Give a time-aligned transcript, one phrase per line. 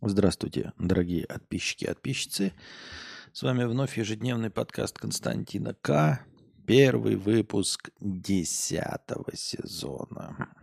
[0.00, 2.52] Здравствуйте, дорогие подписчики и подписчицы.
[3.32, 6.20] С вами вновь ежедневный подкаст Константина К.
[6.68, 10.54] Первый выпуск десятого сезона.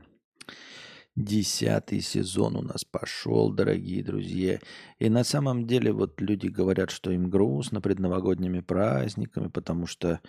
[1.18, 4.62] Десятый сезон у нас пошел, дорогие друзья.
[5.00, 10.22] И на самом деле вот люди говорят, что им грустно предновогодними праздниками, потому что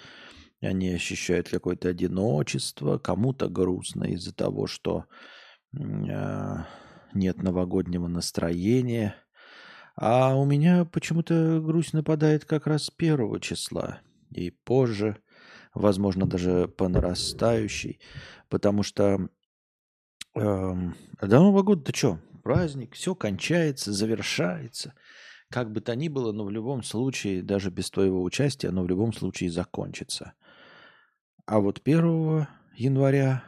[0.60, 2.98] они ощущают какое-то одиночество.
[2.98, 5.04] Кому-то грустно из-за того, что
[5.78, 6.56] э,
[7.14, 9.14] нет новогоднего настроения.
[9.96, 15.16] А у меня почему-то грусть нападает как раз первого числа и позже,
[15.74, 18.00] возможно, даже по нарастающей,
[18.50, 19.28] потому что
[20.34, 22.18] э, до Нового года-то что?
[22.42, 24.92] Праздник, все кончается, завершается.
[25.48, 28.88] Как бы то ни было, но в любом случае, даже без твоего участия, оно в
[28.88, 30.34] любом случае закончится.
[31.46, 33.44] А вот 1 января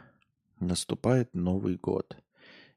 [0.60, 2.16] наступает Новый год–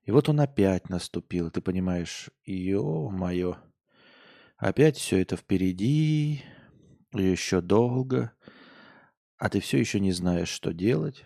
[0.05, 3.57] и вот он опять наступил, ты понимаешь, ё-моё,
[4.57, 6.43] опять все это впереди,
[7.13, 8.31] еще долго,
[9.37, 11.25] а ты все еще не знаешь, что делать,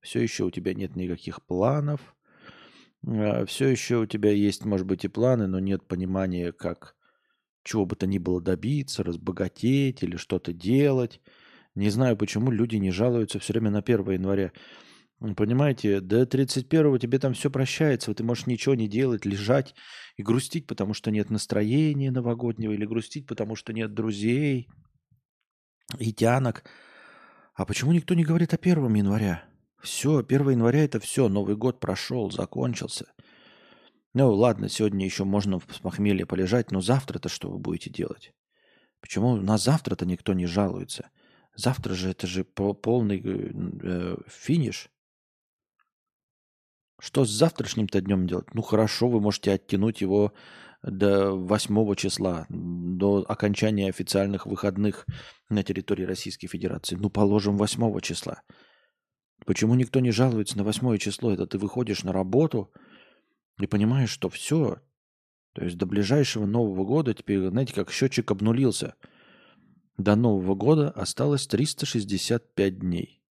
[0.00, 2.16] все еще у тебя нет никаких планов,
[3.06, 6.96] а, все еще у тебя есть, может быть, и планы, но нет понимания, как
[7.64, 11.20] чего бы то ни было добиться, разбогатеть или что-то делать.
[11.74, 14.52] Не знаю, почему люди не жалуются все время на 1 января.
[15.36, 19.74] Понимаете, до 31-го тебе там все прощается, ты можешь ничего не делать, лежать
[20.16, 24.68] и грустить, потому что нет настроения новогоднего, или грустить, потому что нет друзей
[25.98, 26.64] и тянок.
[27.54, 29.44] А почему никто не говорит о 1 января?
[29.80, 33.06] Все, 1 января это все, Новый год прошел, закончился.
[34.14, 38.34] Ну ладно, сегодня еще можно в похмелье полежать, но завтра-то что вы будете делать?
[39.00, 41.10] Почему на завтра-то никто не жалуется?
[41.54, 44.88] Завтра же это же полный э, э финиш.
[47.02, 48.54] Что с завтрашним-то днем делать?
[48.54, 50.32] Ну хорошо, вы можете оттянуть его
[50.84, 55.04] до 8 числа, до окончания официальных выходных
[55.48, 56.94] на территории Российской Федерации.
[56.94, 58.42] Ну, положим, 8 числа.
[59.44, 61.32] Почему никто не жалуется на 8 число?
[61.32, 62.72] Это ты выходишь на работу
[63.58, 64.78] и понимаешь, что все.
[65.54, 68.94] То есть до ближайшего Нового года теперь, знаете, как счетчик обнулился.
[69.98, 73.24] До Нового года осталось 365 дней.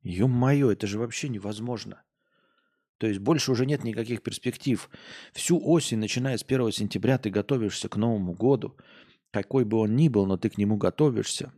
[0.00, 2.02] Ё-моё, это же вообще невозможно.
[2.98, 4.90] То есть больше уже нет никаких перспектив.
[5.32, 8.76] Всю осень, начиная с 1 сентября, ты готовишься к Новому году.
[9.30, 11.52] Какой бы он ни был, но ты к нему готовишься.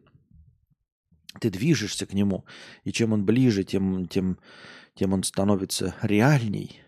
[1.41, 2.45] Ты движешься к нему.
[2.85, 4.39] И чем он ближе, тем, тем,
[4.95, 6.83] тем он становится реальней.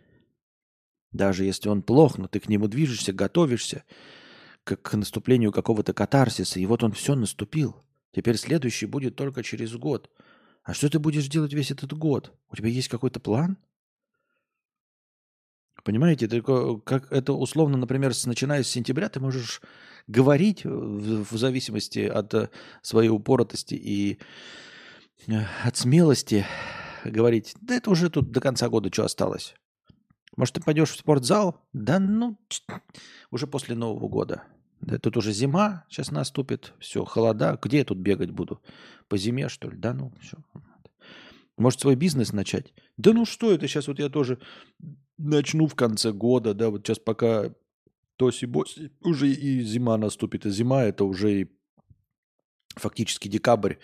[1.12, 3.84] Даже если он плох, но ты к нему движешься, готовишься
[4.64, 6.60] как к наступлению какого-то катарсиса.
[6.60, 7.76] И вот он все наступил.
[8.14, 10.10] Теперь следующий будет только через год.
[10.62, 12.32] А что ты будешь делать весь этот год?
[12.50, 13.56] У тебя есть какой-то план?
[15.84, 19.60] Понимаете, только как это условно, например, начиная с сентября ты можешь
[20.06, 22.50] говорить в, в зависимости от э,
[22.82, 24.19] своей упоротости и
[25.26, 25.32] э,
[25.65, 26.47] от смелости
[27.04, 29.54] говорить, да это уже тут до конца года что осталось.
[30.37, 31.60] Может, ты пойдешь в спортзал?
[31.72, 32.38] Да ну,
[33.31, 34.44] уже после Нового года.
[34.81, 37.59] Да, тут уже зима сейчас наступит, все, холода.
[37.62, 38.60] Где я тут бегать буду?
[39.09, 39.76] По зиме, что ли?
[39.76, 40.38] Да ну, все.
[41.59, 42.72] Может, свой бизнес начать?
[42.97, 44.38] Да ну что это, сейчас вот я тоже
[45.19, 47.55] начну в конце года, да, вот сейчас пока
[48.17, 51.53] тоси-боси, уже и зима наступит, и зима это уже и
[52.77, 53.75] фактически декабрь.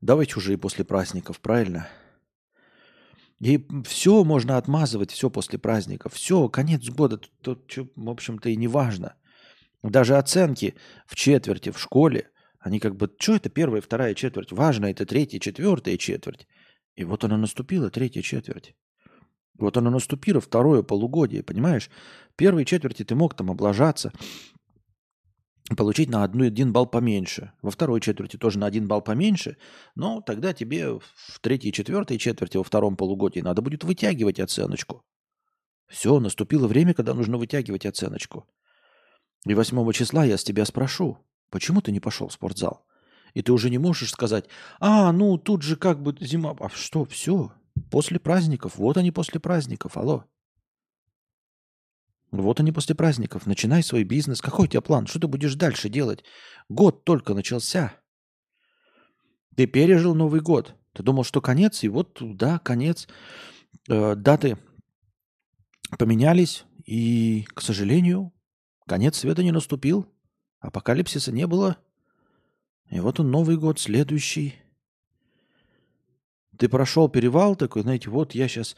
[0.00, 1.88] Давайте уже и после праздников, правильно?
[3.38, 6.14] И все можно отмазывать, все после праздников.
[6.14, 9.14] Все, конец года, тут, тут в общем-то, и не важно.
[9.82, 10.74] Даже оценки
[11.06, 14.52] в четверти в школе, они как бы, что это первая, вторая четверть?
[14.52, 16.46] Важно, это третья, четвертая четверть.
[16.94, 18.74] И вот она наступила, третья четверть.
[19.58, 21.90] Вот оно наступило, второе полугодие, понимаешь?
[22.36, 24.12] Первой четверти ты мог там облажаться,
[25.76, 27.52] получить на одну, один балл поменьше.
[27.62, 29.56] Во второй четверти тоже на один балл поменьше,
[29.94, 35.02] но тогда тебе в третьей, четвертой четверти, во втором полугодии надо будет вытягивать оценочку.
[35.88, 38.46] Все, наступило время, когда нужно вытягивать оценочку.
[39.46, 41.18] И 8 числа я с тебя спрошу,
[41.50, 42.84] почему ты не пошел в спортзал?
[43.34, 44.46] И ты уже не можешь сказать,
[44.80, 46.56] а, ну тут же как бы зима.
[46.58, 47.52] А что, все,
[47.90, 48.76] После праздников.
[48.76, 49.96] Вот они после праздников.
[49.96, 50.24] Алло.
[52.30, 53.46] Вот они после праздников.
[53.46, 54.40] Начинай свой бизнес.
[54.40, 55.06] Какой у тебя план?
[55.06, 56.24] Что ты будешь дальше делать?
[56.68, 57.92] Год только начался.
[59.56, 60.74] Ты пережил Новый год.
[60.92, 63.06] Ты думал, что конец, и вот, да, конец.
[63.88, 64.58] Э, даты
[65.98, 68.32] поменялись, и, к сожалению,
[68.86, 70.12] конец света не наступил.
[70.60, 71.76] Апокалипсиса не было.
[72.90, 74.54] И вот он Новый год, следующий.
[76.58, 78.76] Ты прошел перевал такой, знаете, вот я сейчас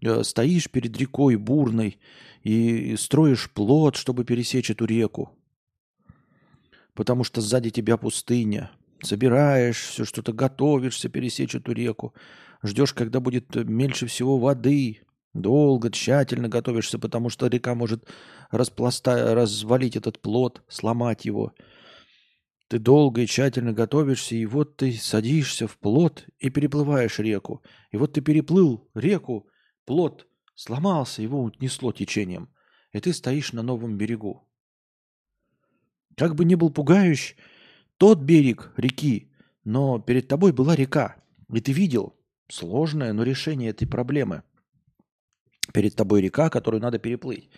[0.00, 1.98] э, стоишь перед рекой бурной
[2.42, 5.30] и строишь плод, чтобы пересечь эту реку.
[6.94, 8.70] Потому что сзади тебя пустыня.
[9.02, 12.14] Собираешь все, что-то готовишься пересечь эту реку.
[12.62, 15.00] Ждешь, когда будет меньше всего воды.
[15.32, 18.04] Долго, тщательно готовишься, потому что река может
[18.50, 19.34] распласта...
[19.34, 21.52] развалить этот плод, сломать его.
[22.70, 27.64] Ты долго и тщательно готовишься, и вот ты садишься в плот и переплываешь реку.
[27.90, 29.48] И вот ты переплыл реку,
[29.84, 32.48] плот сломался, его унесло течением.
[32.92, 34.48] И ты стоишь на новом берегу.
[36.16, 37.34] Как бы ни был пугающий
[37.96, 39.32] тот берег реки,
[39.64, 41.16] но перед тобой была река.
[41.52, 42.14] И ты видел
[42.48, 44.44] сложное, но решение этой проблемы.
[45.74, 47.50] Перед тобой река, которую надо переплыть.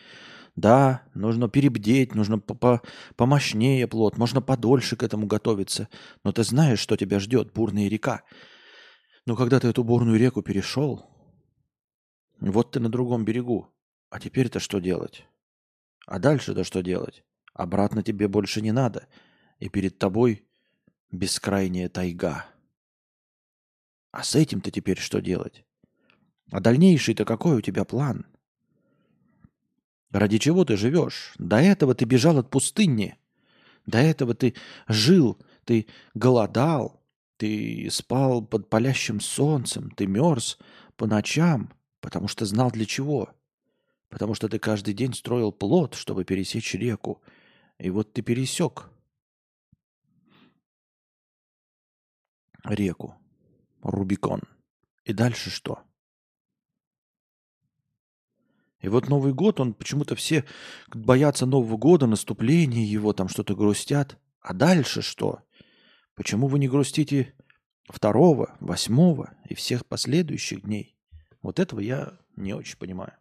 [0.54, 5.88] Да, нужно перебдеть, нужно помощнее плод, можно подольше к этому готовиться.
[6.24, 8.22] Но ты знаешь, что тебя ждет, бурная река.
[9.24, 11.06] Но когда ты эту бурную реку перешел,
[12.38, 13.68] вот ты на другом берегу.
[14.10, 15.26] А теперь-то что делать?
[16.06, 17.24] А дальше-то что делать?
[17.54, 19.08] Обратно тебе больше не надо.
[19.58, 20.46] И перед тобой
[21.10, 22.46] бескрайняя тайга.
[24.10, 25.64] А с этим-то теперь что делать?
[26.50, 28.26] А дальнейший-то какой у тебя план?
[30.12, 31.34] Ради чего ты живешь?
[31.38, 33.16] До этого ты бежал от пустыни.
[33.86, 34.54] До этого ты
[34.86, 37.02] жил, ты голодал,
[37.38, 40.58] ты спал под палящим солнцем, ты мерз
[40.96, 43.30] по ночам, потому что знал для чего.
[44.10, 47.22] Потому что ты каждый день строил плод, чтобы пересечь реку.
[47.78, 48.90] И вот ты пересек
[52.64, 53.16] реку,
[53.82, 54.42] Рубикон.
[55.04, 55.82] И дальше что?
[58.82, 60.44] И вот Новый год, он почему-то все
[60.92, 64.18] боятся Нового года, наступления его, там что-то грустят.
[64.40, 65.40] А дальше что?
[66.16, 67.32] Почему вы не грустите
[67.88, 70.96] второго, восьмого и всех последующих дней?
[71.42, 73.12] Вот этого я не очень понимаю.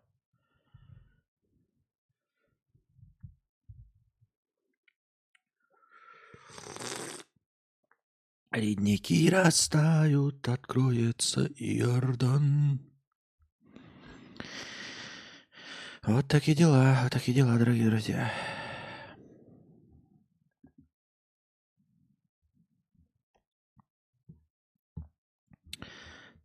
[8.51, 12.81] Ледники растают, откроется Иордан.
[16.05, 18.31] Вот такие дела, вот такие дела, дорогие друзья.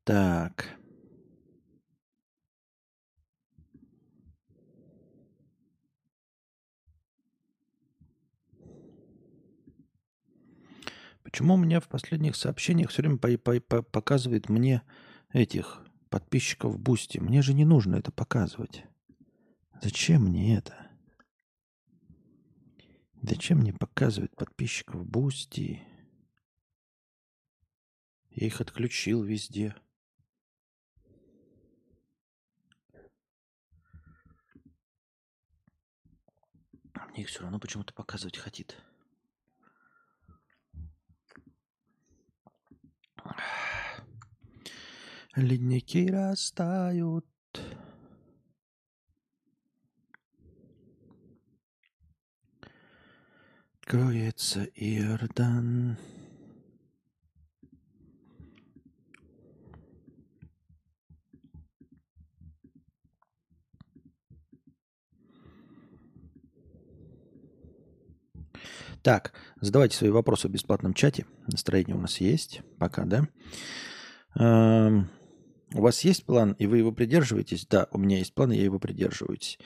[0.04, 0.76] Так.
[11.22, 14.82] Почему у меня в последних сообщениях все время по по по показывает мне
[15.32, 17.18] этих подписчиков Boosty?
[17.18, 18.84] Мне же не нужно это показывать.
[19.82, 20.90] Зачем мне это?
[23.22, 25.82] Зачем мне показывать подписчиков Boosty?
[28.30, 29.74] Я их отключил везде.
[36.94, 38.76] Мне их все равно почему-то показывать хотит.
[45.34, 47.26] Ледники растают.
[53.86, 55.96] Кроется Иордан.
[69.04, 71.26] Так, задавайте свои вопросы в бесплатном чате.
[71.46, 72.62] Настроение у нас есть.
[72.80, 73.28] Пока, да?
[75.74, 77.66] У вас есть план, и вы его придерживаетесь?
[77.66, 79.58] Да, у меня есть план, и я его придерживаюсь.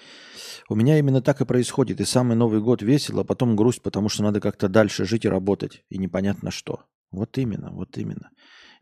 [0.68, 2.00] У меня именно так и происходит.
[2.00, 5.28] И самый Новый год весело, а потом грусть, потому что надо как-то дальше жить и
[5.28, 5.84] работать.
[5.90, 6.84] И непонятно что.
[7.10, 8.30] Вот именно, вот именно.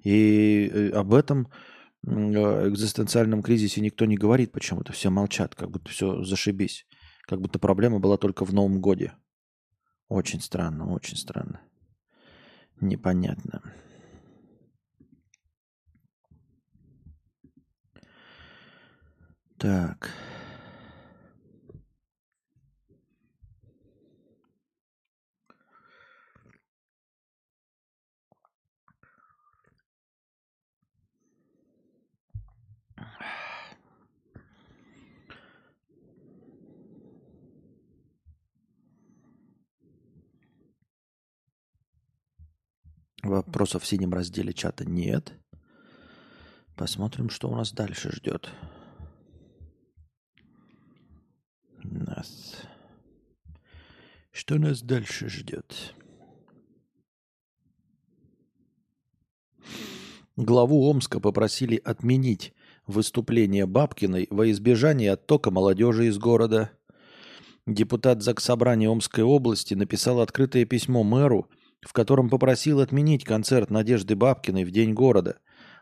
[0.05, 1.49] И э, об этом
[2.07, 4.93] э, экзистенциальном кризисе никто не говорит почему-то.
[4.93, 6.87] Все молчат, как будто все зашибись.
[7.27, 9.15] Как будто проблема была только в Новом годе.
[10.09, 11.61] Очень странно, очень странно.
[12.81, 13.63] Непонятно.
[19.59, 20.11] Так.
[43.25, 45.33] Вопросов в синем разделе чата нет.
[46.77, 48.49] Посмотрим, что у нас дальше ждет.
[52.19, 52.57] Нас.
[54.33, 55.95] Что нас дальше ждет?
[60.35, 62.55] Главу Омска попросили отменить
[62.89, 66.73] выступление Бабкиной во избежание оттока молодежи из города.
[67.69, 71.49] Депутат Заксобрания Омской области написал открытое письмо мэру,
[71.83, 75.39] в котором попросил отменить концерт Надежды Бабкиной в День города.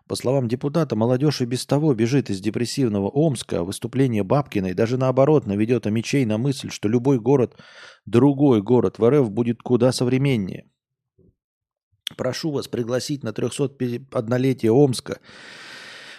[0.08, 5.46] По словам депутата, молодежь и без того бежит из депрессивного Омска, выступление Бабкиной даже наоборот
[5.46, 7.56] наведет мечей на мысль, что любой город,
[8.04, 10.70] другой город в РФ будет куда современнее–
[12.14, 15.18] Прошу вас пригласить на 301-летие Омска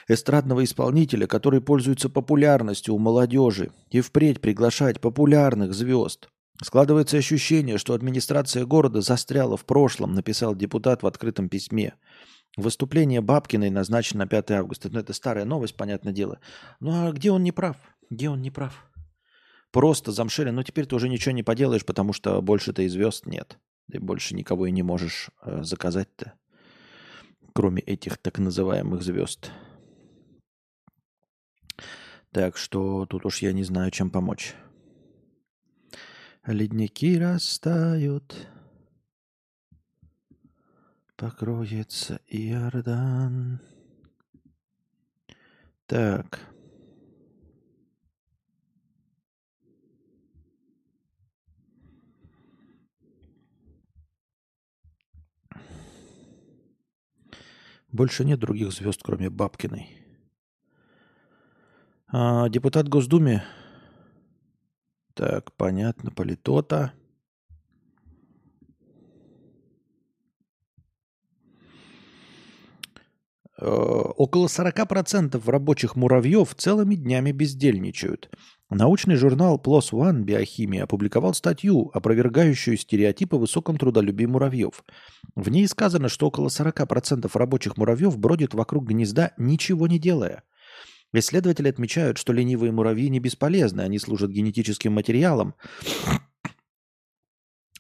[0.09, 6.29] эстрадного исполнителя, который пользуется популярностью у молодежи, и впредь приглашать популярных звезд.
[6.61, 11.93] Складывается ощущение, что администрация города застряла в прошлом, написал депутат в открытом письме.
[12.57, 14.89] Выступление Бабкиной назначено на 5 августа.
[14.91, 16.39] Ну, это старая новость, понятное дело.
[16.79, 17.77] Ну, а где он не прав?
[18.09, 18.89] Где он не прав?
[19.71, 20.49] Просто замшили.
[20.49, 23.59] Но теперь ты уже ничего не поделаешь, потому что больше-то и звезд нет.
[23.91, 26.33] Ты больше никого и не можешь э, заказать-то,
[27.53, 29.51] кроме этих так называемых звезд.
[32.31, 34.55] Так что тут уж я не знаю, чем помочь.
[36.43, 38.47] Ледники растают,
[41.17, 43.59] покроется Иордан.
[45.87, 46.39] Так.
[57.91, 59.89] Больше нет других звезд, кроме Бабкиной.
[62.09, 63.41] А, депутат Госдумы.
[65.15, 66.93] Так, понятно, политота.
[73.59, 78.29] Около 40% рабочих муравьев целыми днями бездельничают.
[78.69, 84.83] Научный журнал PLOS ONE «Биохимия» опубликовал статью, опровергающую стереотипы о высоком трудолюбии муравьев.
[85.35, 90.43] В ней сказано, что около 40% рабочих муравьев бродят вокруг гнезда, ничего не делая.
[91.13, 95.55] Исследователи отмечают, что ленивые муравьи не бесполезны, они служат генетическим материалом,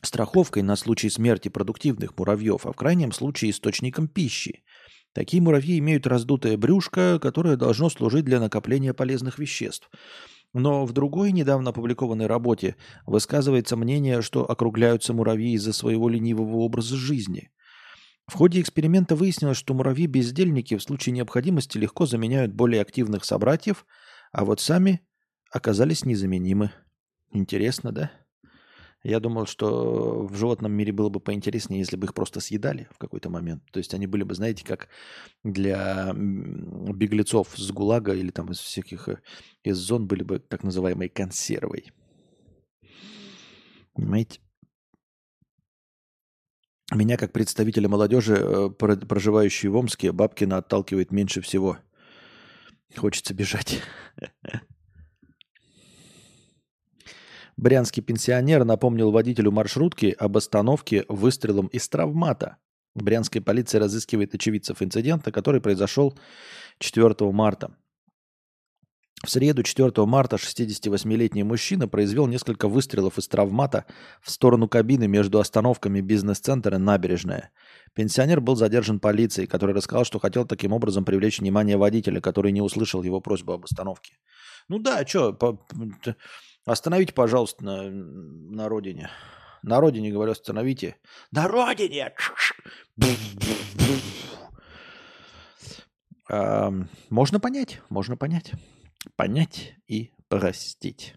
[0.01, 4.63] страховкой на случай смерти продуктивных муравьев, а в крайнем случае источником пищи–
[5.13, 9.89] Такие муравьи имеют раздутое брюшко, которое должно служить для накопления полезных веществ.
[10.53, 16.95] Но в другой недавно опубликованной работе высказывается мнение, что округляются муравьи из-за своего ленивого образа
[16.95, 17.51] жизни.
[18.27, 23.85] В ходе эксперимента выяснилось, что муравьи-бездельники в случае необходимости легко заменяют более активных собратьев,
[24.31, 25.01] а вот сами
[25.51, 26.71] оказались незаменимы.
[27.31, 28.11] Интересно, да?
[29.07, 32.97] Я думал, что в животном мире было бы поинтереснее, если бы их просто съедали в
[32.97, 33.63] какой-то момент.
[33.71, 34.89] То есть они были бы, знаете, как
[35.45, 39.21] для беглецов с ГУЛАГа или там из всяких э,
[39.63, 41.93] из зон были бы так называемой консервой.
[43.93, 44.41] Понимаете?
[46.93, 51.77] Меня, как представителя молодежи, э, проживающей в Омске, Бабкина отталкивает меньше всего.
[52.93, 53.81] Хочется бежать.
[57.57, 62.57] Брянский пенсионер напомнил водителю маршрутки об остановке выстрелом из травмата.
[62.93, 66.17] Брянская полиция разыскивает очевидцев инцидента, который произошел
[66.77, 67.75] 4 марта.
[69.25, 73.85] В среду 4 марта 68-летний мужчина произвел несколько выстрелов из травмата
[74.21, 77.49] в сторону кабины между остановками бизнес-центра «Набережная».
[77.95, 82.61] Пенсионер был задержан полицией, который рассказал, что хотел таким образом привлечь внимание водителя, который не
[82.61, 84.13] услышал его просьбу об остановке.
[84.69, 85.33] Ну да, что,
[86.67, 89.09] Остановите, пожалуйста, на, на родине.
[89.63, 90.97] На родине, говорю, остановите.
[91.31, 92.13] На родине!
[97.09, 98.51] Можно понять, можно понять.
[99.15, 101.15] Понять и простить.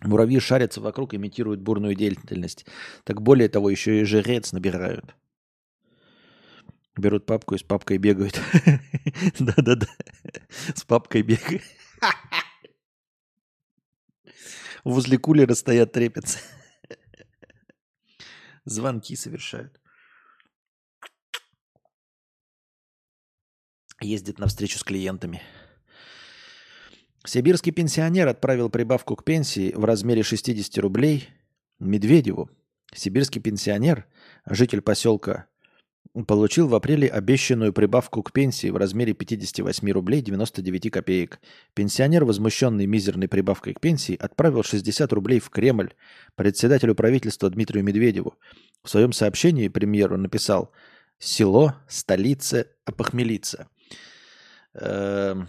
[0.00, 2.64] Муравьи шарятся вокруг, имитируют бурную деятельность.
[3.04, 5.14] Так более того, еще и жрец набирают.
[6.96, 8.40] Берут папку и с папкой бегают.
[9.38, 9.86] Да-да-да.
[10.74, 11.62] С папкой бегают.
[14.84, 16.38] Возле кулера стоят, трепятся.
[18.64, 19.80] Звонки совершают.
[24.00, 25.42] Ездит на встречу с клиентами.
[27.24, 31.28] Сибирский пенсионер отправил прибавку к пенсии в размере 60 рублей
[31.78, 32.50] Медведеву.
[32.92, 34.06] Сибирский пенсионер,
[34.44, 35.46] житель поселка
[36.26, 41.40] получил в апреле обещанную прибавку к пенсии в размере 58 рублей 99 копеек.
[41.74, 45.94] Пенсионер, возмущенный мизерной прибавкой к пенсии, отправил 60 рублей в Кремль
[46.34, 48.34] председателю правительства Дмитрию Медведеву.
[48.82, 50.72] В своем сообщении премьеру написал
[51.18, 53.68] «Село, столица, опохмелиться».
[54.74, 55.48] Эм,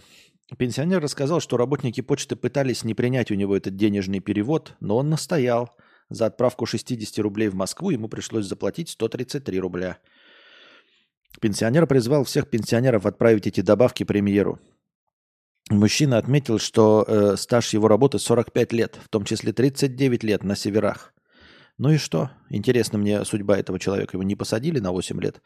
[0.58, 5.10] пенсионер рассказал, что работники почты пытались не принять у него этот денежный перевод, но он
[5.10, 5.76] настоял.
[6.10, 9.98] За отправку 60 рублей в Москву ему пришлось заплатить 133 рубля–
[11.42, 14.60] Пенсионер призвал всех пенсионеров отправить эти добавки премьеру.
[15.70, 20.56] Мужчина отметил, что э, стаж его работы 45 лет, в том числе 39 лет на
[20.56, 21.14] северах.
[21.78, 22.30] Ну и что?
[22.50, 24.16] Интересно мне судьба этого человека.
[24.16, 25.42] Его не посадили на 8 лет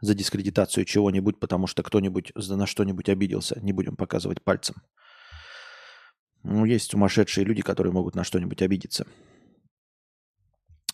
[0.00, 3.60] за дискредитацию чего-нибудь, потому что кто-нибудь на что-нибудь обиделся.
[3.60, 4.76] Не будем показывать пальцем.
[6.42, 9.06] Ну, есть сумасшедшие люди, которые могут на что-нибудь обидеться.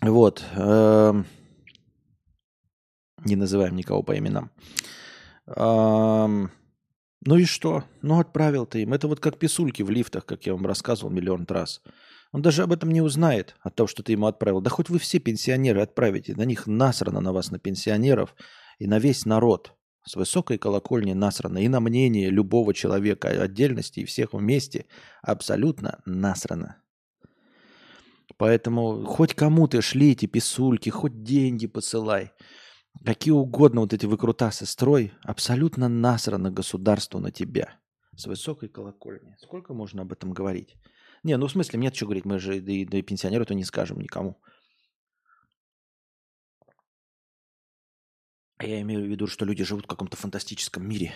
[0.01, 0.43] Вот.
[0.57, 1.27] Эм,
[3.25, 4.51] не называем никого по именам.
[7.25, 7.85] Ну и что?
[8.03, 8.93] Ну отправил ты им.
[8.93, 11.81] Это вот как писульки в лифтах, как я вам рассказывал миллион раз.
[12.33, 14.61] Он даже об этом не узнает, от того, что ты ему отправил.
[14.61, 16.35] Да хоть вы все пенсионеры отправите.
[16.35, 18.35] На них насрано на вас, на пенсионеров
[18.79, 19.75] и на весь народ.
[20.05, 21.59] С высокой колокольни насрано.
[21.59, 24.87] И на мнение любого человека отдельности и всех вместе
[25.23, 26.83] абсолютно насрано.
[28.39, 32.33] Поэтому хоть кому ты шли эти писульки, хоть деньги посылай.
[33.05, 37.81] Какие угодно вот эти выкрутасы строй, абсолютно насрано государству на тебя.
[38.15, 39.35] С высокой колокольни.
[39.41, 40.77] Сколько можно об этом говорить?
[41.25, 43.65] Не, ну в смысле, нет что говорить, мы же да и, да и пенсионеру-то не
[43.65, 44.41] скажем никому.
[48.59, 51.13] А я имею в виду, что люди живут в каком-то фантастическом мире,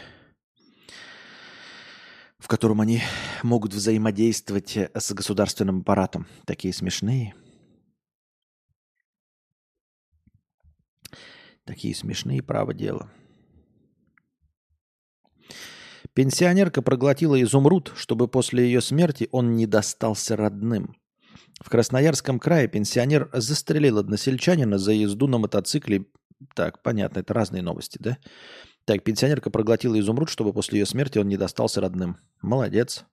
[2.39, 3.03] в котором они
[3.45, 6.27] могут взаимодействовать с государственным аппаратом.
[6.45, 7.35] Такие смешные.
[11.67, 13.11] Такие смешные, право дело.
[16.15, 20.97] Пенсионерка проглотила изумруд, чтобы после ее смерти он не достался родным.
[21.61, 26.07] В Красноярском крае пенсионер застрелил односельчанина за езду на мотоцикле.
[26.55, 28.17] Так, понятно, это разные новости, да?
[28.85, 32.19] Так, пенсионерка проглотила изумруд, чтобы после ее смерти он не достался родным.
[32.41, 33.05] Молодец.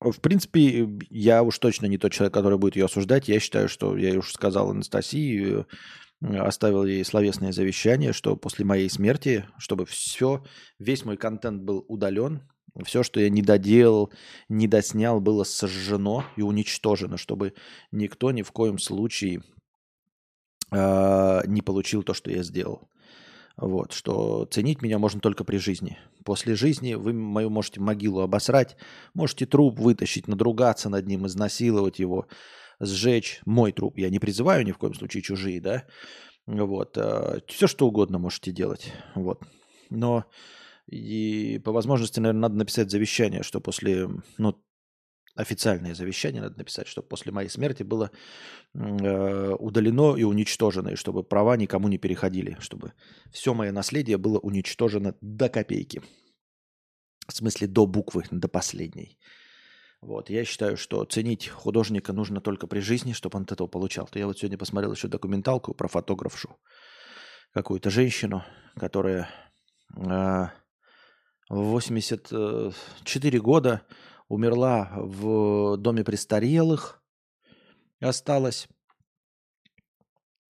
[0.00, 3.28] В принципе, я уж точно не тот человек, который будет ее осуждать.
[3.28, 5.64] Я считаю, что я уже сказал Анастасии,
[6.20, 10.44] оставил ей словесное завещание, что после моей смерти, чтобы все,
[10.78, 12.42] весь мой контент был удален,
[12.84, 14.12] все, что я не доделал,
[14.48, 17.54] не доснял, было сожжено и уничтожено, чтобы
[17.90, 19.42] никто ни в коем случае
[20.70, 22.88] э, не получил то, что я сделал.
[23.58, 25.98] Вот, что ценить меня можно только при жизни.
[26.24, 28.76] После жизни вы мою можете могилу обосрать,
[29.14, 32.28] можете труп вытащить, надругаться над ним, изнасиловать его,
[32.78, 33.98] сжечь мой труп.
[33.98, 35.84] Я не призываю ни в коем случае чужие, да.
[36.46, 36.96] Вот.
[36.96, 38.92] Э, Все что угодно можете делать.
[39.16, 39.42] Вот.
[39.90, 40.24] Но
[40.86, 44.54] и по возможности, наверное, надо написать завещание, что после, ну,
[45.38, 48.10] официальное завещание надо написать, чтобы после моей смерти было
[48.74, 52.92] э, удалено и уничтожено, и чтобы права никому не переходили, чтобы
[53.30, 56.02] все мое наследие было уничтожено до копейки.
[57.28, 59.18] В смысле, до буквы, до последней.
[60.00, 64.08] Вот, я считаю, что ценить художника нужно только при жизни, чтобы он от этого получал.
[64.08, 66.56] То я вот сегодня посмотрел еще документалку про фотографшу.
[67.52, 68.44] Какую-то женщину,
[68.76, 69.28] которая
[69.96, 70.48] э,
[71.48, 73.82] в 84 года
[74.28, 77.02] умерла в доме престарелых,
[78.00, 78.68] осталась.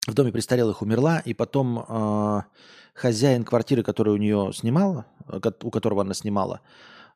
[0.06, 2.42] В доме престарелых умерла, и потом э,
[2.94, 5.06] хозяин квартиры, который у нее снимала,
[5.62, 6.62] у которого она снимала,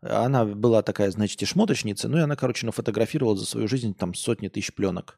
[0.00, 4.14] она была такая, значит, и шмоточница, ну и она, короче, нафотографировала за свою жизнь там
[4.14, 5.16] сотни тысяч пленок.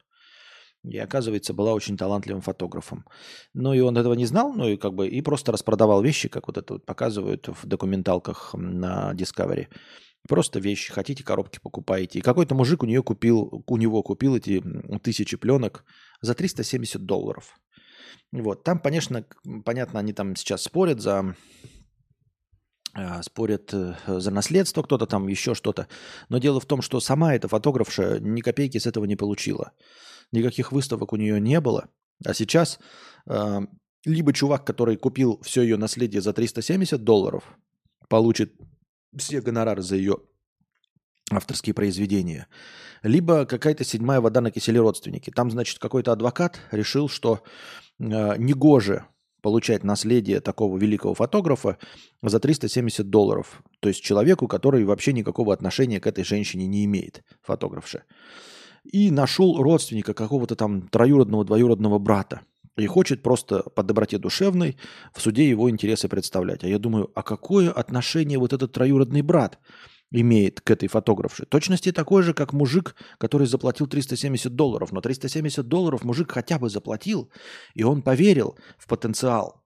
[0.83, 3.05] И, оказывается, была очень талантливым фотографом.
[3.53, 6.47] Ну и он этого не знал, ну и как бы и просто распродавал вещи, как
[6.47, 9.67] вот это вот показывают в документалках на Discovery.
[10.27, 12.19] Просто вещи, хотите, коробки покупаете.
[12.19, 14.63] И какой-то мужик у нее купил, у него купил эти
[15.01, 15.83] тысячи пленок
[16.21, 17.57] за 370 долларов.
[18.31, 19.25] Вот, там, конечно,
[19.63, 21.35] понятно, они там сейчас спорят за
[22.93, 25.87] а, спорят э, за наследство, кто-то там еще что-то.
[26.29, 29.71] Но дело в том, что сама эта фотографша ни копейки с этого не получила.
[30.31, 31.89] Никаких выставок у нее не было.
[32.25, 32.79] А сейчас
[33.29, 33.59] э,
[34.03, 37.43] либо чувак, который купил все ее наследие за 370 долларов,
[38.09, 38.53] получит
[39.15, 40.17] все гонорары за ее
[41.29, 42.47] авторские произведения,
[43.03, 45.29] либо какая-то седьмая вода на киселе родственники.
[45.29, 47.43] Там, значит, какой-то адвокат решил, что
[47.99, 49.05] э, негоже
[49.41, 51.77] получать наследие такого великого фотографа
[52.21, 53.61] за 370 долларов.
[53.79, 58.03] То есть человеку, который вообще никакого отношения к этой женщине не имеет, фотографше.
[58.83, 62.41] И нашел родственника какого-то там троюродного, двоюродного брата.
[62.77, 64.77] И хочет просто по доброте душевной
[65.13, 66.63] в суде его интересы представлять.
[66.63, 69.57] А я думаю, а какое отношение вот этот троюродный брат
[70.11, 71.47] имеет к этой фотографше?
[71.47, 74.91] Точности такой же, как мужик, который заплатил 370 долларов.
[74.91, 77.31] Но 370 долларов мужик хотя бы заплатил,
[77.73, 79.63] и он поверил в потенциал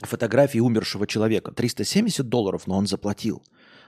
[0.00, 1.50] фотографии умершего человека.
[1.50, 3.42] 370 долларов, но он заплатил.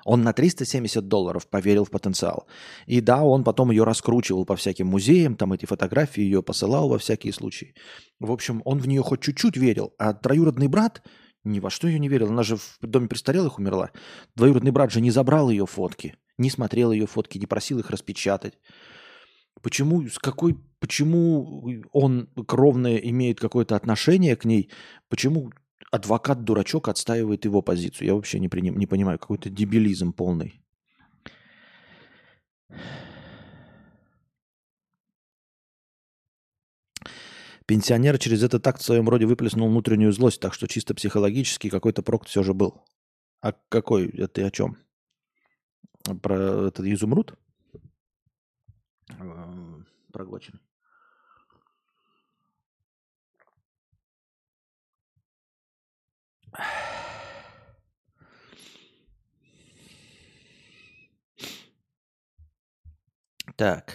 [0.05, 2.47] Он на 370 долларов поверил в потенциал.
[2.87, 6.99] И да, он потом ее раскручивал по всяким музеям, там эти фотографии ее посылал во
[6.99, 7.75] всякие случаи.
[8.19, 11.03] В общем, он в нее хоть чуть-чуть верил, а троюродный брат
[11.45, 12.29] ни во что ее не верил.
[12.29, 13.91] Она же в доме престарелых умерла.
[14.35, 18.55] Двоюродный брат же не забрал ее фотки, не смотрел ее фотки, не просил их распечатать.
[19.63, 24.71] Почему, с какой, почему он кровное имеет какое-то отношение к ней?
[25.09, 25.53] Почему
[25.91, 28.09] адвокат-дурачок отстаивает его позицию?
[28.09, 29.19] Я вообще не, приним, не понимаю.
[29.19, 30.63] Какой-то дебилизм полный.
[37.67, 42.03] Пенсионер через этот акт в своем роде выплеснул внутреннюю злость, так что чисто психологически какой-то
[42.03, 42.83] прокт все же был.
[43.41, 44.09] А какой?
[44.09, 44.77] Это о чем?
[46.21, 47.39] Про этот изумруд?
[50.13, 50.61] Проглоченный.
[63.57, 63.95] Так.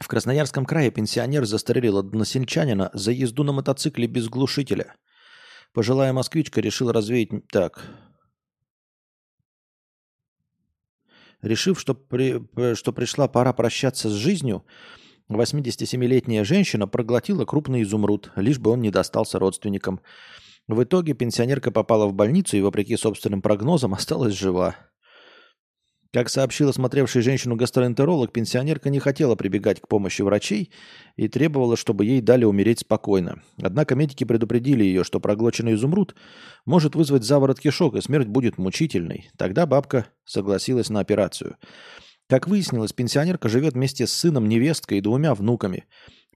[0.00, 4.96] В Красноярском крае пенсионер застрелил односельчанина за езду на мотоцикле без глушителя.
[5.72, 7.30] Пожилая москвичка решила развеять...
[7.48, 7.82] Так.
[11.44, 12.40] Решив, что, при...
[12.74, 14.64] что пришла пора прощаться с жизнью,
[15.30, 20.00] 87-летняя женщина проглотила крупный изумруд, лишь бы он не достался родственникам.
[20.68, 24.74] В итоге пенсионерка попала в больницу и, вопреки собственным прогнозам, осталась жива.
[26.14, 30.70] Как сообщила смотревший женщину гастроэнтеролог, пенсионерка не хотела прибегать к помощи врачей
[31.16, 33.42] и требовала, чтобы ей дали умереть спокойно.
[33.60, 36.14] Однако медики предупредили ее, что проглоченный изумруд
[36.66, 39.28] может вызвать заворот кишок, и смерть будет мучительной.
[39.36, 41.56] Тогда бабка согласилась на операцию.
[42.28, 45.86] Как выяснилось, пенсионерка живет вместе с сыном, невесткой и двумя внуками.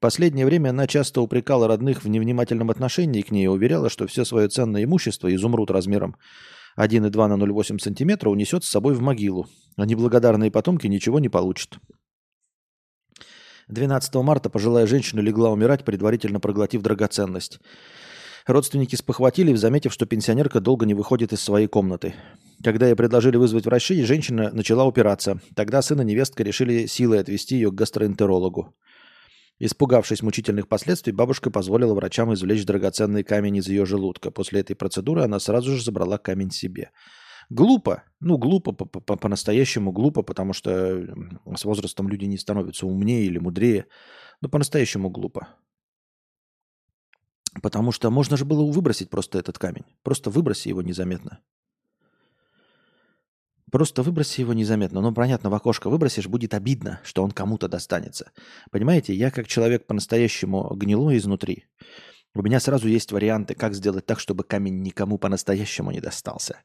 [0.01, 4.25] Последнее время она часто упрекала родных в невнимательном отношении к ней и уверяла, что все
[4.25, 6.17] свое ценное имущество, изумруд размером
[6.79, 11.79] 1,2 на 0,8 сантиметра унесет с собой в могилу, а неблагодарные потомки ничего не получат.
[13.67, 17.61] 12 марта пожилая женщина легла умирать, предварительно проглотив драгоценность.
[18.47, 22.15] Родственники спохватили, заметив, что пенсионерка долго не выходит из своей комнаты.
[22.65, 25.41] Когда ей предложили вызвать врачей, женщина начала упираться.
[25.55, 28.75] Тогда сын и невестка решили силой отвезти ее к гастроэнтерологу.
[29.61, 34.31] Испугавшись мучительных последствий, бабушка позволила врачам извлечь драгоценный камень из ее желудка.
[34.31, 36.93] После этой процедуры она сразу же забрала камень себе.
[37.51, 38.05] Глупо.
[38.21, 41.05] Ну, глупо, по-настоящему глупо, потому что
[41.57, 43.87] с возрастом люди не становятся умнее или мудрее.
[44.41, 45.49] Но по-настоящему глупо.
[47.61, 49.85] Потому что можно же было выбросить просто этот камень.
[50.05, 51.41] Просто выброси его незаметно.
[53.71, 55.01] Просто выброси его незаметно.
[55.01, 58.31] Ну, понятно, в окошко выбросишь, будет обидно, что он кому-то достанется.
[58.71, 61.67] Понимаете, я как человек по-настоящему гнилой изнутри.
[62.35, 66.61] У меня сразу есть варианты, как сделать так, чтобы камень никому по-настоящему не достался.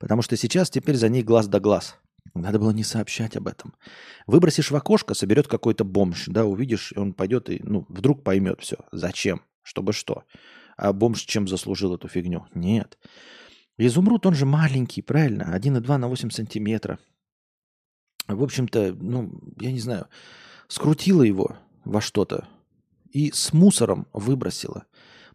[0.00, 1.96] Потому что сейчас теперь за ней глаз да глаз.
[2.34, 3.74] Надо было не сообщать об этом.
[4.26, 8.76] Выбросишь в окошко, соберет какой-то бомж, да, увидишь, он пойдет и, ну, вдруг поймет все.
[8.92, 9.42] Зачем?
[9.62, 10.24] Чтобы что?
[10.76, 12.46] А бомж чем заслужил эту фигню?
[12.54, 12.98] Нет.
[13.78, 15.56] Изумруд, он же маленький, правильно?
[15.56, 16.98] 1,2 на 8 сантиметра.
[18.26, 20.08] В общем-то, ну, я не знаю,
[20.66, 22.46] скрутила его во что-то
[23.10, 24.84] и с мусором выбросила.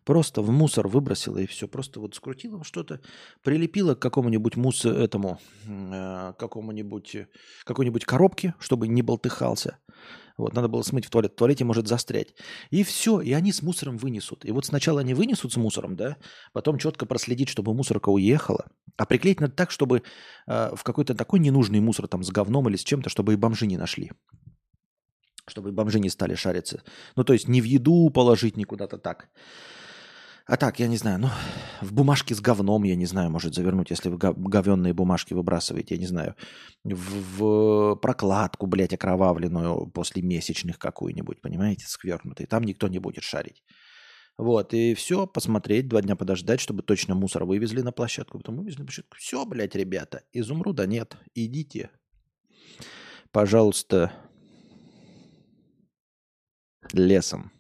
[0.04, 1.68] Просто в мусор выбросила и все.
[1.68, 3.00] Просто вот скрутила что-то,
[3.42, 7.16] прилепила к какому-нибудь мусу этому, э, какому-нибудь,
[7.64, 9.78] какой-нибудь коробке, чтобы не болтыхался.
[10.38, 11.34] Вот, надо было смыть в туалет.
[11.34, 12.34] В туалете может застрять.
[12.72, 14.46] И все, и они с мусором вынесут.
[14.46, 16.18] И вот сначала они вынесут с мусором, да,
[16.54, 18.68] потом четко проследить, чтобы мусорка уехала.
[18.98, 20.02] А приклеить надо так, чтобы
[20.48, 23.68] э, в какой-то такой ненужный мусор, там, с говном или с чем-то, чтобы и бомжи
[23.68, 24.12] не нашли.
[25.48, 26.84] Чтобы и бомжи не стали шариться.
[27.16, 29.30] Ну, то есть не в еду положить, ни куда-то так.
[30.46, 31.30] А так, я не знаю, ну,
[31.82, 36.02] в бумажке с говном, я не знаю, может завернуть, если вы говенные бумажки выбрасываете, я
[36.02, 36.36] не знаю,
[36.84, 42.46] в, в прокладку, блядь, окровавленную после месячных какую-нибудь, понимаете, сквернутый.
[42.46, 43.64] Там никто не будет шарить.
[44.38, 48.40] Вот, и все, посмотреть, два дня подождать, чтобы точно мусор вывезли на площадку.
[48.40, 49.16] Потом вывезли на площадку.
[49.18, 51.16] Все, блядь, ребята, изумруда нет.
[51.36, 51.92] Идите.
[53.32, 54.12] Пожалуйста,
[56.92, 57.52] лесом.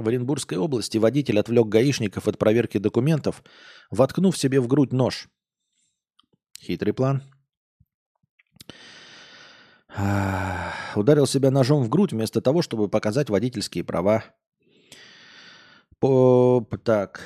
[0.00, 3.44] В Оренбургской области водитель отвлек гаишников от проверки документов,
[3.90, 5.28] воткнув себе в грудь нож.
[6.58, 7.22] Хитрый план.
[10.96, 14.24] Ударил себя ножом в грудь вместо того, чтобы показать водительские права.
[15.98, 16.66] По...
[16.82, 17.20] Так.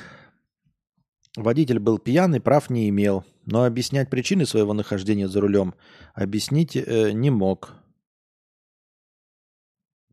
[1.37, 5.75] Водитель был пьяный, прав не имел, но объяснять причины своего нахождения за рулем
[6.13, 7.71] объяснить э, не мог.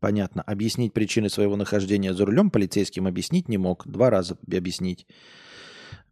[0.03, 0.41] Понятно.
[0.41, 3.87] Объяснить причины своего нахождения за рулем полицейским объяснить не мог.
[3.87, 5.07] Два раза объяснить.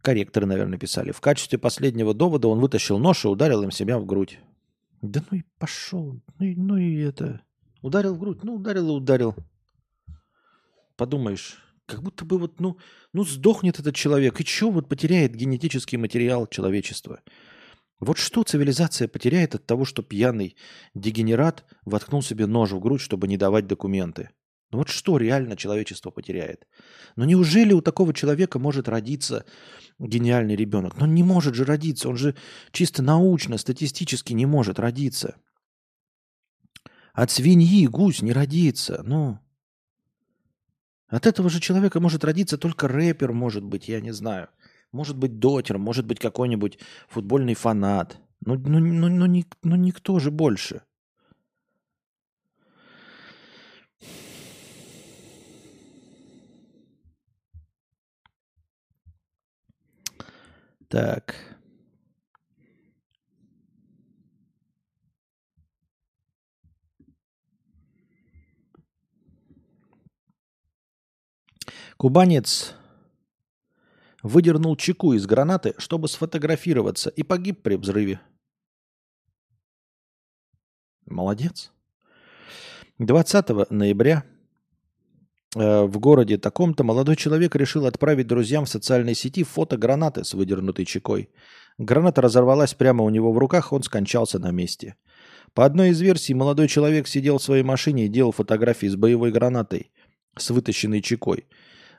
[0.00, 1.12] Корректоры, наверное, писали.
[1.12, 4.38] В качестве последнего довода он вытащил нож и ударил им себя в грудь.
[5.02, 6.18] Да ну и пошел.
[6.38, 7.42] Ну и, ну и это...
[7.82, 8.42] Ударил в грудь?
[8.44, 9.36] Ну, ударил и ударил.
[10.96, 12.78] Подумаешь, как будто бы вот, ну,
[13.12, 14.40] ну сдохнет этот человек.
[14.40, 17.20] И что вот потеряет генетический материал человечества?
[18.02, 20.56] Вот что цивилизация потеряет от того, что пьяный
[20.92, 24.30] дегенерат воткнул себе нож в грудь, чтобы не давать документы?
[24.72, 26.66] Ну вот что реально человечество потеряет?
[27.14, 29.44] Но ну неужели у такого человека может родиться
[30.00, 30.96] гениальный ребенок?
[30.96, 32.34] Но ну не может же родиться, он же
[32.72, 35.36] чисто научно, статистически не может родиться.
[37.12, 39.38] От свиньи гусь не родится, ну...
[41.06, 44.48] От этого же человека может родиться только рэпер, может быть, я не знаю.
[44.92, 46.78] Может быть, дотер, может быть, какой-нибудь
[47.08, 48.18] футбольный фанат.
[48.44, 50.82] Ну, ну, ну, ну, ну, ну никто же больше.
[60.88, 61.36] Так.
[71.96, 72.74] Кубанец
[74.22, 78.20] выдернул чеку из гранаты, чтобы сфотографироваться, и погиб при взрыве.
[81.06, 81.72] Молодец.
[82.98, 84.24] 20 ноября
[85.54, 90.34] Э, в городе таком-то молодой человек решил отправить друзьям в социальной сети фото гранаты с
[90.34, 91.30] выдернутой чекой.
[91.78, 94.96] Граната разорвалась прямо у него в руках, он скончался на месте.
[95.54, 99.30] По одной из версий, молодой человек сидел в своей машине и делал фотографии с боевой
[99.30, 99.90] гранатой
[100.38, 101.46] с вытащенной чекой.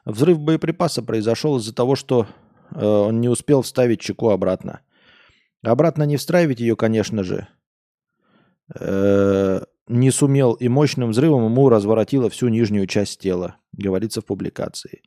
[0.05, 2.27] Взрыв боеприпаса произошел из-за того, что
[2.71, 4.81] э, он не успел вставить чеку обратно.
[5.61, 7.47] Обратно не встраивать ее, конечно же,
[8.77, 15.03] э, не сумел и мощным взрывом ему разворотило всю нижнюю часть тела, говорится в публикации.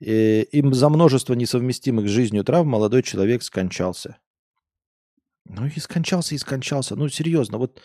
[0.00, 4.18] И, им за множество несовместимых с жизнью травм молодой человек скончался.
[5.46, 6.96] Ну и скончался, и скончался.
[6.96, 7.80] Ну серьезно, вот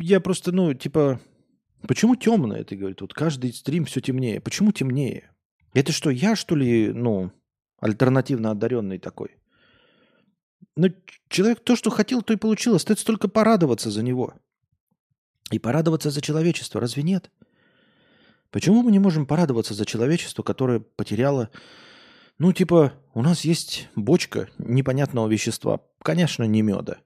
[0.00, 1.20] я просто, ну, типа,
[1.86, 4.40] почему темное, ты говоришь, вот каждый стрим все темнее.
[4.40, 5.30] Почему темнее?
[5.74, 7.32] Это что, я, что ли, ну,
[7.80, 9.36] альтернативно одаренный такой?
[10.76, 10.88] Ну,
[11.28, 12.74] человек то, что хотел, то и получил.
[12.74, 14.34] Остается только порадоваться за него.
[15.50, 17.30] И порадоваться за человечество, разве нет?
[18.50, 21.50] Почему мы не можем порадоваться за человечество, которое потеряло...
[22.38, 25.80] Ну, типа, у нас есть бочка непонятного вещества.
[26.02, 26.98] Конечно, не меда.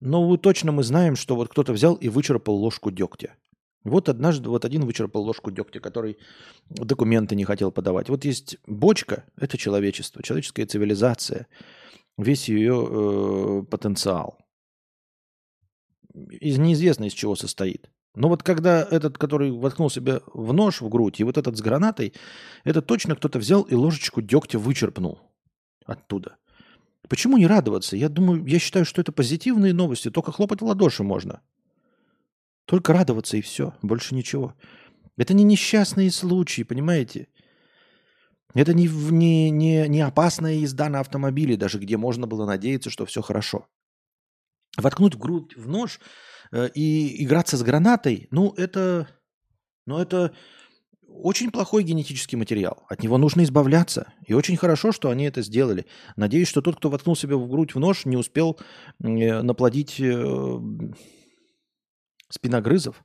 [0.00, 3.36] Но точно мы знаем, что вот кто-то взял и вычерпал ложку дегтя.
[3.84, 6.18] Вот однажды вот один вычерпал ложку дегтя, который
[6.68, 8.08] документы не хотел подавать.
[8.08, 11.46] Вот есть бочка, это человечество, человеческая цивилизация,
[12.18, 14.38] весь ее э, потенциал
[16.14, 17.90] из неизвестно из чего состоит.
[18.14, 21.62] Но вот когда этот, который воткнул себе в нож в грудь, и вот этот с
[21.62, 22.12] гранатой,
[22.64, 25.20] это точно кто-то взял и ложечку дегтя вычерпнул
[25.86, 26.36] оттуда.
[27.08, 27.96] Почему не радоваться?
[27.96, 30.10] Я думаю, я считаю, что это позитивные новости.
[30.10, 31.40] Только хлопать в ладоши можно.
[32.66, 33.74] Только радоваться и все.
[33.82, 34.54] Больше ничего.
[35.16, 37.28] Это не несчастные случаи, понимаете?
[38.54, 43.06] Это не, не, не, не опасная езда на автомобиле, даже где можно было надеяться, что
[43.06, 43.66] все хорошо
[44.76, 46.00] воткнуть в грудь в нож
[46.52, 49.08] э, и играться с гранатой, ну это,
[49.86, 50.32] ну это
[51.06, 52.84] очень плохой генетический материал.
[52.88, 54.12] От него нужно избавляться.
[54.26, 55.86] И очень хорошо, что они это сделали.
[56.16, 58.58] Надеюсь, что тот, кто воткнул себе в грудь в нож, не успел
[59.02, 60.58] э, наплодить э,
[62.30, 63.04] спиногрызов.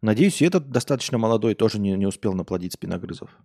[0.00, 3.38] Надеюсь, и этот достаточно молодой тоже не, не успел наплодить спиногрызов.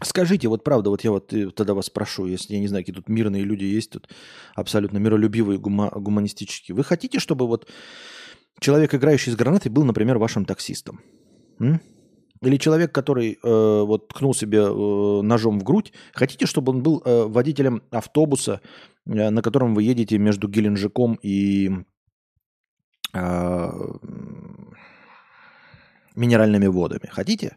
[0.00, 2.94] Скажите, вот правда, вот я вот э, тогда вас спрошу, если я не знаю, какие
[2.94, 4.08] тут мирные люди есть, тут
[4.54, 6.76] абсолютно миролюбивые, гума, гуманистические.
[6.76, 7.68] Вы хотите, чтобы вот
[8.60, 11.00] человек, играющий с гранатой, был, например, вашим таксистом?
[11.60, 11.80] М?
[12.40, 17.02] Или человек, который э, вот ткнул себе э, ножом в грудь, хотите, чтобы он был
[17.04, 18.60] э, водителем автобуса,
[19.06, 21.70] э, на котором вы едете между Геленджиком и
[23.12, 23.70] э,
[26.14, 27.08] минеральными водами?
[27.10, 27.56] Хотите?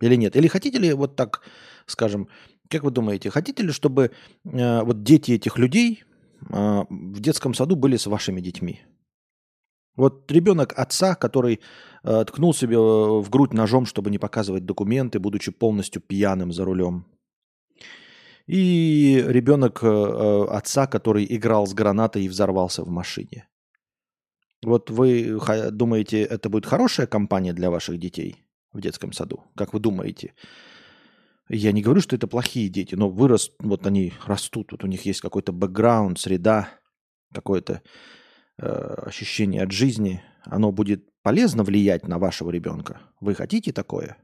[0.00, 0.36] Или нет?
[0.36, 1.42] Или хотите ли вот так,
[1.86, 2.28] скажем,
[2.68, 4.12] как вы думаете, хотите ли, чтобы
[4.44, 6.04] э, вот дети этих людей
[6.48, 8.80] в детском саду были с вашими детьми?
[9.96, 11.60] Вот ребенок отца, который
[12.02, 17.04] э, ткнул себе в грудь ножом, чтобы не показывать документы, будучи полностью пьяным за рулем.
[18.46, 23.48] И ребенок э, э, отца, который играл с гранатой и взорвался в машине.
[24.64, 25.38] Вот вы
[25.72, 29.44] думаете, это будет хорошая компания для ваших детей в детском саду?
[29.56, 30.34] Как вы думаете?
[31.54, 35.04] Я не говорю, что это плохие дети, но вырос, вот они растут, вот у них
[35.04, 36.70] есть какой-то бэкграунд, среда,
[37.30, 37.82] какое-то
[38.56, 40.22] э, ощущение от жизни.
[40.44, 43.02] Оно будет полезно влиять на вашего ребенка.
[43.20, 44.16] Вы хотите такое?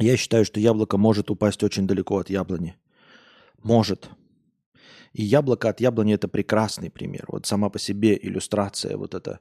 [0.00, 2.76] Я считаю, что яблоко может упасть очень далеко от яблони.
[3.62, 4.10] Может.
[5.12, 7.24] И яблоко от яблони это прекрасный пример.
[7.28, 9.38] Вот сама по себе иллюстрация вот это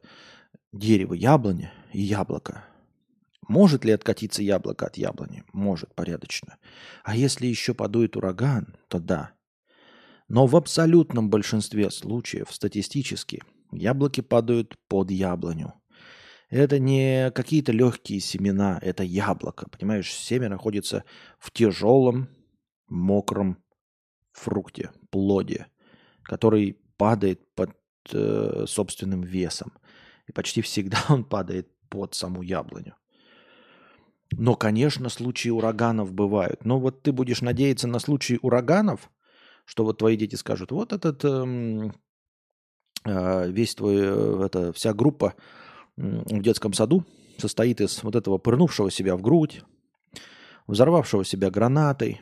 [0.72, 2.66] дерево яблони и яблоко.
[3.48, 5.44] Может ли откатиться яблоко от яблони?
[5.54, 6.58] Может, порядочно.
[7.04, 9.32] А если еще подует ураган, то да.
[10.28, 15.74] Но в абсолютном большинстве случаев статистически яблоки падают под яблоню.
[16.50, 19.68] Это не какие-то легкие семена, это яблоко.
[19.70, 21.04] Понимаешь, семя находится
[21.40, 22.30] в тяжелом,
[22.88, 23.58] мокром
[24.32, 25.68] фрукте, плоде,
[26.24, 27.72] который падает под
[28.14, 29.74] э, собственным весом.
[30.28, 32.96] И почти всегда он падает под саму яблоню.
[34.32, 36.66] Но, конечно, случаи ураганов бывают.
[36.66, 39.10] Но вот ты будешь надеяться на случаи ураганов,
[39.66, 41.94] что вот твои дети скажут, вот этот эм,
[43.06, 45.34] э, весь твой, э, это, вся группа
[45.96, 47.06] в детском саду
[47.38, 49.64] состоит из вот этого пырнувшего себя в грудь,
[50.68, 52.22] взорвавшего себя гранатой,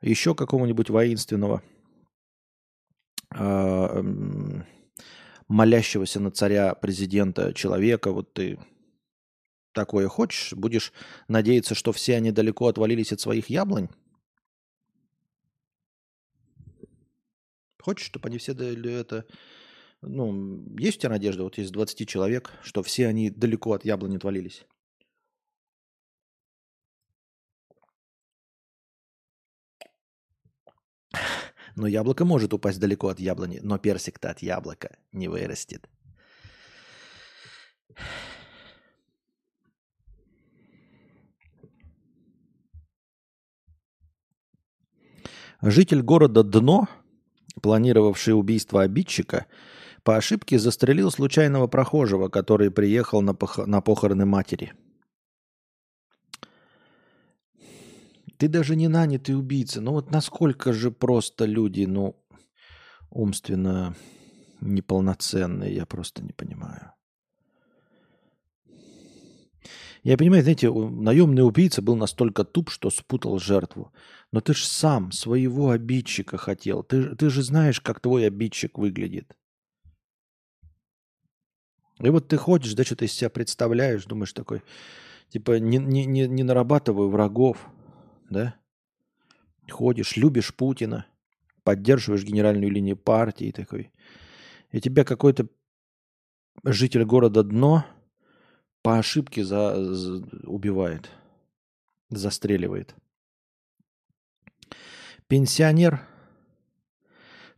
[0.00, 1.62] еще какого-нибудь воинственного,
[3.34, 4.02] э,
[5.48, 8.58] молящегося на царя президента человека, вот ты
[9.72, 10.92] такое хочешь, будешь
[11.26, 13.88] надеяться, что все они далеко отвалились от своих яблонь?
[17.80, 19.24] Хочешь, чтобы они все это
[20.02, 24.16] ну, есть у тебя надежда, вот из 20 человек, что все они далеко от яблони
[24.16, 24.64] отвалились?
[31.78, 35.88] Но яблоко может упасть далеко от яблони, но персик-то от яблока не вырастет.
[45.62, 46.88] Житель города Дно,
[47.62, 49.46] планировавший убийство обидчика,
[50.02, 53.58] по ошибке застрелил случайного прохожего, который приехал на, пох...
[53.68, 54.72] на похороны матери.
[58.38, 59.80] Ты даже не нанятый убийца.
[59.80, 62.16] Ну вот насколько же просто люди, ну,
[63.10, 63.96] умственно
[64.60, 66.92] неполноценные, я просто не понимаю.
[70.04, 73.92] Я понимаю, знаете, наемный убийца был настолько туп, что спутал жертву.
[74.30, 76.84] Но ты же сам своего обидчика хотел.
[76.84, 79.36] Ты, ты же знаешь, как твой обидчик выглядит.
[82.00, 84.62] И вот ты ходишь, да, что-то из себя представляешь, думаешь такой,
[85.30, 87.68] типа, не, не, не, не нарабатываю врагов,
[88.30, 88.54] да?
[89.70, 91.06] Ходишь, любишь Путина,
[91.62, 93.90] поддерживаешь генеральную линию партии такой.
[94.70, 95.48] И тебя какой-то
[96.64, 97.84] житель города Дно
[98.82, 101.10] по ошибке за, за, убивает,
[102.10, 102.94] застреливает.
[105.26, 106.00] Пенсионер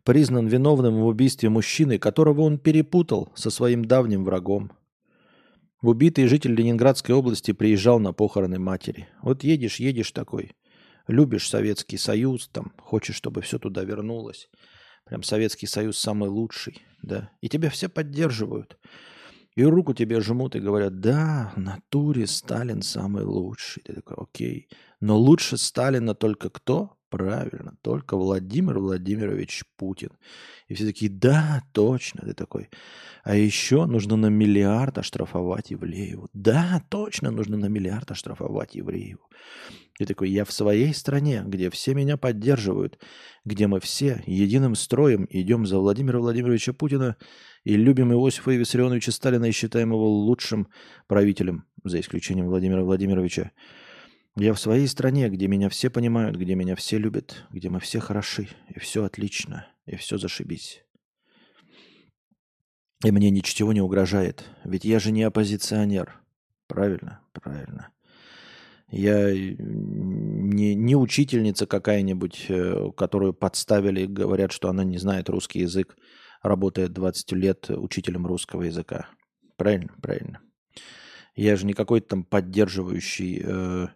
[0.02, 4.72] признан виновным в убийстве мужчины, которого он перепутал со своим давним врагом.
[5.83, 9.09] Убитый житель Ленинградской области приезжал на похороны матери.
[9.22, 10.52] Вот едешь, едешь такой,
[11.10, 14.48] любишь Советский Союз, там, хочешь, чтобы все туда вернулось.
[15.04, 17.30] Прям Советский Союз самый лучший, да.
[17.40, 18.78] И тебя все поддерживают.
[19.56, 23.82] И руку тебе жмут и говорят, да, в натуре Сталин самый лучший.
[23.82, 24.68] Ты такой, окей.
[25.00, 26.96] Но лучше Сталина только кто?
[27.10, 30.10] Правильно, только Владимир Владимирович Путин.
[30.68, 32.70] И все такие, да, точно, ты такой.
[33.24, 36.28] А еще нужно на миллиард оштрафовать Евлееву.
[36.32, 39.28] Да, точно, нужно на миллиард оштрафовать Еврееву.
[39.98, 42.98] И такой, я в своей стране, где все меня поддерживают,
[43.44, 47.16] где мы все единым строем идем за Владимира Владимировича Путина
[47.64, 50.68] и любим Иосифа Виссарионовича Сталина и считаем его лучшим
[51.08, 53.50] правителем, за исключением Владимира Владимировича.
[54.40, 58.00] Я в своей стране, где меня все понимают, где меня все любят, где мы все
[58.00, 60.83] хороши, и все отлично, и все зашибись.
[63.05, 66.22] И мне ничего не угрожает, ведь я же не оппозиционер.
[66.68, 67.20] Правильно?
[67.34, 67.91] Правильно.
[68.88, 75.99] Я не, не учительница какая-нибудь, э, которую подставили, говорят, что она не знает русский язык,
[76.41, 79.11] работает 20 лет учителем русского языка.
[79.59, 79.95] Правильно?
[80.01, 80.41] Правильно.
[81.36, 83.88] Я же не какой-то там поддерживающий э,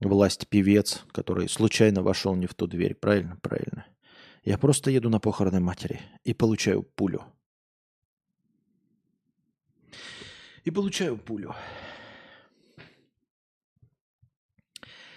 [0.00, 2.94] власть-певец, который случайно вошел не в ту дверь.
[2.94, 3.36] Правильно?
[3.42, 3.86] Правильно.
[4.44, 7.24] Я просто еду на похороны матери и получаю пулю.
[10.64, 11.54] И получаю пулю.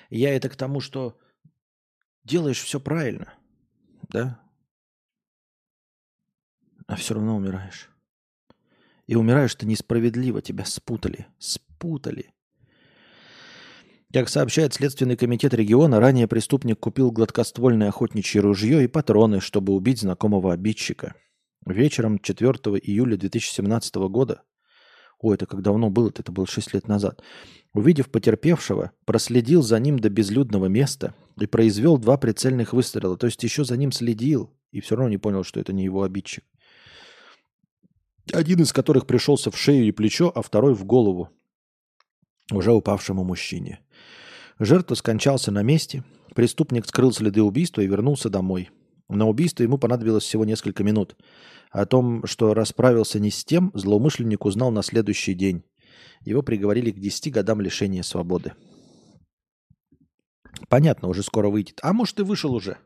[0.10, 1.18] Я это к тому, что
[2.24, 3.34] делаешь все правильно,
[4.10, 4.42] да?
[6.88, 7.90] А все равно умираешь.
[9.08, 11.28] И умираешь ты несправедливо, тебя спутали.
[11.38, 12.34] Спутали.
[14.14, 20.01] Как сообщает Следственный комитет региона, ранее преступник купил гладкоствольное охотничье ружье и патроны, чтобы убить
[20.01, 21.16] знакомого обидчика.
[21.66, 22.49] Вечером 4
[22.80, 24.41] июля 2017 года,
[25.20, 27.22] ой, это как давно было, это было 6 лет назад,
[27.74, 33.16] увидев потерпевшего, проследил за ним до безлюдного места и произвел два прицельных выстрела.
[33.16, 36.03] То есть еще за ним следил и все равно не понял, что это не его
[36.03, 36.43] обидчик.
[38.34, 41.30] Один из которых пришелся в шею и плечо, а второй в голову
[42.51, 43.80] уже упавшему мужчине.
[44.60, 46.04] Жертва скончался на месте,
[46.36, 48.70] преступник скрыл следы убийства и вернулся домой.
[49.10, 51.16] На убийство ему понадобилось всего несколько минут.
[51.72, 55.64] О том, что расправился не с тем, злоумышленник узнал на следующий день.
[56.22, 58.54] Его приговорили к 10 годам лишения свободы.
[60.70, 61.80] Понятно, уже скоро выйдет.
[61.82, 62.78] А может и вышел уже.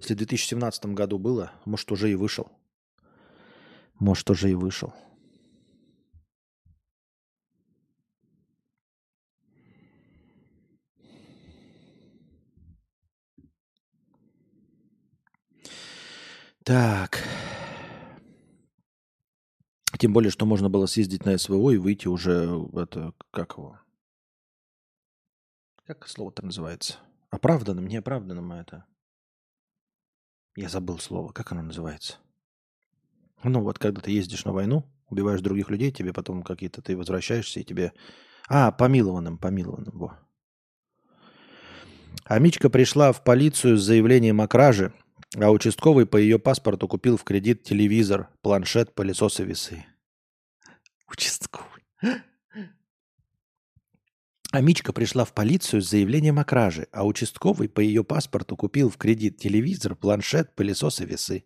[0.00, 2.48] Если в 2017 году было, может уже и вышел.
[3.98, 4.92] Может уже и вышел.
[16.64, 17.22] Так.
[19.98, 23.78] Тем более, что можно было съездить на СВО и выйти уже, это, как его?
[25.86, 26.96] Как слово-то называется?
[27.30, 28.86] Оправданным, неоправданным это.
[30.56, 31.32] Я забыл слово.
[31.32, 32.16] Как оно называется?
[33.42, 37.60] Ну вот, когда ты ездишь на войну, убиваешь других людей, тебе потом какие-то, ты возвращаешься,
[37.60, 37.92] и тебе...
[38.48, 40.18] А, помилованным, помилованным, во.
[42.24, 44.94] Амичка пришла в полицию с заявлением о краже–
[45.40, 49.84] а участковый по ее паспорту купил в кредит телевизор, планшет, пылесос и весы.
[51.08, 51.82] Участковый.
[54.52, 58.88] А Мичка пришла в полицию с заявлением о краже, а участковый по ее паспорту купил
[58.88, 61.44] в кредит телевизор, планшет, пылесос и весы.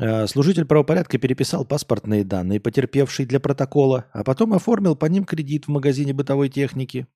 [0.00, 5.66] А, служитель правопорядка переписал паспортные данные, потерпевший для протокола, а потом оформил по ним кредит
[5.66, 7.06] в магазине бытовой техники.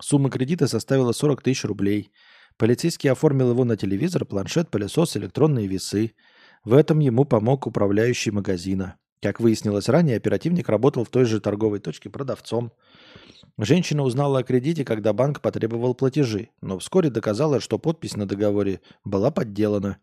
[0.00, 2.10] Сумма кредита составила 40 тысяч рублей–
[2.58, 6.14] Полицейский оформил его на телевизор, планшет, пылесос, электронные весы.
[6.64, 8.96] В этом ему помог управляющий магазина.
[9.22, 12.72] Как выяснилось ранее, оперативник работал в той же торговой точке продавцом.
[13.58, 18.80] Женщина узнала о кредите, когда банк потребовал платежи, но вскоре доказала, что подпись на договоре
[19.04, 19.98] была подделана.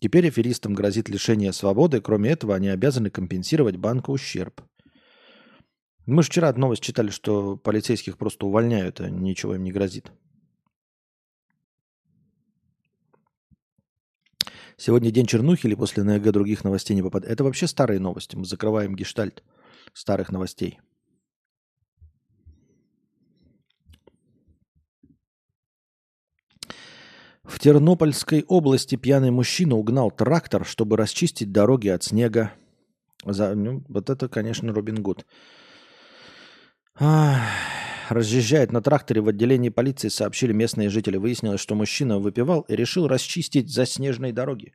[0.00, 4.62] Теперь аферистам грозит лишение свободы, кроме этого они обязаны компенсировать банку ущерб.
[6.06, 10.12] Мы же вчера новость читали, что полицейских просто увольняют, а ничего им не грозит.
[14.76, 17.32] Сегодня день чернухи или после НГ других новостей не попадает.
[17.32, 18.36] Это вообще старые новости.
[18.36, 19.42] Мы закрываем гештальт
[19.94, 20.80] старых новостей.
[27.42, 32.52] В Тернопольской области пьяный мужчина угнал трактор, чтобы расчистить дороги от снега.
[33.24, 35.24] За, ну, вот это, конечно, Робин Гуд.
[36.98, 37.75] Ах
[38.10, 41.16] разъезжает на тракторе в отделении полиции, сообщили местные жители.
[41.16, 44.74] Выяснилось, что мужчина выпивал и решил расчистить заснеженные дороги.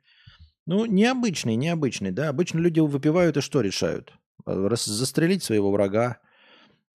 [0.66, 2.28] Ну, необычный, необычный, да.
[2.28, 4.12] Обычно люди выпивают и что решают?
[4.44, 6.18] Раз застрелить своего врага,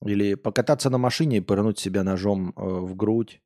[0.06, 3.42] или покататься на машине и пырнуть себя ножом э, в грудь,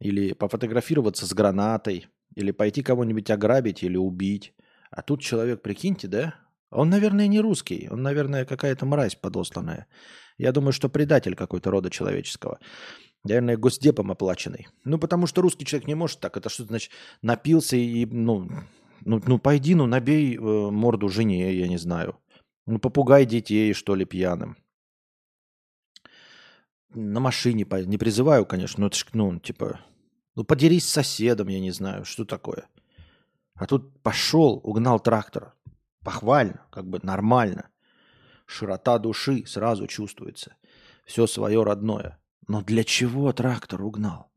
[0.00, 4.54] или пофотографироваться с гранатой, или пойти кого-нибудь ограбить или убить.
[4.90, 6.34] А тут человек, прикиньте, да?
[6.74, 9.86] Он, наверное, не русский, он, наверное, какая-то мразь подосланная.
[10.38, 12.58] Я думаю, что предатель какой-то рода человеческого.
[13.22, 14.66] Наверное, госдепом оплаченный.
[14.84, 16.36] Ну, потому что русский человек не может так.
[16.36, 16.90] Это что значит?
[17.22, 18.50] Напился и, ну,
[19.04, 22.18] ну, ну пойди, ну, набей э, морду жене, я не знаю.
[22.66, 24.56] Ну, попугай детей, что ли, пьяным.
[26.90, 29.80] На машине, не призываю, конечно, но это ж, ну, типа,
[30.34, 32.68] ну, подерись с соседом, я не знаю, что такое.
[33.54, 35.53] А тут пошел, угнал трактор.
[36.04, 37.70] Похвально, как бы нормально.
[38.46, 40.54] Широта души сразу чувствуется.
[41.06, 42.18] Все свое родное.
[42.46, 44.30] Но для чего трактор угнал?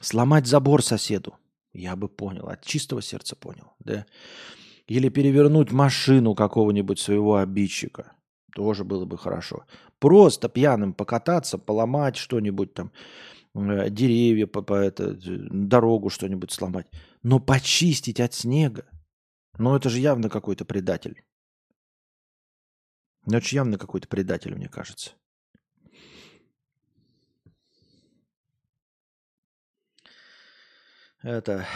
[0.00, 1.34] Сломать забор соседу.
[1.72, 4.06] Я бы понял, от чистого сердца понял, да?
[4.86, 8.12] Или перевернуть машину какого-нибудь своего обидчика.
[8.54, 9.64] Тоже было бы хорошо.
[9.98, 12.92] Просто пьяным покататься, поломать что-нибудь там,
[13.54, 16.86] э, деревья, по, по это, дорогу что-нибудь сломать.
[17.22, 18.84] Но почистить от снега.
[19.58, 21.22] Ну это же явно какой-то предатель.
[23.26, 25.10] Ну, это же явно какой-то предатель, мне кажется.
[31.22, 31.66] Это...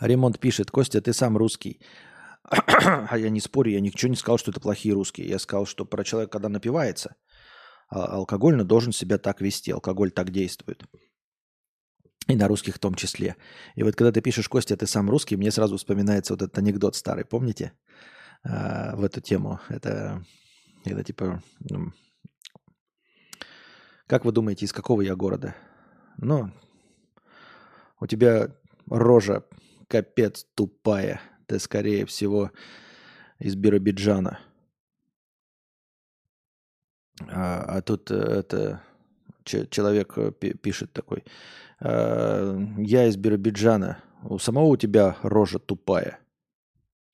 [0.00, 1.80] Ремонт пишет, Костя, ты сам русский.
[2.44, 5.28] а я не спорю, я ничего не сказал, что это плохие русские.
[5.28, 7.16] Я сказал, что про человека, когда напивается,
[7.88, 9.72] а, алкогольно должен себя так вести.
[9.72, 10.84] Алкоголь так действует.
[12.28, 13.36] И на русских в том числе.
[13.74, 16.94] И вот когда ты пишешь, Костя, ты сам русский, мне сразу вспоминается вот этот анекдот
[16.94, 17.72] старый, помните?
[18.44, 19.60] А, в эту тему.
[19.68, 20.24] Это,
[20.84, 21.42] это типа...
[21.60, 21.92] Ну,
[24.06, 25.54] как вы думаете, из какого я города?
[26.18, 26.50] Ну,
[28.00, 28.54] у тебя
[28.86, 29.44] рожа
[29.88, 31.20] капец тупая.
[31.46, 32.50] Ты, скорее всего,
[33.38, 34.38] из Биробиджана.
[37.26, 38.82] А, а тут э, это
[39.44, 41.24] человек э, пишет такой.
[41.80, 44.02] «А, я из Биробиджана.
[44.22, 46.18] У самого у тебя рожа тупая.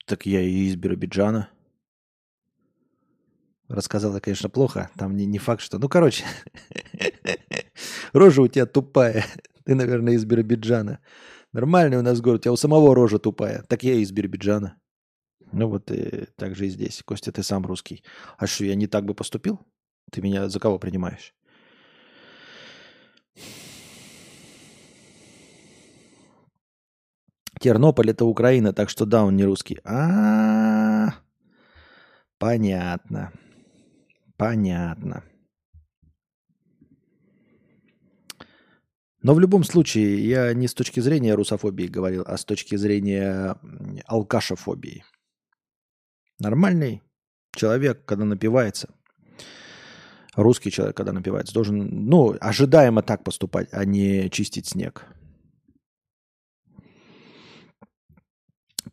[0.05, 1.49] Так я и из Биробиджана.
[3.67, 4.91] Рассказал я, конечно, плохо.
[4.95, 5.79] Там не, не факт, что...
[5.79, 6.23] Ну, короче,
[8.13, 9.25] рожа у тебя тупая.
[9.65, 10.99] Ты, наверное, из Биробиджана.
[11.51, 12.43] Нормальный у нас город.
[12.43, 13.63] Тебя у самого рожа тупая.
[13.67, 14.77] Так я из Биробиджана.
[15.51, 17.01] Ну вот и так же и здесь.
[17.03, 18.03] Костя, ты сам русский.
[18.37, 19.59] А что, я не так бы поступил?
[20.11, 21.33] Ты меня за кого принимаешь?
[27.59, 29.79] Тернополь это Украина, так что да, он не русский.
[29.83, 31.15] А,
[32.37, 33.31] понятно.
[34.37, 35.23] Понятно.
[39.21, 43.55] Но в любом случае, я не с точки зрения русофобии говорил, а с точки зрения
[44.05, 45.03] алкашофобии.
[46.37, 47.01] Нормальный
[47.55, 48.93] человек, когда напивается,
[50.35, 55.07] русский человек, когда напивается, должен, ну, ожидаемо так поступать, а не чистить снег.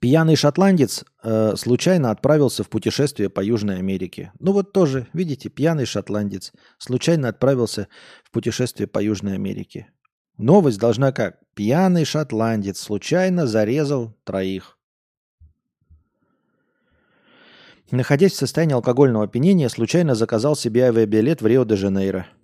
[0.03, 4.33] Пьяный шотландец э, случайно отправился в путешествие по Южной Америке.
[4.41, 7.87] Ну вот тоже, видите, пьяный шотландец случайно отправился
[8.25, 9.93] в путешествие по Южной Америке.
[10.39, 11.39] Новость должна как?
[11.55, 14.77] Пьяный шотландец случайно зарезал троих.
[17.93, 22.27] Находясь в состоянии алкогольного опьянения, случайно заказал себе авиабилет в Рио-де-Жанейро–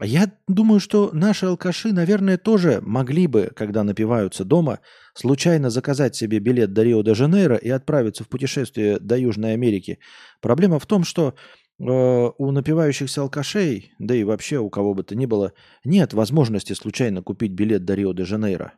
[0.00, 4.80] я думаю, что наши алкаши, наверное, тоже могли бы, когда напиваются дома,
[5.14, 9.98] случайно заказать себе билет до Рио-де-Жанейро и отправиться в путешествие до Южной Америки.
[10.40, 11.34] Проблема в том, что
[11.80, 15.52] э, у напивающихся алкашей, да и вообще у кого бы то ни было,
[15.84, 18.74] нет возможности случайно купить билет до Рио-де-Жанейро.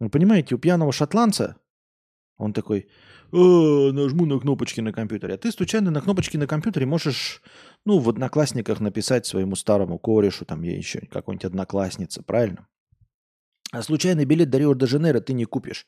[0.00, 1.56] Вы понимаете, у пьяного шотландца
[2.42, 2.88] он такой,
[3.32, 5.34] а, нажму на кнопочки на компьютере.
[5.34, 7.40] А ты случайно на кнопочки на компьютере можешь,
[7.84, 12.68] ну, в одноклассниках написать своему старому корешу, там я еще какой-нибудь одноклассница, правильно?
[13.72, 15.86] А случайный билет до Рио-де-Жанейро ты не купишь.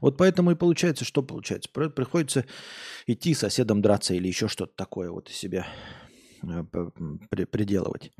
[0.00, 1.70] Вот поэтому и получается, что получается?
[1.70, 2.44] Приходится
[3.06, 5.66] идти соседом драться или еще что-то такое вот из себя
[6.42, 6.64] э,
[7.46, 8.12] приделывать.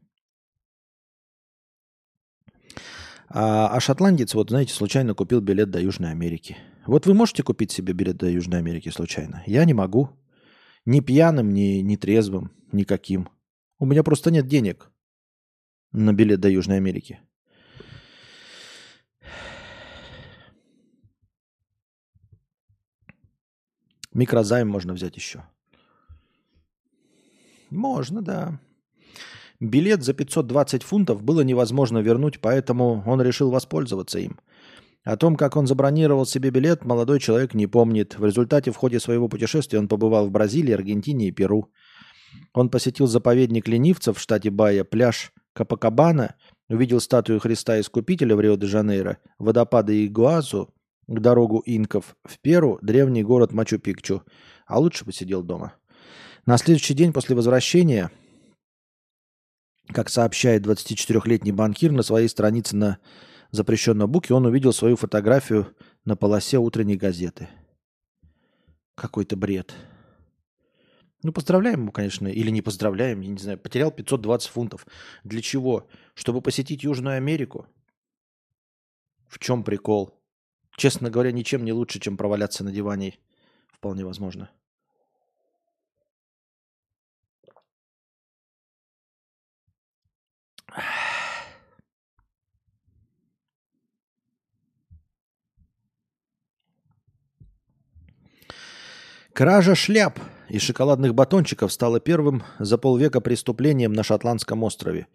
[3.29, 6.57] А, а шотландец, вот знаете, случайно купил билет до Южной Америки–
[6.87, 9.43] вот вы можете купить себе билет до Южной Америки случайно?
[9.47, 10.11] Я не могу.
[10.85, 13.28] Ни пьяным, ни, ни трезвым, никаким.
[13.78, 14.91] У меня просто нет денег
[15.93, 17.20] на билет до Южной Америки.
[24.12, 25.45] Микрозайм можно взять еще.
[27.70, 28.61] Можно, да.
[29.61, 34.41] Билет за 520 фунтов было невозможно вернуть, поэтому он решил воспользоваться им–
[35.05, 38.18] о том, как он забронировал себе билет, молодой человек не помнит.
[38.18, 41.72] В результате в ходе своего путешествия он побывал в Бразилии, Аргентине и Перу.
[42.55, 46.36] Он посетил заповедник ленивцев в штате Бая, пляж Капакабана,
[46.68, 50.72] увидел статую Христа Искупителя в Рио-де-Жанейро, водопады Игуазу,
[51.09, 54.22] дорогу инков в Перу, древний город Мачу-Пикчу.
[54.66, 55.74] А лучше посидел дома.
[56.46, 58.11] На следующий день после возвращения,
[59.88, 62.98] как сообщает 24-летний банкир на своей странице на
[63.53, 65.74] запрещенного буки, он увидел свою фотографию
[66.05, 67.48] на полосе утренней газеты.
[68.96, 69.74] Какой-то бред.
[71.22, 73.59] Ну, поздравляем ему, конечно, или не поздравляем, я не знаю.
[73.59, 74.86] Потерял 520 фунтов.
[75.22, 75.88] Для чего?
[76.14, 77.66] Чтобы посетить Южную Америку?
[79.28, 80.20] В чем прикол?
[80.76, 83.18] Честно говоря, ничем не лучше, чем проваляться на диване.
[83.68, 84.50] Вполне возможно.
[99.35, 100.20] Кража шляп
[100.51, 105.07] и шоколадных батончиков стала первым за полвека преступлением на Шотландском острове.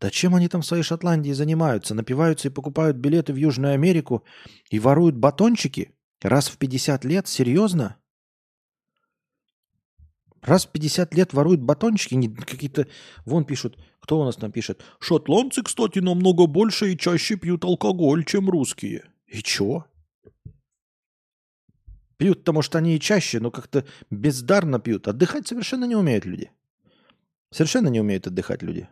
[0.00, 1.94] Да чем они там в своей Шотландии занимаются?
[1.94, 4.24] Напиваются и покупают билеты в Южную Америку
[4.70, 5.92] и воруют батончики?
[6.22, 7.28] Раз в 50 лет?
[7.28, 7.96] Серьезно?
[10.40, 12.86] Раз в 50 лет воруют батончики, какие-то...
[13.26, 14.82] Вон пишут, кто у нас там пишет?
[14.98, 19.04] Шотландцы, кстати, намного больше и чаще пьют алкоголь, чем русские.
[19.26, 19.84] И чё?
[22.18, 25.06] Пьют, потому что они и чаще, но как-то бездарно пьют.
[25.06, 26.50] Отдыхать совершенно не умеют люди.
[27.50, 28.88] Совершенно не умеют отдыхать люди.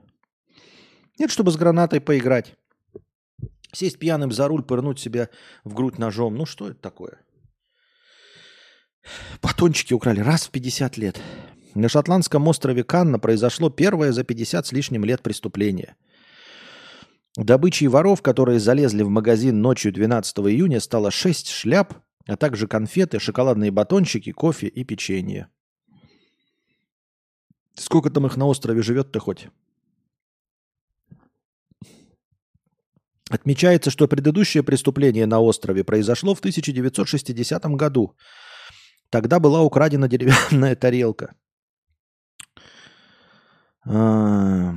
[1.18, 2.54] Нет, чтобы с гранатой поиграть.
[3.72, 5.28] Сесть пьяным за руль, пырнуть себя
[5.64, 6.36] в грудь ножом.
[6.36, 7.18] Ну что это такое?
[9.42, 11.20] Батончики украли раз в 50 лет.
[11.74, 15.96] На шотландском острове Канна произошло первое за 50 с лишним лет преступление.
[17.36, 21.94] Добычей воров, которые залезли в магазин ночью 12 июня, стало 6 шляп,
[22.26, 25.48] а также конфеты, шоколадные батончики, кофе и печенье.
[27.74, 29.48] Сколько там их на острове живет-то хоть?
[33.28, 38.16] Отмечается, что предыдущее преступление на острове произошло в 1960 году.
[39.10, 41.34] Тогда была украдена деревянная тарелка.
[43.84, 44.74] А.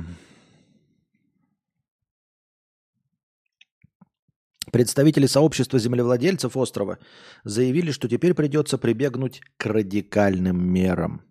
[4.70, 6.98] Представители сообщества землевладельцев острова
[7.44, 11.22] заявили, что теперь придется прибегнуть к радикальным мерам,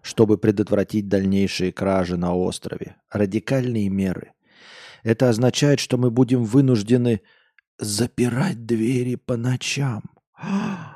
[0.00, 2.96] чтобы предотвратить дальнейшие кражи на острове.
[3.10, 4.32] Радикальные меры.
[5.02, 7.20] Это означает, что мы будем вынуждены
[7.78, 10.02] запирать двери по ночам.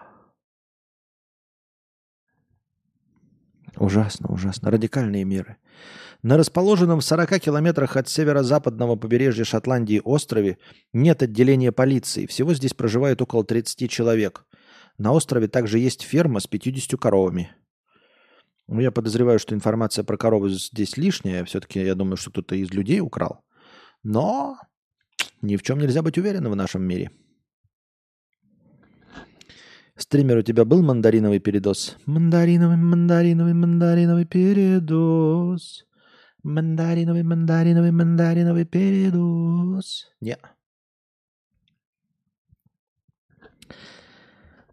[3.77, 4.71] Ужасно, ужасно.
[4.71, 5.57] Радикальные меры.
[6.23, 10.59] На расположенном в 40 километрах от северо-западного побережья Шотландии острове
[10.93, 12.27] нет отделения полиции.
[12.27, 14.47] Всего здесь проживает около 30 человек.
[14.99, 17.51] На острове также есть ферма с 50 коровами.
[18.69, 21.45] Ну, я подозреваю, что информация про коровы здесь лишняя.
[21.45, 23.45] Все-таки я думаю, что кто-то из людей украл.
[24.05, 24.59] Но
[25.41, 27.11] ни в чем нельзя быть уверенным в нашем мире.
[29.97, 31.97] Стример, у тебя был мандариновый передоз?
[32.07, 35.85] Мандариновый, мандариновый, мандариновый передоз.
[36.43, 40.11] Мандариновый, мандариновый, мандариновый передоз.
[40.21, 40.37] Не.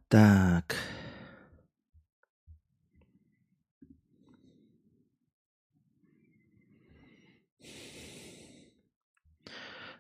[0.08, 0.76] Так.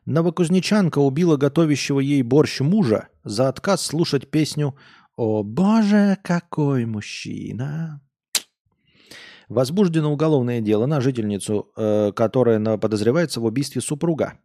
[0.05, 4.75] Новокузнечанка убила готовящего ей борщ мужа за отказ слушать песню
[5.15, 8.01] «О боже, какой мужчина!»
[9.49, 14.39] Возбуждено уголовное дело на жительницу, э, которая подозревается в убийстве супруга.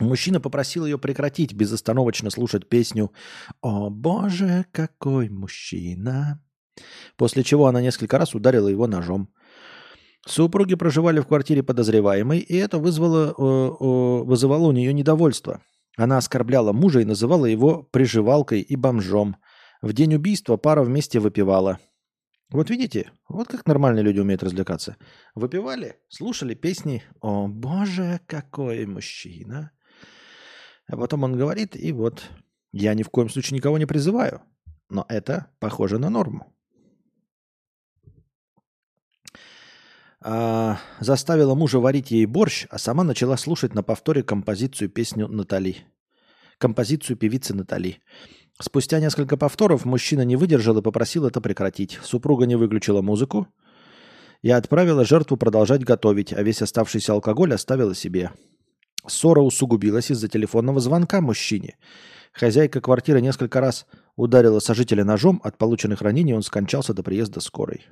[0.00, 3.12] Мужчина попросил ее прекратить безостановочно слушать песню
[3.60, 6.42] «О боже, какой мужчина!»,
[7.16, 9.28] после чего она несколько раз ударила его ножом.
[10.26, 15.60] Супруги проживали в квартире подозреваемой, и это вызвало, э, вызывало у нее недовольство.
[15.98, 19.36] Она оскорбляла мужа и называла его приживалкой и бомжом.
[19.82, 21.78] В день убийства пара вместе выпивала.
[22.50, 24.96] Вот видите, вот как нормальные люди умеют развлекаться.
[25.34, 29.72] Выпивали, слушали песни «О, боже, какой мужчина!»
[30.88, 32.28] А потом он говорит, и вот,
[32.72, 34.42] я ни в коем случае никого не призываю,
[34.88, 36.52] но это похоже на норму.
[40.22, 45.78] а, заставила мужа варить ей борщ, а сама начала слушать на повторе композицию песню Натали.
[46.58, 48.02] Композицию певицы Натали.
[48.60, 51.98] Спустя несколько повторов мужчина не выдержал и попросил это прекратить.
[52.02, 53.48] Супруга не выключила музыку
[54.42, 58.32] и отправила жертву продолжать готовить, а весь оставшийся алкоголь оставила себе.
[59.06, 61.78] Ссора усугубилась из-за телефонного звонка мужчине.
[62.32, 67.86] Хозяйка квартиры несколько раз ударила сожителя ножом, от полученных ранений он скончался до приезда скорой.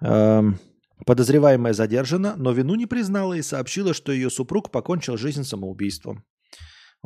[0.00, 0.58] Эм,
[1.06, 6.24] подозреваемая задержана, но вину не признала и сообщила, что ее супруг покончил жизнь самоубийством.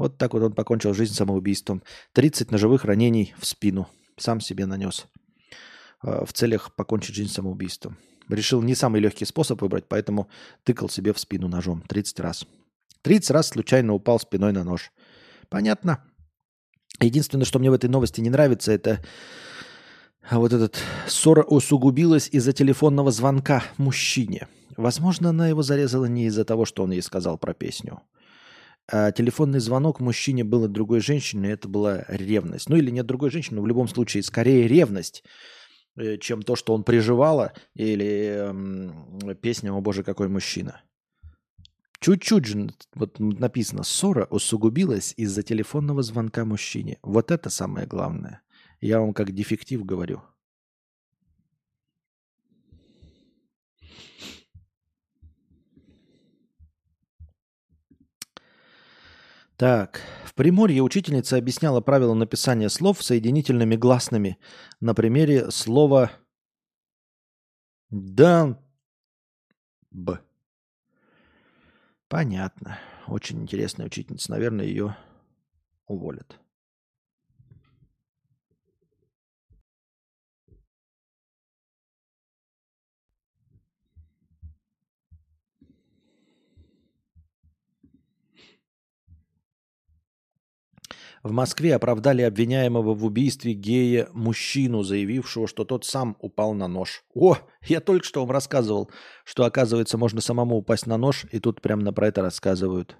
[0.00, 1.82] Вот так вот он покончил жизнь самоубийством.
[2.14, 3.86] 30 ножевых ранений в спину.
[4.16, 5.04] Сам себе нанес.
[6.02, 7.98] Э, в целях покончить жизнь самоубийством.
[8.30, 10.30] Решил не самый легкий способ выбрать, поэтому
[10.64, 12.46] тыкал себе в спину ножом 30 раз.
[13.02, 14.90] 30 раз случайно упал спиной на нож.
[15.50, 16.02] Понятно.
[16.98, 19.04] Единственное, что мне в этой новости не нравится, это
[20.30, 20.78] а вот этот
[21.08, 24.48] ссора усугубилась из-за телефонного звонка мужчине.
[24.78, 28.00] Возможно, она его зарезала не из-за того, что он ей сказал про песню.
[28.92, 32.68] А телефонный звонок мужчине был от другой женщины, это была ревность.
[32.68, 35.22] Ну или нет другой женщины, но в любом случае скорее ревность,
[35.96, 40.82] э, чем то, что он приживала, или эм, песня «О боже, какой мужчина».
[42.00, 46.98] Чуть-чуть же вот написано «Ссора усугубилась из-за телефонного звонка мужчине».
[47.02, 48.40] Вот это самое главное.
[48.80, 50.22] Я вам как дефектив говорю.
[59.60, 64.38] Так, в Приморье учительница объясняла правила написания слов соединительными гласными
[64.80, 66.12] на примере слова
[67.90, 68.58] Да.
[69.90, 70.20] Б.
[72.08, 72.78] Понятно.
[73.06, 74.30] Очень интересная учительница.
[74.30, 74.96] Наверное, ее
[75.86, 76.39] уволят.
[91.22, 97.04] В Москве оправдали обвиняемого в убийстве гея мужчину, заявившего, что тот сам упал на нож.
[97.14, 98.90] О, я только что вам рассказывал,
[99.24, 102.96] что, оказывается, можно самому упасть на нож, и тут прямо про это рассказывают.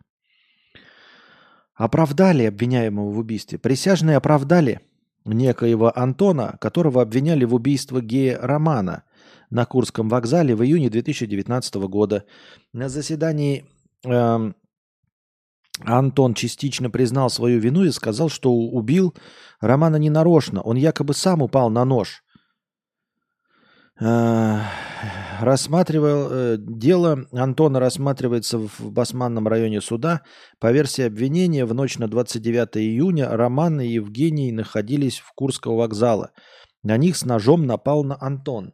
[1.75, 3.59] Оправдали обвиняемого в убийстве.
[3.59, 4.81] Присяжные оправдали
[5.25, 9.05] некоего Антона, которого обвиняли в убийстве гея Романа
[9.49, 12.27] на Курском вокзале в июне 2019 года.
[12.75, 13.65] На заседании
[14.05, 14.53] э,
[15.85, 19.15] Антон частично признал свою вину и сказал, что убил
[19.61, 20.61] Романа ненарочно.
[20.61, 22.23] Он якобы сам упал на нож.
[24.01, 24.61] Э,
[25.41, 30.23] рассматривал э, дело Антона рассматривается в Басманном районе суда.
[30.59, 36.33] По версии обвинения, в ночь на 29 июня Роман и Евгений находились в Курского вокзала.
[36.83, 38.73] На них с ножом напал на Антон.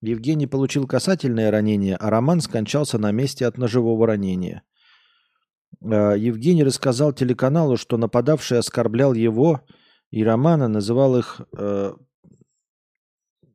[0.00, 4.62] Евгений получил касательное ранение, а Роман скончался на месте от ножевого ранения.
[5.80, 9.60] Э, Евгений рассказал телеканалу, что нападавший оскорблял его
[10.10, 11.94] и Романа, называл их э,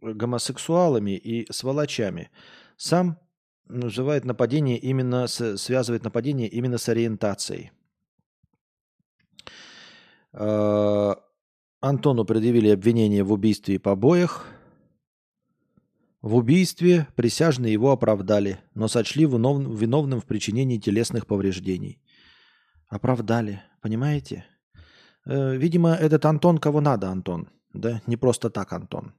[0.02, 2.32] гомосексуалами и сволочами.
[2.78, 3.20] Сам
[3.68, 7.72] называет нападение именно с, связывает нападение именно с ориентацией.
[10.34, 11.16] Э,
[11.82, 14.46] Антону предъявили обвинение в убийстве и побоях.
[16.22, 22.02] В убийстве присяжные его оправдали, но сочли виновным в причинении телесных повреждений.
[22.90, 24.46] Оправдали, понимаете?
[25.26, 27.50] Э, видимо, этот Антон кого надо, Антон.
[27.74, 29.14] Да, не просто так Антон.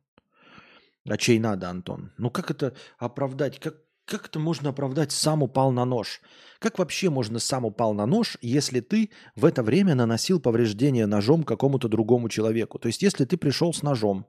[1.09, 2.13] А чей надо, Антон?
[2.19, 3.61] Ну как это оправдать?
[3.61, 6.21] Как, как это можно оправдать «сам упал на нож»?
[6.59, 11.45] Как вообще можно «сам упал на нож», если ты в это время наносил повреждения ножом
[11.45, 12.79] какому-то другому человеку?
[12.79, 14.27] То есть если ты пришел с ножом,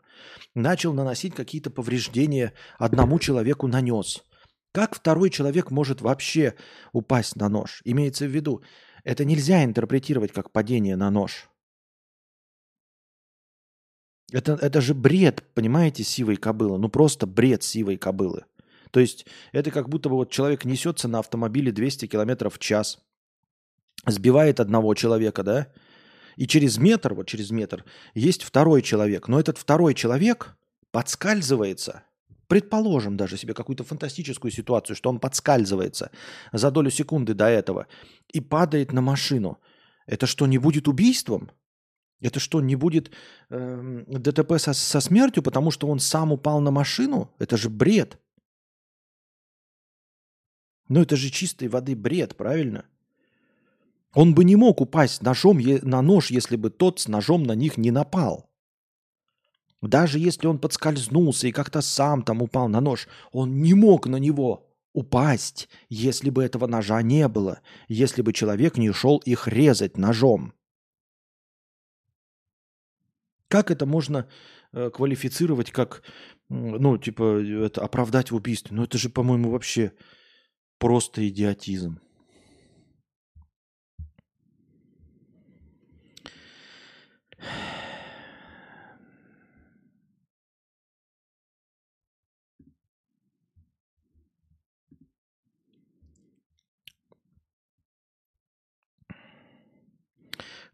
[0.53, 4.23] начал наносить какие-то повреждения одному человеку нанес,
[4.71, 6.53] как второй человек может вообще
[6.93, 7.81] упасть на нож?
[7.83, 8.63] Имеется в виду,
[9.03, 11.49] это нельзя интерпретировать как падение на нож.
[14.31, 16.77] Это, это же бред, понимаете, сивой кобылы.
[16.77, 18.45] Ну просто бред сивой кобылы.
[18.91, 22.99] То есть это как будто бы вот человек несется на автомобиле 200 км в час,
[24.05, 25.67] сбивает одного человека, да,
[26.37, 29.27] и через метр, вот через метр, есть второй человек.
[29.27, 30.55] Но этот второй человек
[30.91, 32.03] подскальзывается–
[32.51, 36.11] Предположим даже себе какую-то фантастическую ситуацию, что он подскальзывается
[36.51, 37.87] за долю секунды до этого
[38.27, 39.57] и падает на машину.
[40.05, 41.49] Это что, не будет убийством?
[42.19, 43.09] Это что, не будет
[43.49, 47.33] э, ДТП со, со смертью, потому что он сам упал на машину?
[47.39, 48.19] Это же бред.
[50.89, 52.83] Ну это же чистой воды бред, правильно?
[54.13, 57.77] Он бы не мог упасть ножом на нож, если бы тот с ножом на них
[57.77, 58.50] не напал.
[59.81, 64.17] Даже если он подскользнулся и как-то сам там упал на нож, он не мог на
[64.17, 69.97] него упасть, если бы этого ножа не было, если бы человек не шел их резать
[69.97, 70.53] ножом.
[73.47, 74.29] Как это можно
[74.71, 76.03] э, квалифицировать как,
[76.49, 78.75] ну, типа, это оправдать в убийстве?
[78.75, 79.93] Ну, это же, по-моему, вообще
[80.77, 81.99] просто идиотизм.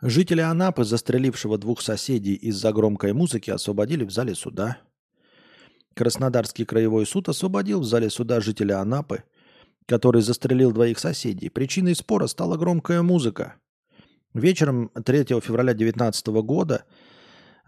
[0.02, 4.78] Жители Анапы, застрелившего двух соседей из-за громкой музыки, освободили в зале суда.
[5.96, 9.24] Краснодарский краевой суд освободил в зале суда жителя Анапы,
[9.88, 11.50] который застрелил двоих соседей.
[11.50, 13.56] Причиной спора стала громкая музыка.
[14.36, 16.86] Вечером 3 февраля 2019 года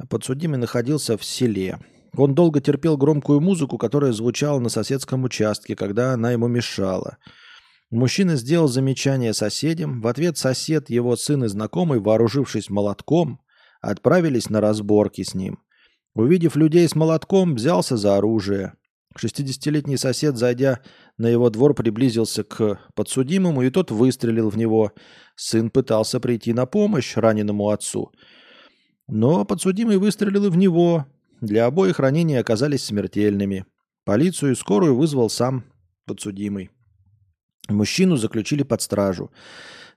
[0.08, 1.80] подсудимый находился в селе.
[2.16, 7.18] Он долго терпел громкую музыку, которая звучала на соседском участке, когда она ему мешала–
[7.92, 10.02] Мужчина сделал замечание соседям.
[10.02, 13.42] В ответ сосед, его сын и знакомый, вооружившись молотком,
[13.82, 15.60] отправились на разборки с ним.
[16.14, 18.74] Увидев людей с молотком, взялся за оружие.
[19.18, 20.82] 60-летний сосед, зайдя
[21.18, 24.92] на его двор, приблизился к подсудимому, и тот выстрелил в него.
[25.36, 28.12] Сын пытался прийти на помощь раненому отцу.
[29.08, 31.08] Но подсудимый выстрелил и в него.
[31.42, 33.66] Для обоих ранения оказались смертельными.
[34.06, 35.64] Полицию и скорую вызвал сам
[36.06, 36.70] подсудимый.
[37.70, 39.32] Мужчину заключили под стражу.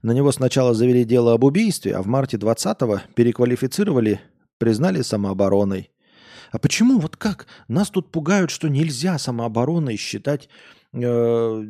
[0.03, 4.21] На него сначала завели дело об убийстве, а в марте 20-го переквалифицировали,
[4.59, 5.91] признали самообороной.
[6.51, 6.99] А почему?
[6.99, 7.47] Вот как?
[7.69, 10.49] Нас тут пугают, что нельзя самообороной считать
[10.93, 11.65] э,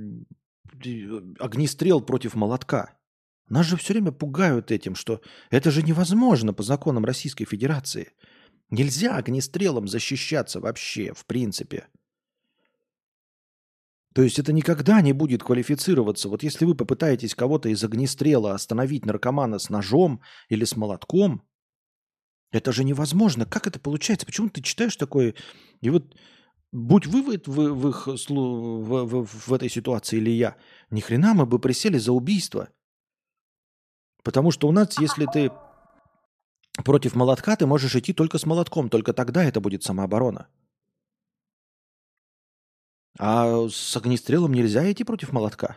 [1.39, 2.97] огнестрел против молотка.
[3.49, 8.13] Нас же все время пугают этим, что это же невозможно по законам Российской Федерации.
[8.71, 11.87] Нельзя огнестрелом защищаться вообще, в принципе.
[14.15, 16.29] То есть это никогда не будет квалифицироваться.
[16.29, 21.43] Вот если вы попытаетесь кого-то из огнестрела остановить наркомана с ножом или с молотком,
[22.51, 23.47] это же невозможно.
[23.47, 24.27] Как это получается?
[24.27, 25.35] Почему ты читаешь такое?
[25.81, 26.15] И вот
[26.73, 30.57] будь вы в, в, в, их, в, в, в этой ситуации или я,
[30.91, 32.69] ни хрена мы бы присели за убийство.
[34.23, 35.51] Потому что у нас, если ты
[36.85, 38.91] против молотка, ты можешь идти только с молотком.
[38.91, 40.49] Только тогда это будет самооборона.
[43.19, 45.77] А с огнестрелом нельзя идти против молотка.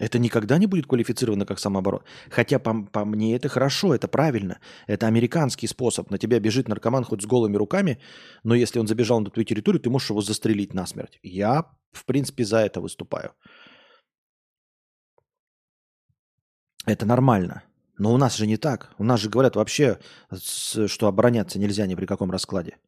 [0.00, 2.04] Это никогда не будет квалифицировано как самооборона.
[2.30, 4.58] Хотя по, по мне это хорошо, это правильно.
[4.86, 6.10] Это американский способ.
[6.10, 8.00] На тебя бежит наркоман хоть с голыми руками,
[8.42, 11.18] но если он забежал на твою территорию, ты можешь его застрелить насмерть.
[11.22, 13.34] Я, в принципе, за это выступаю.
[16.86, 17.62] Это нормально.
[17.98, 18.94] Но у нас же не так.
[18.96, 19.98] У нас же говорят вообще,
[20.86, 22.78] что обороняться нельзя ни при каком раскладе.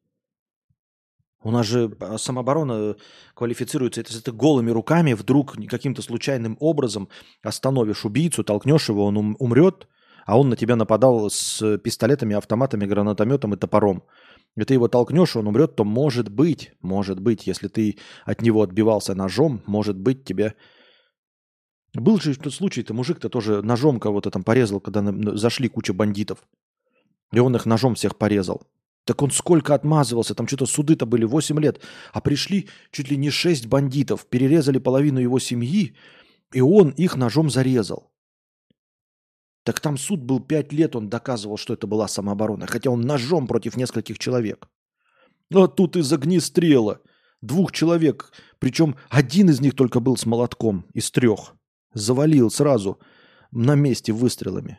[1.45, 2.97] У нас же а, самооборона
[3.35, 7.09] квалифицируется, это, если голыми руками вдруг каким-то случайным образом
[7.43, 9.89] остановишь убийцу, толкнешь его, он умрет,
[10.25, 14.05] а он на тебя нападал с пистолетами, автоматами, гранатометом и топором.
[14.57, 18.63] И ты его толкнешь, он умрет, то может быть, может быть, если ты от него
[18.63, 20.55] отбивался ножом, может быть, тебе
[21.95, 25.03] был же тот случай-то, мужик-то тоже ножом кого-то там порезал, когда
[25.37, 26.39] зашли куча бандитов.
[27.33, 28.63] И он их ножом всех порезал.
[29.05, 31.81] Так он сколько отмазывался, там что-то суды-то были 8 лет,
[32.13, 35.97] а пришли чуть ли не 6 бандитов, перерезали половину его семьи,
[36.53, 38.13] и он их ножом зарезал.
[39.65, 43.47] Так там суд был 5 лет, он доказывал, что это была самооборона, хотя он ножом
[43.47, 44.69] против нескольких человек.
[45.53, 47.01] А тут из огнестрела
[47.41, 51.55] двух человек, причем один из них только был с молотком из трех.
[51.93, 52.99] Завалил сразу
[53.51, 54.79] на месте выстрелами.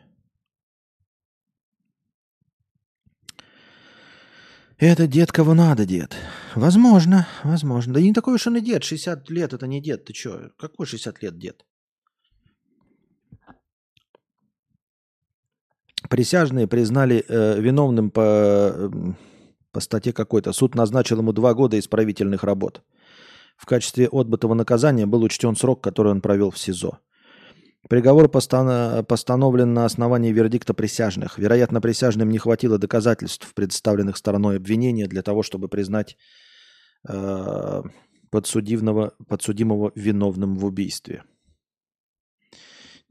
[4.78, 6.16] Это дед кого надо, дед.
[6.56, 7.94] Возможно, возможно.
[7.94, 8.82] Да не такой уж он и дед.
[8.82, 10.04] 60 лет это не дед.
[10.04, 10.50] Ты что?
[10.58, 11.64] Какой 60 лет дед?
[16.10, 18.90] Присяжные признали э, виновным по, э,
[19.72, 20.52] по статье какой-то.
[20.52, 22.82] Суд назначил ему два года исправительных работ.
[23.56, 26.98] В качестве отбытого наказания был учтен срок, который он провел в СИЗО.
[27.88, 31.38] Приговор постановлен на основании вердикта присяжных.
[31.38, 36.16] Вероятно, присяжным не хватило доказательств, представленных стороной обвинения, для того, чтобы признать
[37.06, 37.82] э,
[38.30, 41.24] подсудимого, подсудимого виновным в убийстве.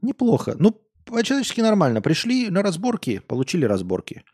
[0.02, 0.56] Неплохо.
[0.58, 0.72] Ну,
[1.04, 2.02] по-человечески нормально.
[2.02, 4.24] Пришли на разборки, получили разборки.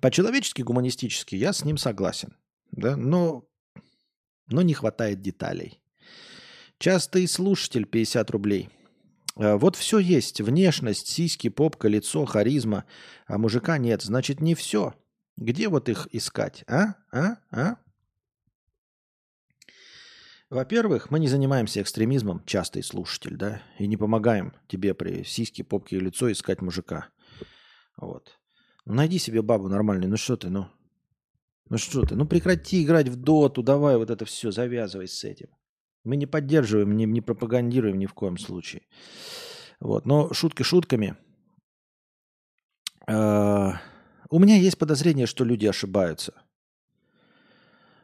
[0.00, 2.34] По-человечески, гуманистически я с ним согласен.
[2.72, 2.96] Да?
[2.96, 3.44] Но,
[4.48, 5.80] но не хватает деталей.
[6.78, 8.68] Частый слушатель 50 рублей–
[9.40, 10.40] вот все есть.
[10.40, 12.84] Внешность, сиськи, попка, лицо, харизма.
[13.26, 14.02] А мужика нет.
[14.02, 14.94] Значит, не все.
[15.36, 16.64] Где вот их искать?
[16.68, 16.94] А?
[17.10, 17.36] А?
[17.50, 17.76] А?
[20.50, 25.96] Во-первых, мы не занимаемся экстремизмом, частый слушатель, да, и не помогаем тебе при сиське, попке
[25.96, 27.08] и лицо искать мужика.
[27.96, 28.36] Вот.
[28.84, 30.10] Ну, найди себе бабу нормальную.
[30.10, 30.66] Ну что ты, ну?
[31.68, 32.16] Ну что ты?
[32.16, 35.48] Ну прекрати играть в доту, давай вот это все, завязывай с этим.
[36.04, 38.82] Мы не поддерживаем, не, не пропагандируем ни в коем случае.
[39.80, 40.06] Вот.
[40.06, 41.16] Но шутки шутками.
[43.06, 43.72] Э,
[44.30, 46.34] у меня есть подозрение, что люди ошибаются.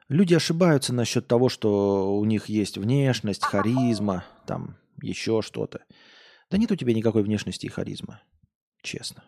[0.09, 5.85] Люди ошибаются насчет того, что у них есть внешность, харизма, там еще что-то.
[6.51, 8.21] Да нет у тебя никакой внешности и харизмы.
[8.83, 9.25] Честно.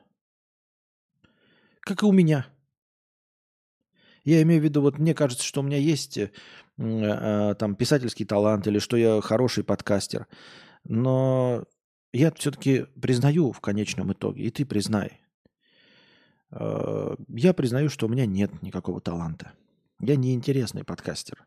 [1.80, 2.46] Как и у меня.
[4.24, 6.30] Я имею в виду, вот мне кажется, что у меня есть э,
[6.78, 10.26] там писательский талант или что я хороший подкастер.
[10.84, 11.64] Но
[12.12, 15.20] я все-таки признаю в конечном итоге, и ты признай.
[16.50, 19.52] Э, я признаю, что у меня нет никакого таланта.
[20.00, 21.46] Я неинтересный подкастер.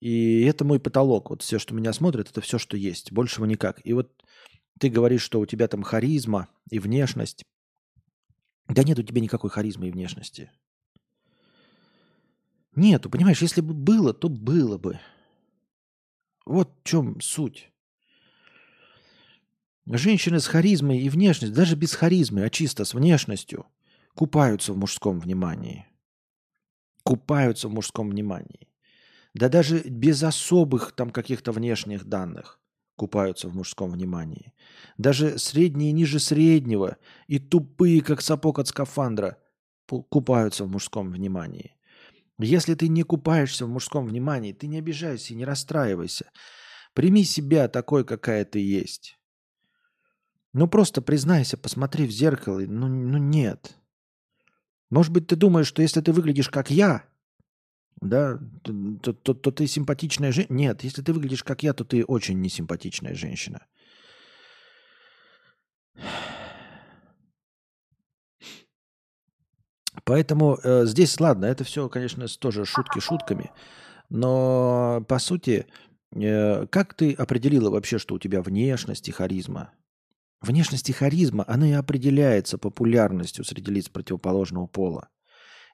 [0.00, 1.30] И это мой потолок.
[1.30, 3.12] Вот все, что меня смотрят, это все, что есть.
[3.12, 3.80] Большего никак.
[3.84, 4.12] И вот
[4.78, 7.42] ты говоришь, что у тебя там харизма и внешность.
[8.68, 10.52] Да нет у тебя никакой харизмы и внешности.
[12.78, 15.00] Нету, понимаешь, если бы было, то было бы.
[16.46, 17.72] Вот в чем суть.
[19.84, 23.66] Женщины с харизмой и внешностью, даже без харизмы, а чисто с внешностью,
[24.14, 25.88] купаются в мужском внимании.
[27.02, 28.68] Купаются в мужском внимании.
[29.34, 32.60] Да даже без особых там каких-то внешних данных
[32.94, 34.54] купаются в мужском внимании.
[34.98, 39.36] Даже средние ниже среднего и тупые, как сапог от скафандра,
[39.88, 41.74] купаются в мужском внимании.
[42.38, 46.30] Если ты не купаешься в мужском внимании, ты не обижайся и не расстраивайся.
[46.94, 49.18] Прими себя такой, какая ты есть.
[50.52, 52.60] Ну просто признайся, посмотри в зеркало.
[52.60, 53.76] Ну, ну нет.
[54.90, 57.04] Может быть, ты думаешь, что если ты выглядишь как я,
[58.00, 58.38] да,
[59.02, 60.56] то, то, то ты симпатичная женщина.
[60.56, 63.66] Нет, если ты выглядишь как я, то ты очень несимпатичная женщина.
[70.08, 73.50] Поэтому э, здесь, ладно, это все, конечно, тоже шутки шутками,
[74.08, 75.66] но по сути,
[76.14, 79.70] э, как ты определила вообще, что у тебя внешность и харизма?
[80.40, 85.10] Внешность и харизма, она и определяется популярностью среди лиц противоположного пола.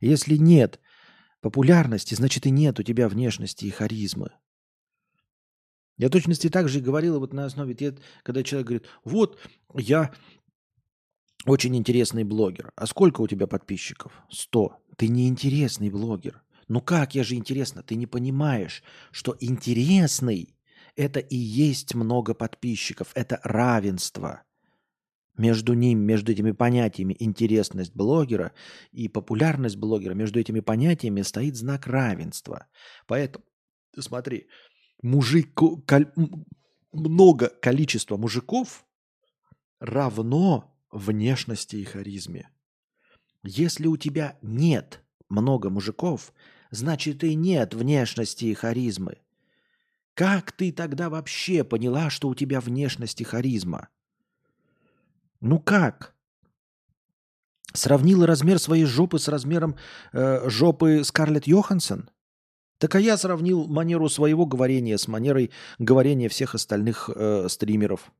[0.00, 0.80] Если нет
[1.40, 4.32] популярности, значит и нет у тебя внешности и харизмы.
[5.96, 7.76] Я точности так же и говорил вот на основе,
[8.24, 9.38] когда человек говорит, вот
[9.74, 10.12] я
[11.46, 12.72] очень интересный блогер.
[12.76, 14.12] А сколько у тебя подписчиков?
[14.30, 14.78] Сто.
[14.96, 16.42] Ты не интересный блогер.
[16.68, 17.82] Ну как, я же интересно.
[17.82, 20.56] Ты не понимаешь, что интересный–
[20.96, 23.10] это и есть много подписчиков.
[23.14, 24.42] Это равенство.
[25.36, 28.52] Между ним, между этими понятиями интересность блогера
[28.92, 32.68] и популярность блогера, между этими понятиями стоит знак равенства.
[33.08, 33.44] Поэтому,
[33.98, 34.46] смотри,
[35.02, 35.60] мужик,
[36.92, 38.86] много количества мужиков
[39.80, 42.48] равно внешности и харизме.
[43.42, 46.32] Если у тебя нет много мужиков,
[46.70, 49.18] значит и нет внешности и харизмы.
[50.14, 53.88] Как ты тогда вообще поняла, что у тебя внешность и харизма?
[55.40, 56.14] Ну как?
[57.72, 59.76] Сравнила размер своей жопы с размером
[60.12, 62.08] э, жопы Скарлетт Йоханссон?
[62.78, 68.12] Так а я сравнил манеру своего говорения с манерой говорения всех остальных э, стримеров.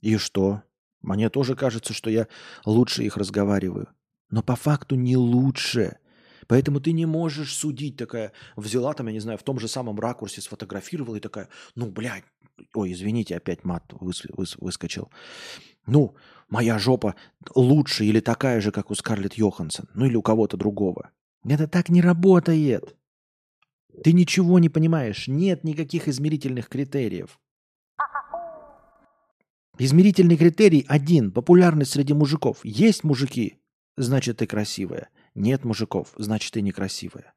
[0.00, 0.62] И что?
[1.02, 2.28] Мне тоже кажется, что я
[2.64, 3.88] лучше их разговариваю.
[4.30, 5.98] Но по факту не лучше.
[6.46, 9.98] Поэтому ты не можешь судить такая, взяла там, я не знаю, в том же самом
[10.00, 12.24] ракурсе сфотографировала и такая, ну, блядь,
[12.74, 15.10] ой, извините, опять мат выс, выс, выскочил.
[15.86, 16.14] Ну,
[16.48, 17.14] моя жопа
[17.54, 21.10] лучше или такая же, как у Скарлетт Йоханссон, ну или у кого-то другого.
[21.44, 22.96] Это так не работает.
[24.02, 25.28] Ты ничего не понимаешь.
[25.28, 27.38] Нет никаких измерительных критериев.
[29.78, 32.58] Измерительный критерий один– популярность среди мужиков.
[32.62, 33.58] Есть мужики,
[33.96, 35.08] значит ты красивая.
[35.34, 37.32] Нет мужиков, значит ты некрасивая.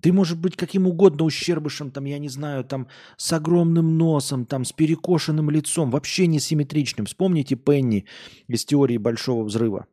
[0.00, 4.64] Ты можешь быть каким угодно ущербышем, там, я не знаю, там, с огромным носом, там,
[4.64, 7.06] с перекошенным лицом, вообще несимметричным.
[7.06, 8.06] Вспомните Пенни
[8.48, 9.86] из теории Большого Взрыва.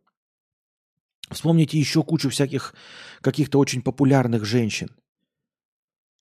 [1.30, 2.74] Вспомните еще кучу всяких
[3.22, 4.90] каких-то очень популярных женщин–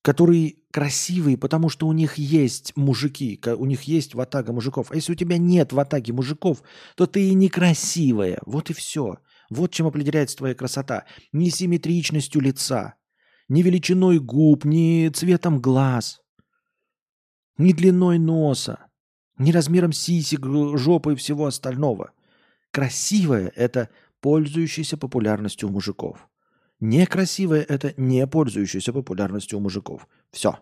[0.07, 4.93] которые красивые, потому что у них есть мужики, у них есть ватага мужиков.
[4.93, 6.63] А если у тебя нет ватаги мужиков,
[6.95, 8.39] то ты и некрасивая.
[8.47, 9.19] Вот и все.
[9.51, 11.07] Вот чем определяется твоя красота.
[11.33, 12.95] Не симметричностью лица,
[13.49, 16.21] не величиной губ, не цветом глаз,
[17.59, 18.87] не длиной носа,
[19.39, 22.13] не размером сисек, жопы и всего остального.
[22.71, 23.89] Красивая– это
[24.21, 26.29] пользующаяся популярностью мужиков.
[26.81, 30.07] Некрасивое– это не пользующееся популярностью у мужиков.
[30.31, 30.59] Все.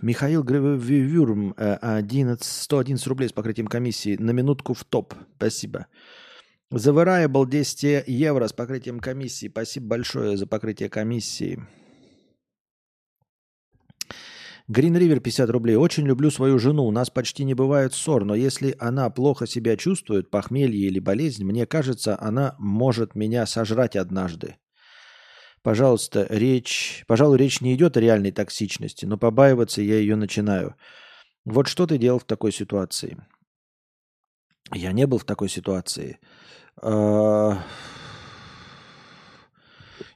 [0.00, 4.16] Михаил Гревюрм, 11, 111 рублей с покрытием комиссии.
[4.16, 5.12] На минутку в топ.
[5.36, 5.88] Спасибо.
[6.72, 9.48] The Variable 10 евро с покрытием комиссии.
[9.48, 11.66] Спасибо большое за покрытие комиссии.
[14.70, 15.74] Green River 50 рублей.
[15.74, 16.84] Очень люблю свою жену.
[16.84, 21.44] У нас почти не бывает ссор, но если она плохо себя чувствует, похмелье или болезнь,
[21.44, 24.58] мне кажется, она может меня сожрать однажды.
[25.62, 27.04] Пожалуйста, речь...
[27.08, 30.76] Пожалуй, речь не идет о реальной токсичности, но побаиваться я ее начинаю.
[31.44, 33.18] Вот что ты делал в такой ситуации?
[34.72, 36.20] Я не был в такой ситуации.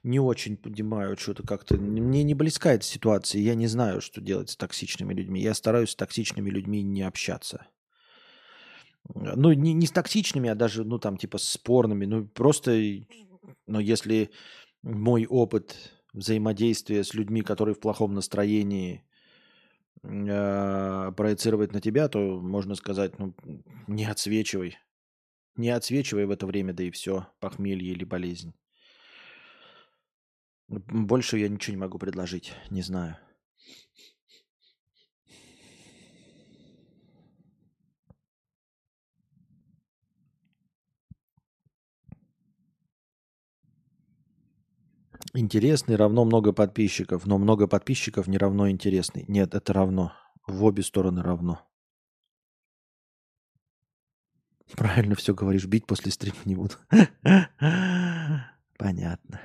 [0.05, 1.79] Не очень понимаю, что-то как-то...
[1.79, 5.41] Мне не близка эта ситуация, я не знаю, что делать с токсичными людьми.
[5.41, 7.67] Я стараюсь с токсичными людьми не общаться.
[9.15, 12.05] Ну, не, не с токсичными, а даже, ну, там, типа, спорными.
[12.05, 12.79] Ну, просто,
[13.67, 14.31] но если
[14.83, 15.75] мой опыт
[16.13, 19.07] взаимодействия с людьми, которые в плохом настроении,
[20.03, 23.35] э, проецировать на тебя, то можно сказать, ну,
[23.87, 24.77] не отсвечивай.
[25.57, 28.55] Не отсвечивай в это время, да и все, похмелье или болезнь.
[30.69, 33.17] Больше я ничего не могу предложить, не знаю.
[45.37, 49.25] Интересный равно много подписчиков, но много подписчиков не равно интересный.
[49.27, 50.13] Нет, это равно.
[50.47, 51.61] В обе стороны равно.
[54.77, 56.75] Правильно все говоришь, бить после стрима не буду.
[58.79, 59.41] Понятно.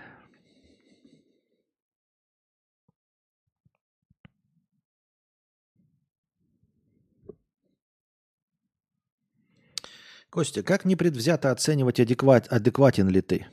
[10.29, 13.47] Костя, как непредвзято оценивать, адекват, адекватен ли ты?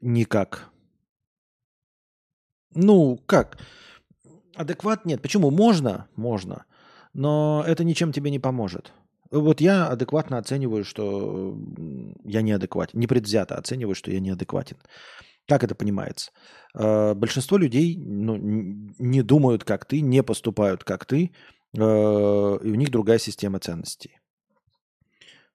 [0.00, 0.70] Никак.
[2.74, 3.58] Ну, как?
[4.54, 5.20] Адекват нет.
[5.22, 5.50] Почему?
[5.50, 6.64] Можно, можно.
[7.12, 8.92] Но это ничем тебе не поможет.
[9.32, 11.56] Вот я адекватно оцениваю, что
[12.24, 12.98] я неадекватен.
[12.98, 14.76] Непредвзято оцениваю, что я неадекватен.
[15.48, 16.30] Как это понимается?
[16.74, 21.32] Э, большинство людей ну, не думают, как ты, не поступают, как ты,
[21.72, 24.18] и у них другая система ценностей.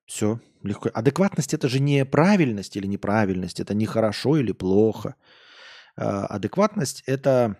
[0.06, 0.90] Все, легко.
[0.94, 5.16] Адекватность это же не правильность или неправильность, это не хорошо или плохо.
[5.96, 7.56] Э, адекватность это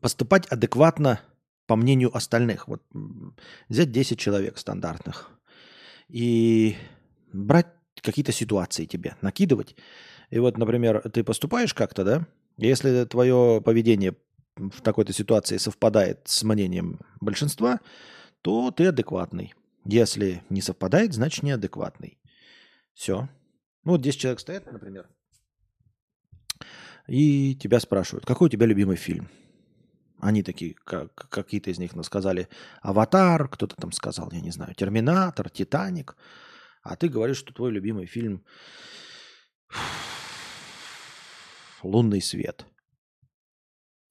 [0.00, 1.20] поступать адекватно
[1.66, 2.66] по мнению остальных.
[2.66, 2.82] Вот
[3.68, 5.30] взять 10 человек стандартных
[6.08, 6.76] и
[7.32, 7.68] брать
[8.02, 9.76] какие-то ситуации тебе, накидывать.
[10.30, 12.26] И вот, например, ты поступаешь как-то, да?
[12.56, 14.16] Если твое поведение
[14.56, 17.80] в такой-то ситуации совпадает с мнением большинства,
[18.42, 19.54] то ты адекватный.
[19.84, 22.18] Если не совпадает, значит неадекватный.
[22.94, 23.28] Все.
[23.84, 25.08] Ну вот 10 человек стоят, например,
[27.06, 29.28] и тебя спрашивают, какой у тебя любимый фильм?
[30.20, 32.48] Они такие, как, какие-то из них сказали
[32.80, 36.16] «Аватар», кто-то там сказал, я не знаю, «Терминатор», «Титаник».
[36.82, 38.42] А ты говоришь, что твой любимый фильм
[41.82, 42.66] «Лунный свет».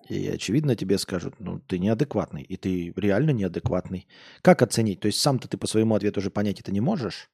[0.09, 4.07] И очевидно тебе скажут, ну ты неадекватный, и ты реально неадекватный.
[4.41, 4.99] Как оценить?
[4.99, 7.29] То есть сам-то ты по своему ответу уже понять это не можешь.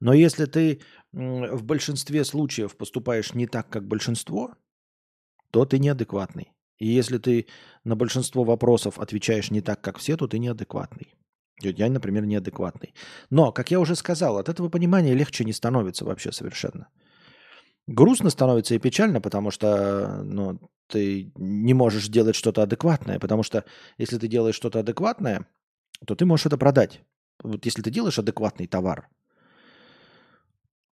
[0.00, 0.80] Но если ты
[1.12, 4.54] в большинстве случаев поступаешь не так, как большинство,
[5.50, 6.52] то ты неадекватный.
[6.78, 7.46] И если ты
[7.84, 11.14] на большинство вопросов отвечаешь не так, как все, то ты неадекватный.
[11.60, 12.94] Я, например, неадекватный.
[13.30, 16.88] Но, как я уже сказал, от этого понимания легче не становится вообще совершенно.
[17.86, 23.64] Грустно становится и печально, потому что ну, ты не можешь делать что-то адекватное, потому что
[23.98, 25.46] если ты делаешь что-то адекватное,
[26.06, 27.00] то ты можешь это продать.
[27.42, 29.08] Вот если ты делаешь адекватный товар,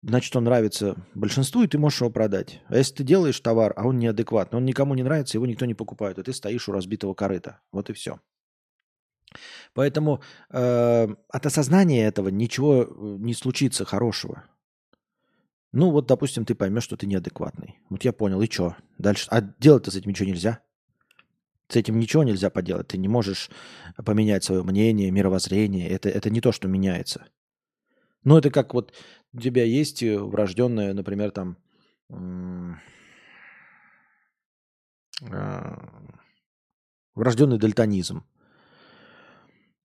[0.02, 2.60] значит, он нравится большинству, и ты можешь его продать.
[2.68, 5.74] А если ты делаешь товар, а он неадекватный, он никому не нравится, его никто не
[5.74, 7.60] покупает, и ты стоишь у разбитого корыта.
[7.72, 8.20] Вот и все.
[9.72, 12.86] Поэтому э, от осознания этого ничего э,
[13.18, 14.44] не случится хорошего.
[15.76, 17.80] Ну вот, допустим, ты поймешь, что ты неадекватный.
[17.90, 18.76] Вот я понял, и что?
[18.98, 19.26] Дальше.
[19.30, 20.60] А делать-то с этим ничего нельзя.
[21.66, 22.86] С этим ничего нельзя поделать.
[22.86, 23.50] Ты не можешь
[24.04, 25.88] поменять свое мнение, мировоззрение.
[25.88, 27.26] Это, это не то, что меняется.
[28.22, 28.94] Ну, это как вот
[29.32, 31.56] у тебя есть э, врожденное, например, там
[35.28, 35.88] а,
[37.16, 38.22] врожденный дальтонизм.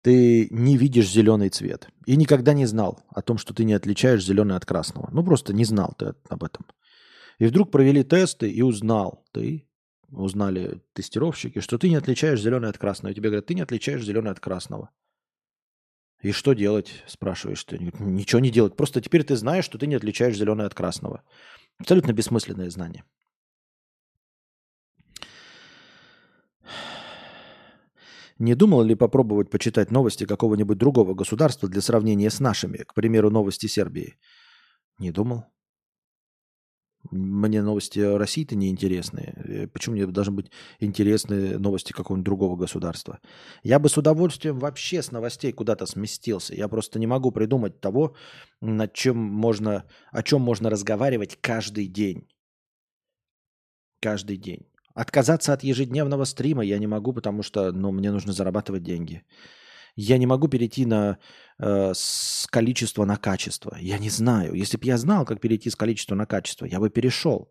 [0.03, 4.25] Ты не видишь зеленый цвет и никогда не знал о том, что ты не отличаешь
[4.25, 5.09] зеленый от красного.
[5.13, 6.67] Ну, просто не знал ты об этом.
[7.39, 9.69] И вдруг провели тесты и узнал ты,
[10.11, 13.13] узнали тестировщики, что ты не отличаешь зеленый от красного.
[13.13, 14.91] И тебе говорят, ты не отличаешь зеленый от красного.
[16.21, 17.79] И что делать, спрашиваешь ты.
[17.79, 18.77] Ничего не делать.
[18.77, 21.23] Просто теперь ты знаешь, что ты не отличаешь зеленое от красного.
[21.79, 23.05] Абсолютно бессмысленное знание.
[28.39, 33.31] Не думал ли попробовать почитать новости какого-нибудь другого государства для сравнения с нашими, к примеру,
[33.31, 34.17] новости Сербии?
[34.99, 35.45] Не думал.
[37.11, 39.35] Мне новости России-то не интересны.
[39.37, 43.21] Э, почему мне должны быть интересны новости какого-нибудь другого государства?
[43.63, 46.55] Я бы с удовольствием вообще с новостей куда-то сместился.
[46.55, 48.15] Я просто не могу придумать того,
[48.61, 52.29] над чем можно, о чем можно разговаривать каждый день.
[54.01, 54.67] Каждый день.
[54.99, 59.23] Отказаться от ежедневного стрима я не могу, потому что ну, мне нужно зарабатывать деньги.
[59.95, 61.19] Я не могу перейти на,
[61.63, 63.77] э, с количества на качество.
[63.81, 64.55] Я не знаю.
[64.55, 67.49] Если бы я знал, как перейти с количества на качество, я бы перешел.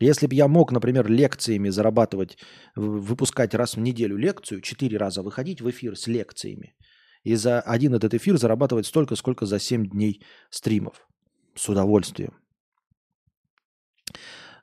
[0.00, 2.36] Если бы я мог, например, лекциями зарабатывать,
[2.76, 6.74] выпускать раз в неделю лекцию, четыре раза выходить в эфир с лекциями,
[7.22, 11.08] и за один этот эфир зарабатывать столько, сколько за семь дней стримов.
[11.54, 12.43] С удовольствием.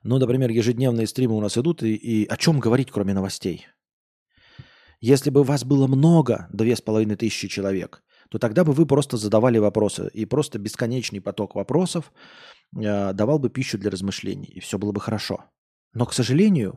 [0.02, 3.66] Ну, например, ежедневные стримы у нас идут, и, и о чем говорить, кроме новостей?
[5.00, 9.16] Если бы вас было много, две с половиной тысячи человек, то тогда бы вы просто
[9.16, 10.10] задавали вопросы.
[10.14, 12.12] И просто бесконечный поток вопросов
[12.74, 14.46] э, давал бы пищу для размышлений.
[14.46, 15.44] И все было бы хорошо.
[15.92, 16.76] Но, к сожалению,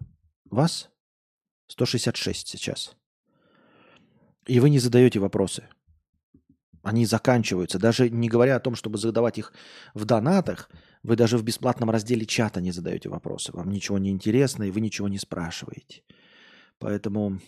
[0.50, 0.90] вас
[1.68, 2.96] 166 сейчас.
[4.48, 5.70] И вы не задаете вопросы.
[6.84, 7.80] Они заканчиваются.
[7.80, 9.54] Даже не говоря о том, чтобы задавать их
[9.94, 10.70] в донатах,
[11.06, 13.52] вы даже в бесплатном разделе чата не задаете вопросы.
[13.54, 16.02] Вам ничего не интересно, и вы ничего не спрашиваете.
[16.80, 17.40] Поэтому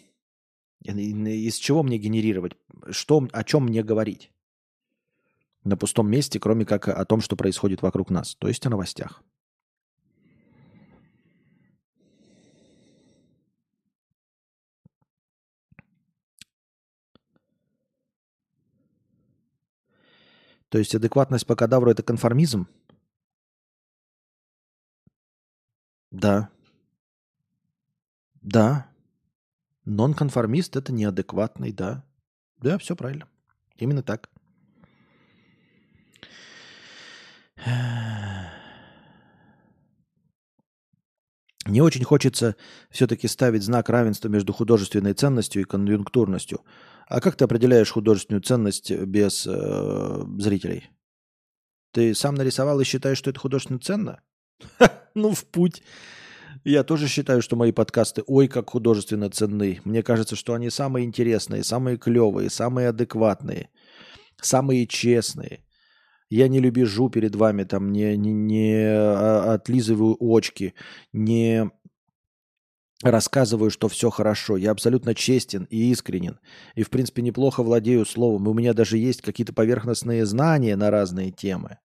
[0.83, 2.53] Из чего мне генерировать?
[2.91, 4.31] Что, о чем мне говорить?
[5.63, 8.35] На пустом месте, кроме как о том, что происходит вокруг нас.
[8.35, 9.23] То есть о новостях.
[20.69, 22.67] То есть адекватность по кадавру– это конформизм?
[26.11, 26.49] Да.
[28.41, 28.87] Да.
[29.85, 32.03] Нонконформист– это неадекватный, да.
[32.57, 33.27] Да, все правильно.
[33.77, 34.29] Именно так.
[41.65, 42.55] Не очень хочется
[42.89, 46.61] все-таки ставить знак равенства между художественной ценностью и конъюнктурностью.
[47.07, 50.89] А как ты определяешь художественную ценность без э, зрителей?
[51.91, 54.21] Ты сам нарисовал и считаешь, что это художественно ценно?
[55.15, 55.83] ну, в путь.
[56.63, 59.79] Я тоже считаю, что мои подкасты ой как художественно ценны.
[59.85, 63.69] Мне кажется, что они самые интересные, самые клевые, самые адекватные,
[64.41, 65.63] самые честные.
[66.29, 70.73] Я не любежу перед вами, там, не, не, не а, отлизываю очки,
[71.13, 71.71] не
[73.01, 74.57] рассказываю, что все хорошо.
[74.57, 76.39] Я абсолютно честен и искренен.
[76.75, 78.47] И, в принципе, неплохо владею словом.
[78.47, 81.77] У меня даже есть какие-то поверхностные знания на разные темы.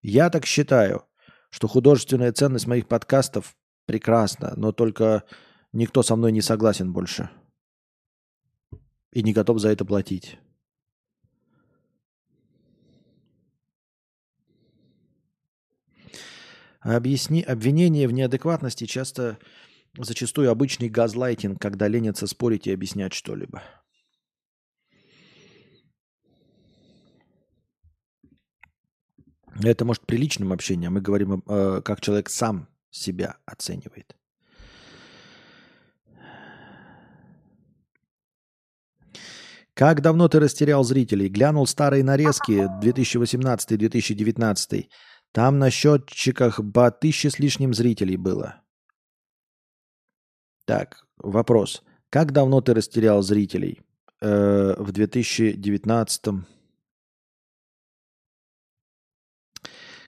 [0.00, 1.04] Я так считаю,
[1.50, 3.56] что художественная ценность моих подкастов
[3.86, 5.24] прекрасна, но только
[5.72, 7.28] никто со мной не согласен больше.
[9.12, 10.38] И не готов за это платить.
[16.80, 19.38] Объясни, обвинение в неадекватности часто,
[19.98, 23.62] зачастую обычный газлайтинг, когда ленятся спорить и объяснять что-либо.
[29.62, 30.94] Это может приличным общением.
[30.94, 34.16] Мы говорим, э, как человек сам себя оценивает.
[39.74, 41.28] Как давно ты растерял зрителей?
[41.28, 44.88] Глянул старые нарезки 2018-2019.
[45.32, 48.62] Там на счетчиках по тысяче с лишним зрителей было.
[50.66, 51.82] Так, вопрос.
[52.10, 53.80] Как давно ты растерял зрителей?
[54.20, 56.44] Э, в 2019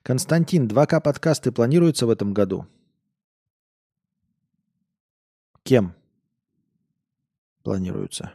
[0.03, 2.67] Константин, 2К подкасты планируются в этом году?
[5.63, 5.95] Кем
[7.63, 8.33] планируются?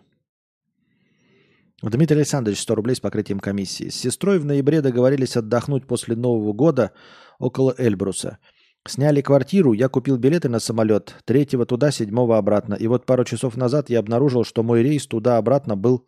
[1.81, 3.89] Дмитрий Александрович, 100 рублей с покрытием комиссии.
[3.89, 6.93] С сестрой в ноябре договорились отдохнуть после Нового года
[7.37, 8.39] около Эльбруса.
[8.87, 11.17] Сняли квартиру, я купил билеты на самолет.
[11.25, 12.75] Третьего туда, седьмого обратно.
[12.75, 16.05] И вот пару часов назад я обнаружил, что мой рейс туда-обратно был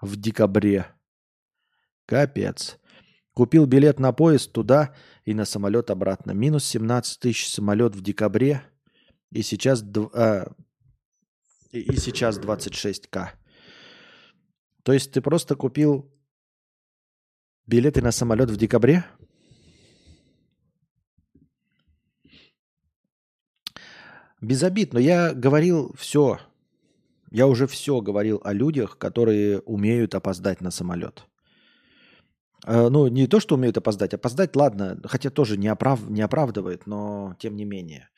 [0.00, 0.86] в декабре.
[2.06, 2.78] Капец.
[3.36, 4.94] Купил билет на поезд туда
[5.26, 6.30] и на самолет обратно.
[6.30, 8.62] Минус 17 тысяч самолет в декабре.
[9.30, 9.84] И сейчас,
[11.70, 13.28] и, и сейчас 26к.
[14.84, 16.10] То есть ты просто купил
[17.66, 19.04] билеты на самолет в декабре?
[24.40, 26.40] Без обид, но я говорил все.
[27.30, 31.26] Я уже все говорил о людях, которые умеют опоздать на самолет.
[32.64, 34.14] Э, ну, не то, что умеют опоздать.
[34.14, 36.08] Опоздать, ладно, хотя тоже не, оправ...
[36.08, 38.08] не оправдывает, но тем не менее.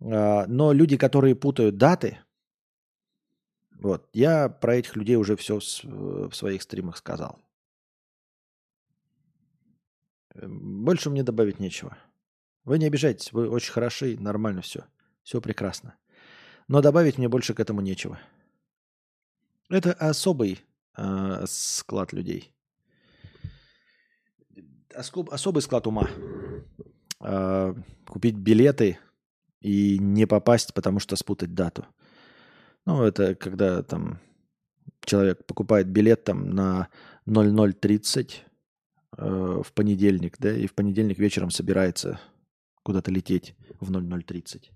[0.00, 2.18] Э, но люди, которые путают даты,
[3.78, 4.08] вот.
[4.12, 7.38] Я про этих людей уже все в своих стримах сказал.
[10.34, 11.96] Больше мне добавить нечего.
[12.64, 14.84] Вы не обижайтесь, вы очень хороши, нормально все.
[15.22, 15.96] Все прекрасно.
[16.66, 18.18] Но добавить мне больше к этому нечего.
[19.70, 20.60] Это особый
[20.96, 22.52] э, склад людей.
[24.98, 26.10] Особ, особый склад ума.
[27.20, 27.72] Э,
[28.04, 28.98] купить билеты
[29.60, 31.86] и не попасть, потому что спутать дату.
[32.84, 34.18] Ну, это когда там
[35.04, 36.88] человек покупает билет там на
[37.26, 38.44] 0030
[39.18, 42.20] э, в понедельник, да, и в понедельник вечером собирается
[42.82, 44.72] куда-то лететь в 0030.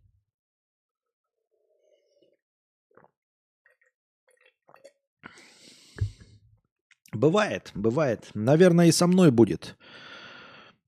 [7.13, 8.31] Бывает, бывает.
[8.35, 9.77] Наверное, и со мной будет.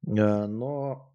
[0.06, 1.12] Э, но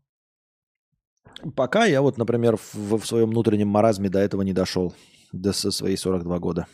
[1.56, 4.94] пока я вот, например, в, в своем внутреннем маразме до этого не дошел
[5.32, 6.68] до со свои 42 года.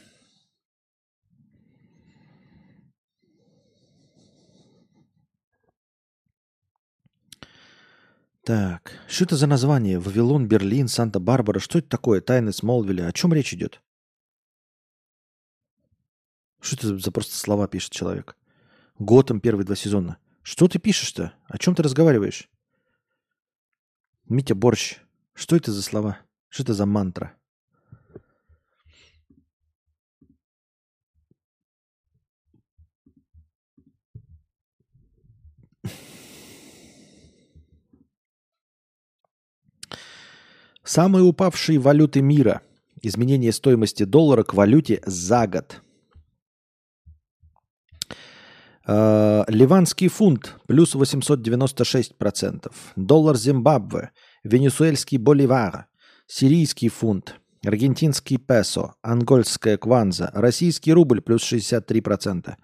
[8.43, 9.97] Так, что это за название?
[9.97, 11.59] Вавилон, Берлин, Санта-Барбара.
[11.59, 12.21] Что это такое?
[12.21, 13.07] Тайны Смолвиля.
[13.07, 13.81] О чем речь идет?
[16.61, 18.37] Что это за просто слова пишет человек?
[18.99, 20.19] Готом первые два сезона.
[20.45, 21.33] Что ты пишешь-то?
[21.47, 22.47] О чем ты разговариваешь?
[24.29, 24.97] Митя Борщ.
[25.33, 26.19] Что это за слова?
[26.49, 27.35] Что это за мантра?
[40.83, 42.61] Самые упавшие валюты мира.
[43.01, 45.81] Изменение стоимости доллара к валюте за год
[48.87, 52.71] ливанский фунт плюс 896%.
[52.95, 54.11] Доллар Зимбабве.
[54.43, 55.87] Венесуэльский боливар.
[56.27, 57.39] Сирийский фунт.
[57.65, 58.93] Аргентинский песо.
[59.01, 60.29] Ангольская кванза.
[60.33, 62.55] Российский рубль плюс 63%.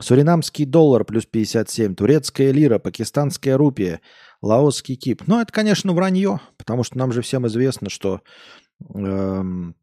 [0.00, 1.94] Суринамский доллар плюс 57%.
[1.94, 2.78] Турецкая лира.
[2.78, 4.00] Пакистанская рупия.
[4.40, 5.22] Лаосский кип.
[5.26, 8.20] Ну, это, конечно, вранье, потому что нам же всем известно, что
[8.94, 9.74] эм,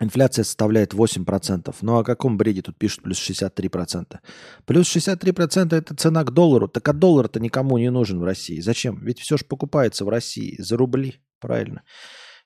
[0.00, 1.74] инфляция составляет 8%.
[1.82, 4.18] Ну, о каком бреде тут пишут плюс 63%?
[4.64, 6.68] Плюс 63% это цена к доллару.
[6.68, 8.60] Так а доллар-то никому не нужен в России.
[8.60, 8.98] Зачем?
[9.04, 11.82] Ведь все же покупается в России за рубли, правильно?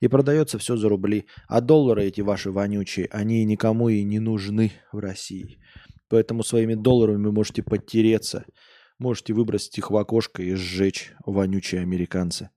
[0.01, 1.27] И продается все за рубли.
[1.49, 5.61] А доллары эти ваши вонючие, они никому и не нужны в России.
[6.09, 8.45] Поэтому своими долларами вы можете подтереться–
[9.01, 12.51] Можете выбросить их в окошко и сжечь, вонючие американцы.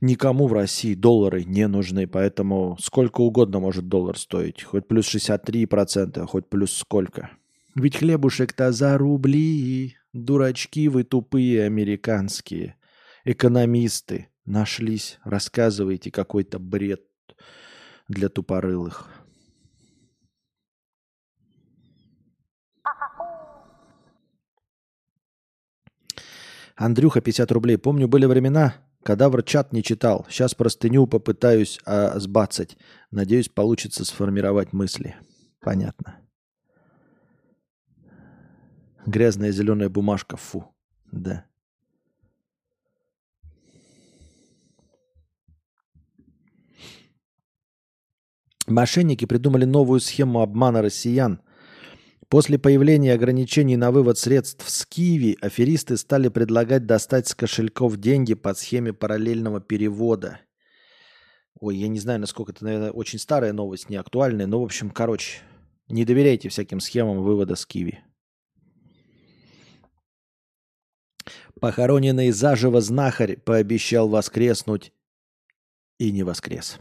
[0.00, 4.62] Никому в России доллары не нужны, поэтому сколько угодно может доллар стоить.
[4.62, 7.30] Хоть плюс 63%, хоть плюс сколько.
[7.74, 9.96] Ведь хлебушек-то за рубли.
[10.14, 12.76] Дурачки вы тупые американские.
[13.24, 15.18] Экономисты нашлись.
[15.22, 17.02] Рассказываете какой-то бред
[18.08, 19.08] для тупорылых.
[26.74, 27.76] Андрюха, 50 рублей.
[27.76, 30.26] Помню, были времена, кадавр чат не читал.
[30.28, 32.76] Сейчас простыню попытаюсь а, сбацать.
[33.10, 35.16] Надеюсь, получится сформировать мысли.
[35.60, 36.18] Понятно.
[39.06, 40.74] Грязная зеленая бумажка, фу.
[41.10, 41.46] Да.
[48.66, 51.40] Мошенники придумали новую схему обмана россиян–
[52.30, 58.34] После появления ограничений на вывод средств с Киви, аферисты стали предлагать достать с кошельков деньги
[58.34, 60.38] под схеме параллельного перевода.
[61.58, 64.90] Ой, я не знаю, насколько это, наверное, очень старая новость, не актуальная, но, в общем,
[64.90, 65.40] короче,
[65.88, 67.98] не доверяйте всяким схемам вывода с Киви.
[71.60, 74.92] Похороненный заживо знахарь пообещал воскреснуть
[75.98, 76.78] и не воскрес.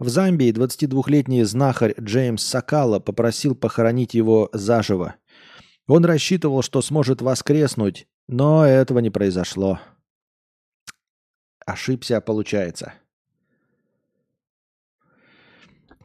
[0.00, 5.16] В Замбии 22-летний знахарь Джеймс Сакала попросил похоронить его заживо.
[5.86, 9.78] Он рассчитывал, что сможет воскреснуть, но этого не произошло.
[11.66, 12.94] Ошибся, получается.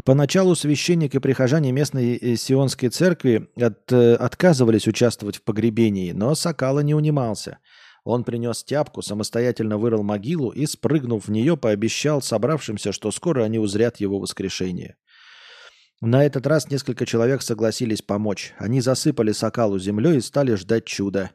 [0.04, 6.36] Поначалу священник и прихожане местной э, сионской церкви от, э, отказывались участвовать в погребении, но
[6.36, 7.60] Сакала не унимался–
[8.06, 13.58] он принес тяпку, самостоятельно вырыл могилу и, спрыгнув в нее, пообещал собравшимся, что скоро они
[13.58, 14.96] узрят его воскрешение.
[16.02, 18.54] На этот раз несколько человек согласились помочь.
[18.60, 21.32] Они засыпали сокалу землей и стали ждать чуда.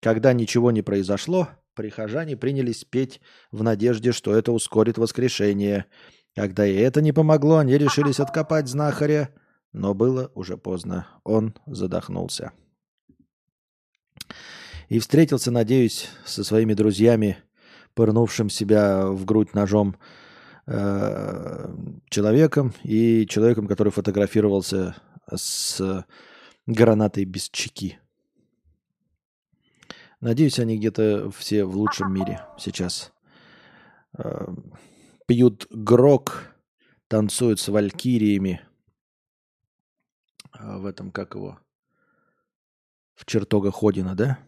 [0.00, 5.86] Когда ничего не произошло, прихожане принялись петь в надежде, что это ускорит воскрешение.
[6.34, 9.30] Когда и это не помогло, они решились откопать знахаря,
[9.72, 11.06] но было уже поздно.
[11.24, 12.52] Он задохнулся.
[14.90, 17.38] И встретился, надеюсь, со своими друзьями,
[17.94, 19.96] пырнувшим себя в грудь ножом
[20.66, 21.72] э,
[22.08, 24.96] человеком и человеком, который фотографировался
[25.32, 26.04] с
[26.66, 28.00] гранатой без чеки.
[30.20, 33.12] Надеюсь, они где-то все в лучшем мире сейчас.
[34.18, 34.48] Э,
[35.28, 36.52] пьют грок,
[37.06, 38.60] танцуют с валькириями.
[40.58, 41.60] Э, в этом, как его?
[43.14, 44.40] В чертогах Одина, да?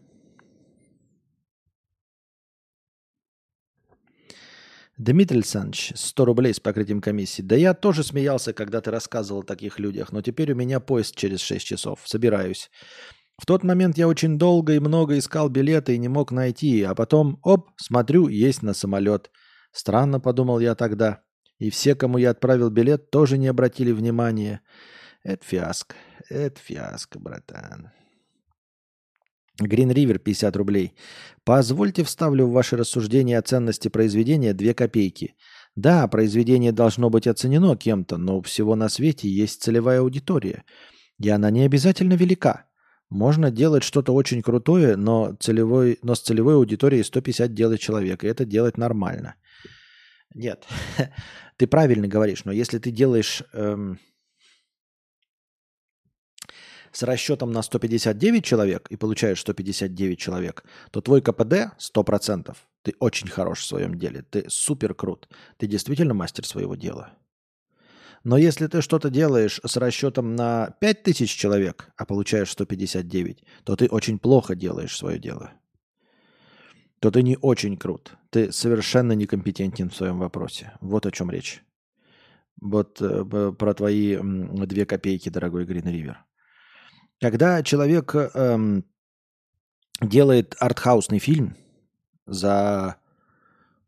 [4.97, 7.41] Дмитрий Александрович, 100 рублей с покрытием комиссии.
[7.41, 11.15] Да я тоже смеялся, когда ты рассказывал о таких людях, но теперь у меня поезд
[11.15, 12.01] через 6 часов.
[12.05, 12.69] Собираюсь.
[13.41, 16.93] В тот момент я очень долго и много искал билеты и не мог найти, а
[16.93, 19.31] потом, оп, смотрю, есть на самолет.
[19.71, 21.23] Странно, подумал я тогда.
[21.57, 24.61] И все, кому я отправил билет, тоже не обратили внимания.
[25.23, 25.95] Это фиаско,
[26.29, 27.91] это фиаско, братан.
[29.61, 30.93] Green River 50 рублей.
[31.43, 35.35] Позвольте вставлю в ваше рассуждение о ценности произведения 2 копейки.
[35.75, 40.63] Да, произведение должно быть оценено кем-то, но всего на свете есть целевая аудитория.
[41.19, 42.65] И она не обязательно велика.
[43.09, 48.27] Можно делать что-то очень крутое, но, целевой, но с целевой аудиторией 150 делает человек, и
[48.27, 49.35] это делать нормально.
[50.33, 50.63] Нет,
[51.57, 53.43] ты правильно говоришь, но если ты делаешь...
[53.53, 53.99] Эм
[56.93, 62.55] с расчетом на 159 человек и получаешь 159 человек, то твой КПД 100%.
[62.83, 67.13] Ты очень хорош в своем деле, ты супер крут, ты действительно мастер своего дела.
[68.23, 73.87] Но если ты что-то делаешь с расчетом на 5000 человек, а получаешь 159, то ты
[73.87, 75.51] очень плохо делаешь свое дело.
[76.99, 78.13] то ты не очень крут.
[78.29, 80.71] Ты совершенно некомпетентен в своем вопросе.
[80.79, 81.61] Вот о чем речь.
[82.61, 86.15] Вот э, про твои две копейки, дорогой Green River.
[87.23, 88.83] Когда человек эм,
[90.01, 91.55] делает артхаусный фильм
[92.25, 92.97] за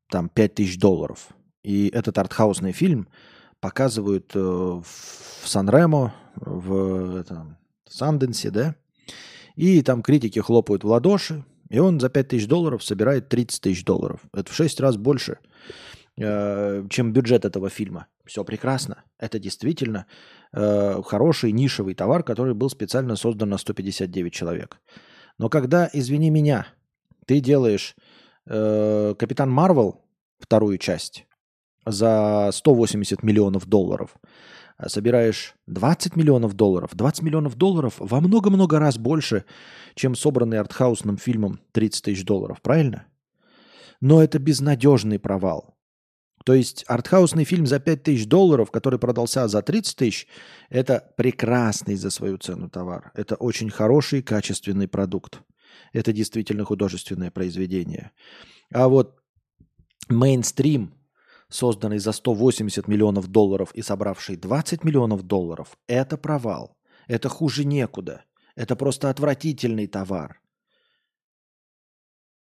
[0.09, 1.27] там 5000 долларов,
[1.61, 3.09] и этот артхаусный фильм
[3.59, 4.85] показывают э, в
[5.43, 7.57] Сан-Ремо, в этом,
[7.89, 8.77] Санденсе, да,
[9.57, 13.83] и там критики хлопают в ладоши, и он за 5 тысяч долларов собирает 30 тысяч
[13.83, 14.21] долларов.
[14.31, 15.39] Это в 6 раз больше,
[16.17, 18.07] чем бюджет этого фильма.
[18.25, 19.03] Все прекрасно.
[19.19, 20.05] Это действительно
[20.53, 24.79] э, хороший нишевый товар, который был специально создан на 159 человек.
[25.37, 26.67] Но когда, извини меня,
[27.25, 27.95] ты делаешь
[28.45, 30.05] э, Капитан Марвел
[30.39, 31.25] вторую часть
[31.85, 34.15] за 180 миллионов долларов,
[34.77, 39.45] а собираешь 20 миллионов долларов, 20 миллионов долларов во много-много раз больше,
[39.95, 43.05] чем собранный артхаусным фильмом 30 тысяч долларов, правильно?
[44.01, 45.74] Но это безнадежный провал.
[46.45, 50.27] То есть артхаусный фильм за 5 тысяч долларов, который продался за 30 тысяч,
[50.69, 53.11] это прекрасный за свою цену товар.
[53.15, 55.41] Это очень хороший, качественный продукт.
[55.91, 58.11] Это действительно художественное произведение.
[58.71, 59.19] А вот
[60.07, 60.93] мейнстрим,
[61.49, 66.77] созданный за 180 миллионов долларов и собравший 20 миллионов долларов, это провал.
[67.07, 68.23] Это хуже некуда.
[68.55, 70.39] Это просто отвратительный товар.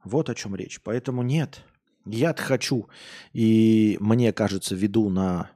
[0.04, 0.80] Вот о чем речь.
[0.84, 1.66] Поэтому нет.
[2.12, 2.88] Я хочу,
[3.34, 5.52] и мне кажется, веду на...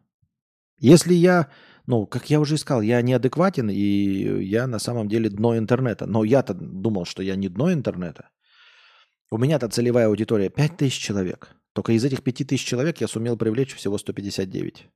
[0.77, 1.49] Если я,
[1.85, 6.05] ну, как я уже сказал, я неадекватен, и я на самом деле дно интернета.
[6.05, 8.29] Но я-то думал, что я не дно интернета.
[9.29, 11.55] У меня-то целевая аудитория 5000 человек.
[11.73, 14.87] Только из этих 5000 человек я сумел привлечь всего 159.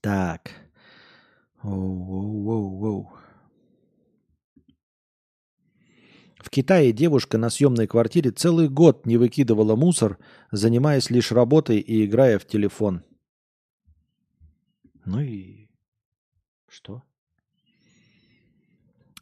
[0.00, 0.50] Так.
[1.62, 3.06] Воу-воу-воу-воу.
[6.38, 10.18] В Китае девушка на съемной квартире целый год не выкидывала мусор,
[10.52, 13.02] занимаясь лишь работой и играя в телефон.
[15.04, 15.68] Ну и
[16.68, 17.02] что?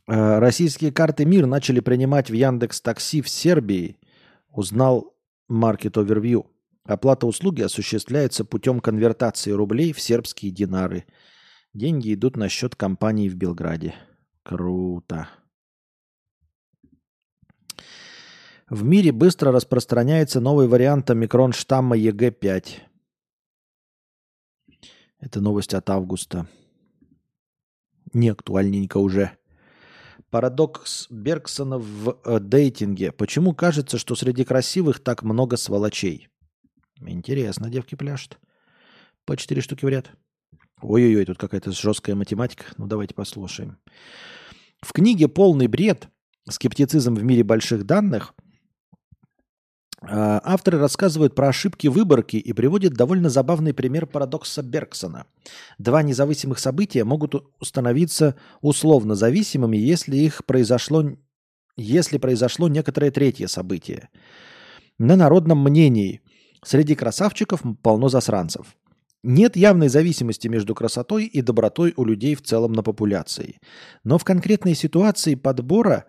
[0.07, 3.98] Э, российские карты МИР начали принимать в Яндекс Такси в Сербии,
[4.51, 5.16] узнал
[5.51, 6.47] Market Overview.
[6.87, 11.05] Оплата услуги осуществляется путем конвертации рублей в сербские динары.
[11.75, 13.95] Деньги идут на счет компании в Белграде.
[14.45, 15.29] Круто.
[18.69, 22.67] В мире быстро распространяется новый вариант омикрон штамма ЕГ-5.
[25.19, 26.49] Это новость от августа.
[28.13, 29.33] Не актуальненько уже.
[30.31, 33.13] Парадокс Бергсона в э, дейтинге.
[33.13, 36.29] Почему кажется, что среди красивых так много сволочей?
[37.01, 38.39] Интересно, девки пляшут.
[39.24, 40.10] По четыре штуки в ряд.
[40.81, 42.64] Ой-ой-ой, тут какая-то жесткая математика.
[42.77, 43.78] Ну, давайте послушаем.
[44.81, 46.09] В книге «Полный бред.
[46.48, 48.35] Скептицизм в мире больших данных»
[50.02, 55.27] а, авторы рассказывают про ошибки выборки и приводят довольно забавный пример парадокса Бергсона.
[55.78, 61.05] Два независимых события могут становиться условно зависимыми, если их произошло,
[61.77, 64.10] если произошло некоторое третье событие.
[64.98, 66.20] На народном мнении
[66.66, 68.76] среди красавчиков полно засранцев.
[69.22, 73.59] Нет явной зависимости между красотой и добротой у людей в целом на популяции.
[74.05, 76.06] Но в конкретной ситуации подбора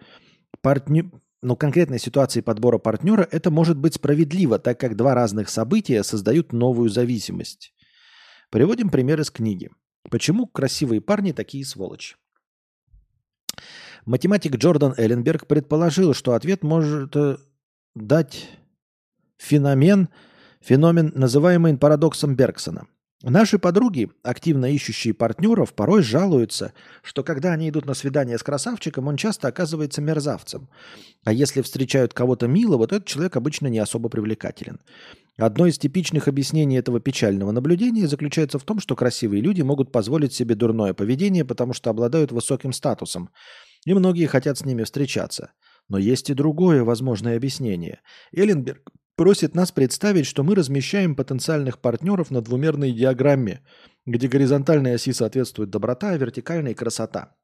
[0.62, 1.06] партнер
[1.44, 6.02] но в конкретной ситуации подбора партнера это может быть справедливо, так как два разных события
[6.04, 7.74] создают новую зависимость.
[8.50, 9.70] Приводим пример из книги.
[10.10, 12.16] Почему красивые парни такие сволочи?
[14.06, 17.38] Математик Джордан Элленберг предположил, что ответ может э,
[17.94, 18.50] дать
[19.38, 20.10] феномен,
[20.62, 22.88] феномен, называемый парадоксом Бергсона–
[23.24, 29.08] Наши подруги, активно ищущие партнеров, порой жалуются, что когда они идут на свидание с красавчиком,
[29.08, 30.70] он часто оказывается мерзавцем.
[31.26, 34.80] А если встречают кого-то милого, то этот человек обычно не особо привлекателен.
[35.36, 40.34] Одно из типичных объяснений этого печального наблюдения заключается в том, что красивые люди могут позволить
[40.34, 43.32] себе дурное поведение, потому что обладают высоким статусом,
[43.84, 45.54] и многие хотят с ними встречаться.
[45.90, 48.02] Но есть и другое возможное объяснение.
[48.32, 53.62] Элленберг просит нас представить, что мы размещаем потенциальных партнеров на двумерной диаграмме,
[54.06, 57.36] где горизонтальной оси соответствует доброта, а вертикальной– красота.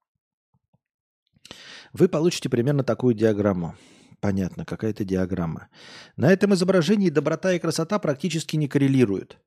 [1.91, 3.76] Вы получите примерно такую диаграмму.
[4.22, 5.68] Понятно, какая-то диаграмма.
[6.16, 9.40] На этом изображении доброта и красота практически не коррелируют.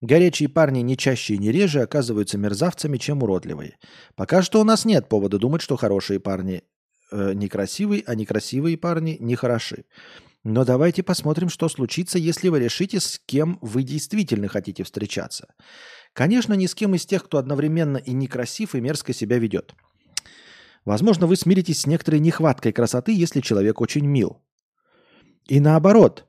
[0.00, 3.76] Горячие парни не чаще и не реже оказываются мерзавцами, чем уродливые.
[4.16, 6.62] Пока что у нас нет повода думать, что хорошие парни
[7.10, 9.84] э, некрасивые, а некрасивые парни нехороши.
[10.48, 15.48] Но давайте посмотрим, что случится, если вы решите, с кем вы действительно хотите встречаться.
[16.14, 19.74] Конечно, ни с кем из тех, кто одновременно и некрасив, и мерзко себя ведет.
[20.86, 24.40] Возможно, вы смиритесь с некоторой нехваткой красоты, если человек очень мил.
[25.48, 26.24] И наоборот.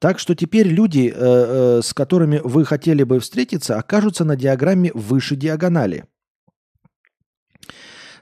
[0.00, 4.90] Так что теперь люди, э, э, с которыми вы хотели бы встретиться, окажутся на диаграмме
[4.92, 6.04] выше диагонали–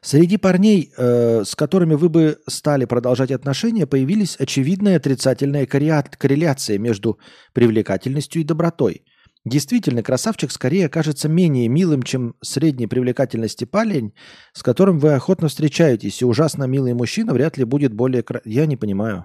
[0.05, 7.19] Среди парней, э, с которыми вы бы стали продолжать отношения, появились очевидная отрицательная корреляция между
[7.55, 9.07] привлекательностью и добротой.
[9.47, 14.13] Действительно, красавчик скорее окажется менее милым, чем средней привлекательности парень,
[14.53, 18.23] с которым вы охотно встречаетесь, и ужасно милый мужчина вряд ли будет более...
[18.23, 18.43] Кра...
[18.45, 19.25] Я не понимаю.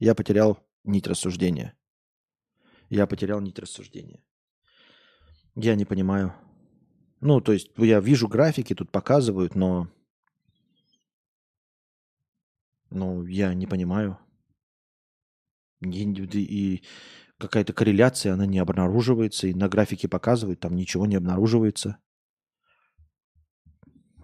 [0.00, 1.74] Я потерял нить рассуждения.
[2.90, 4.24] Я потерял нить рассуждения.
[5.54, 6.34] Я не понимаю.
[7.20, 9.88] Ну, то есть я вижу графики, тут показывают, но
[12.90, 14.18] ну, я не понимаю.
[15.80, 16.82] И,
[17.38, 21.98] какая-то корреляция, она не обнаруживается, и на графике показывают, там ничего не обнаруживается.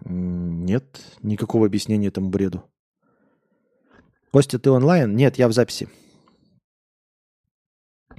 [0.05, 2.69] Нет никакого объяснения этому бреду.
[4.31, 5.15] Костя, ты онлайн?
[5.15, 5.87] Нет, я в записи.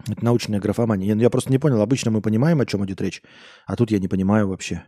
[0.09, 1.15] Это научная графомания.
[1.15, 1.81] Я, я просто не понял.
[1.81, 3.23] Обычно мы понимаем, о чем идет речь,
[3.67, 4.87] а тут я не понимаю вообще.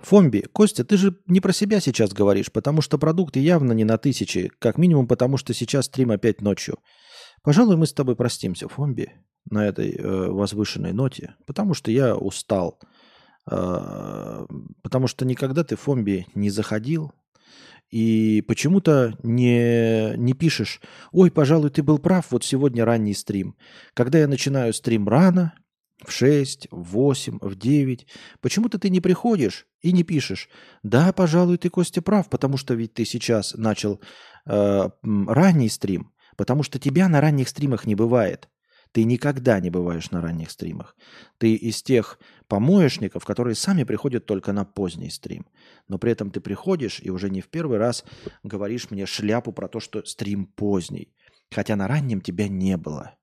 [0.00, 3.98] Фомби, Костя, ты же не про себя сейчас говоришь, потому что продукты явно не на
[3.98, 6.78] тысячи, как минимум потому, что сейчас стрим опять ночью.
[7.42, 9.12] Пожалуй, мы с тобой простимся, Фомби,
[9.50, 12.80] на этой э, возвышенной ноте, потому что я устал.
[13.50, 14.46] Э,
[14.82, 17.12] потому что никогда ты, Фомби, не заходил
[17.90, 20.80] и почему-то не, не пишешь,
[21.10, 23.56] ой, пожалуй, ты был прав, вот сегодня ранний стрим.
[23.94, 25.54] Когда я начинаю стрим рано,
[26.04, 28.06] в 6, в 8, в 9.
[28.40, 30.48] Почему-то ты не приходишь и не пишешь.
[30.82, 34.00] Да, пожалуй, ты, Костя, прав, потому что ведь ты сейчас начал
[34.46, 38.48] э, ранний стрим, потому что тебя на ранних стримах не бывает.
[38.92, 40.96] Ты никогда не бываешь на ранних стримах.
[41.36, 45.46] Ты из тех помоечников, которые сами приходят только на поздний стрим.
[45.88, 48.04] Но при этом ты приходишь и уже не в первый раз
[48.42, 51.12] говоришь мне шляпу про то, что стрим поздний.
[51.50, 53.16] Хотя на раннем тебя не было.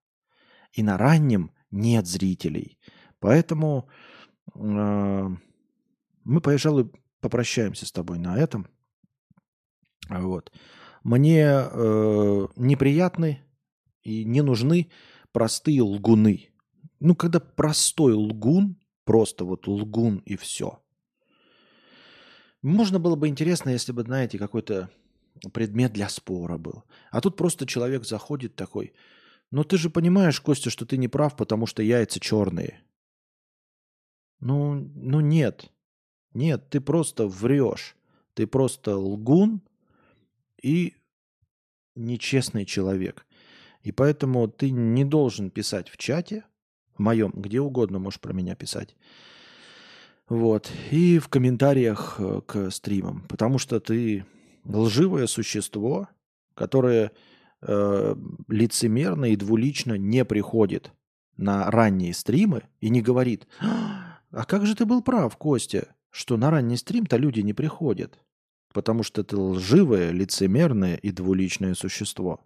[0.71, 2.79] И на раннем нет зрителей.
[3.19, 3.89] Поэтому
[4.55, 5.29] э,
[6.23, 6.91] мы, пожалуй,
[7.21, 8.67] попрощаемся с тобой на этом.
[10.09, 10.51] Вот.
[11.03, 13.43] Мне э, неприятны
[14.03, 14.91] и не нужны
[15.31, 16.49] простые лгуны.
[16.99, 20.81] Ну, когда простой лгун, просто вот лгун и все.
[22.61, 24.89] Можно было бы интересно, если бы, знаете, какой-то
[25.53, 26.83] предмет для спора был.
[27.11, 28.93] А тут просто человек заходит такой–
[29.51, 32.81] но ты же понимаешь, Костя, что ты не прав, потому что яйца черные.
[34.39, 35.71] Ну, ну нет.
[36.33, 37.95] Нет, ты просто врешь.
[38.33, 39.61] Ты просто лгун
[40.61, 40.95] и
[41.95, 43.25] нечестный человек.
[43.81, 46.43] И поэтому ты не должен писать в чате,
[46.95, 48.95] в моем, где угодно можешь про меня писать.
[50.27, 50.71] Вот.
[50.91, 53.21] И в комментариях э, к стримам.
[53.29, 54.25] Потому что ты
[54.65, 56.09] лживое существо,
[56.55, 57.11] которое
[57.61, 58.15] э,
[58.47, 60.91] лицемерно и двулично не приходит
[61.37, 66.49] на ранние стримы и не говорит, а как же ты был прав, Костя, что на
[66.49, 68.19] ранний стрим-то люди не приходят,
[68.73, 72.45] потому что ты лживое, лицемерное и двуличное существо.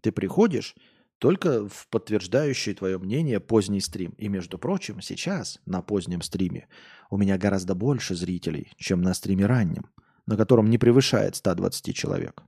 [0.00, 0.74] Ты приходишь
[1.18, 4.10] только в подтверждающий твое мнение поздний стрим.
[4.18, 6.66] И, между прочим, сейчас на позднем стриме
[7.10, 9.88] у меня гораздо больше зрителей, чем на стриме раннем,
[10.26, 12.42] на котором не превышает 120 человек.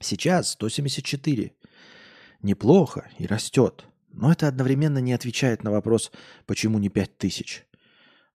[0.00, 1.52] Сейчас 174.
[2.42, 3.84] Неплохо и растет.
[4.10, 6.10] Но это одновременно не отвечает на вопрос,
[6.46, 7.66] почему не 5000.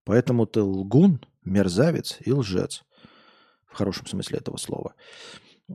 [0.04, 2.84] Поэтому ты лгун, мерзавец и лжец.
[3.66, 4.96] В хорошем смысле этого слова.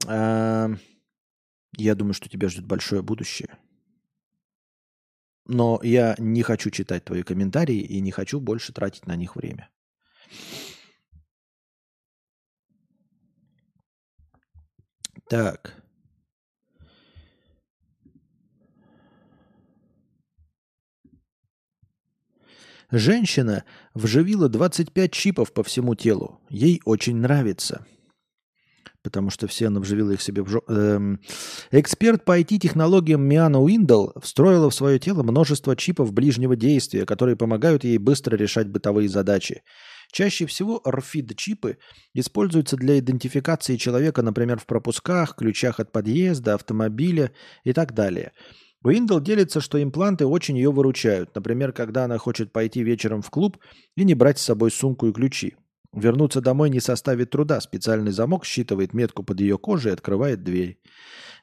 [0.06, 0.70] А,
[1.77, 3.56] я думаю, что тебя ждет большое будущее.
[5.47, 9.70] Но я не хочу читать твои комментарии и не хочу больше тратить на них время.
[15.29, 15.75] Так.
[22.91, 26.41] Женщина вживила 25 чипов по всему телу.
[26.49, 27.87] Ей очень нравится.
[29.03, 30.63] Потому что все она вживила их себе в жо...
[30.69, 31.21] эм...
[31.71, 37.85] Эксперт по IT-технологиям Миана Уиндл встроила в свое тело множество чипов ближнего действия, которые помогают
[37.85, 39.63] ей быстро решать бытовые задачи.
[40.11, 41.79] Чаще всего RFID-чипы
[42.15, 47.33] используются для идентификации человека, например, в пропусках, ключах от подъезда, автомобиля
[47.65, 48.33] и так далее.
[48.83, 51.35] Уиндл делится, что импланты очень ее выручают.
[51.35, 53.59] Например, когда она хочет пойти вечером в клуб
[53.97, 55.57] и не брать с собой сумку и ключи.
[55.93, 57.61] Вернуться домой не составит труда.
[57.61, 60.79] Специальный замок считывает метку под ее кожей и открывает дверь.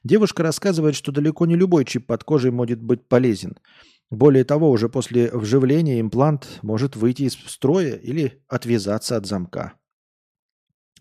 [0.02, 3.56] Девушка рассказывает, что далеко не любой чип под кожей может быть полезен.
[4.10, 9.74] Более того, уже после вживления имплант может выйти из строя или отвязаться от замка.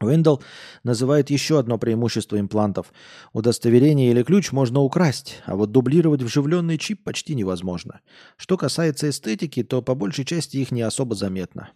[0.02, 0.44] Уэндалл
[0.84, 2.92] называет еще одно преимущество имплантов.
[3.32, 8.02] Удостоверение или ключ можно украсть, а вот дублировать вживленный чип почти невозможно.
[8.36, 11.72] Что касается эстетики, то по большей части их не особо заметно.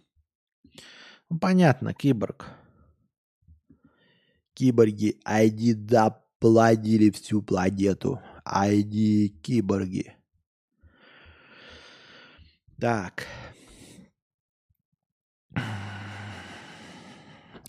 [1.40, 2.46] Понятно, киборг.
[4.52, 8.20] Киборги, айди да плодили всю планету.
[8.44, 10.19] Айди киборги.
[12.80, 13.26] Так.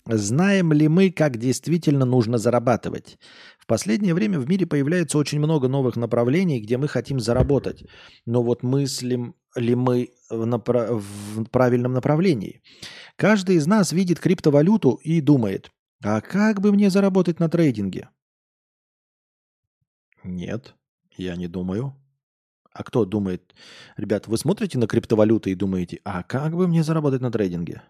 [0.06, 3.18] Знаем ли мы, как действительно нужно зарабатывать?
[3.58, 7.84] В последнее время в мире появляется очень много новых направлений, где мы хотим заработать.
[8.26, 12.62] Но вот мыслим ли мы в, напра- в правильном направлении?
[13.16, 15.70] Каждый из нас видит криптовалюту и думает,
[16.02, 18.08] а как бы мне заработать на трейдинге?
[20.24, 20.74] Нет,
[21.16, 22.01] я не думаю.
[22.74, 23.54] А кто думает?
[23.96, 27.82] Ребят, вы смотрите на криптовалюты и думаете, а как бы мне заработать на трейдинге?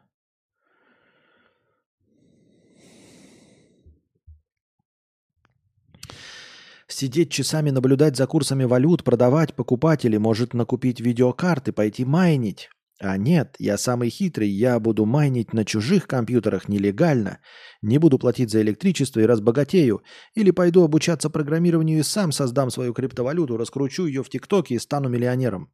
[6.88, 12.68] Сидеть часами наблюдать за курсами валют, продавать, покупать или может накупить видеокарты, пойти майнить.
[13.00, 17.40] А нет, я самый хитрый, я буду майнить на чужих компьютерах нелегально,
[17.80, 20.02] не буду платить за электричество и разбогатею,
[20.34, 25.08] или пойду обучаться программированию и сам создам свою криптовалюту, раскручу ее в ТикТоке и стану
[25.08, 25.72] миллионером.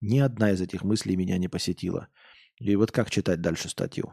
[0.00, 2.08] Ни одна из этих мыслей меня не посетила.
[2.58, 4.12] И вот как читать дальше статью?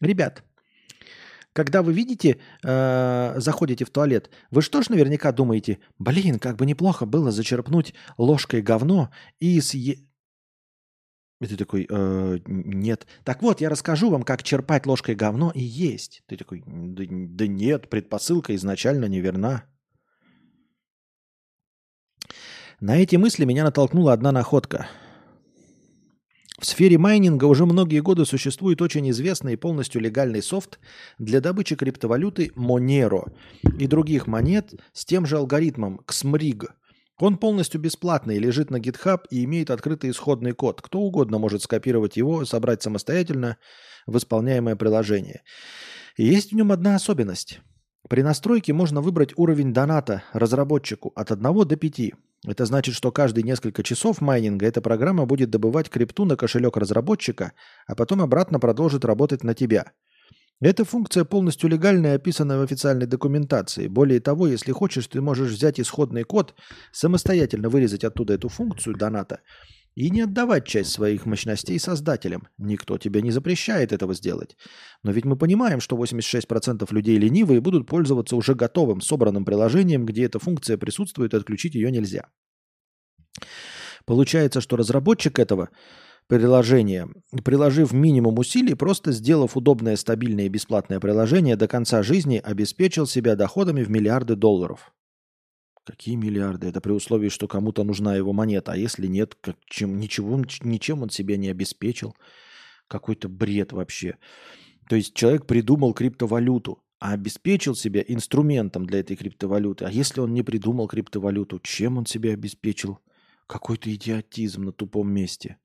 [0.00, 0.44] Ребят,
[1.54, 6.66] когда вы видите, э, заходите в туалет, вы что ж наверняка думаете, блин, как бы
[6.66, 10.04] неплохо было зачерпнуть ложкой говно и съесть.
[11.40, 13.06] И ты такой, э, нет.
[13.22, 16.22] Так вот, я расскажу вам, как черпать ложкой говно и есть.
[16.26, 19.64] Ты такой, да, да нет, предпосылка изначально неверна.
[22.80, 24.88] На эти мысли меня натолкнула одна находка–
[26.60, 30.78] в сфере майнинга уже многие годы существует очень известный и полностью легальный софт
[31.18, 33.32] для добычи криптовалюты Monero
[33.78, 36.68] и других монет с тем же алгоритмом XMRIG.
[37.18, 40.80] Он полностью бесплатный, лежит на GitHub и имеет открытый исходный код.
[40.80, 43.56] Кто угодно может скопировать его, собрать самостоятельно
[44.06, 45.42] в исполняемое приложение.
[46.16, 47.60] И есть в нем одна особенность.
[48.08, 52.12] При настройке можно выбрать уровень доната разработчику от 1 до 5.
[52.46, 57.52] Это значит, что каждые несколько часов майнинга эта программа будет добывать крипту на кошелек разработчика,
[57.86, 59.92] а потом обратно продолжит работать на тебя.
[60.60, 63.88] Эта функция полностью легальная и описана в официальной документации.
[63.88, 66.54] Более того, если хочешь, ты можешь взять исходный код,
[66.92, 69.40] самостоятельно вырезать оттуда эту функцию доната
[69.94, 72.48] и не отдавать часть своих мощностей создателям.
[72.58, 74.56] Никто тебе не запрещает этого сделать.
[75.02, 80.24] Но ведь мы понимаем, что 86% людей ленивые будут пользоваться уже готовым, собранным приложением, где
[80.24, 82.28] эта функция присутствует, и отключить ее нельзя.
[84.04, 85.70] Получается, что разработчик этого
[86.26, 87.08] приложения,
[87.44, 93.36] приложив минимум усилий, просто сделав удобное, стабильное и бесплатное приложение, до конца жизни обеспечил себя
[93.36, 94.93] доходами в миллиарды долларов.
[95.84, 96.68] Какие миллиарды?
[96.68, 98.72] Это при условии, что кому-то нужна его монета.
[98.72, 102.16] А если нет, как, чем, ничего, ничем он себя не обеспечил.
[102.88, 104.16] Какой-то бред вообще.
[104.88, 109.84] То есть человек придумал криптовалюту, а обеспечил себя инструментом для этой криптовалюты.
[109.84, 112.98] А если он не придумал криптовалюту, чем он себя обеспечил?
[113.46, 115.58] Какой-то идиотизм на тупом месте.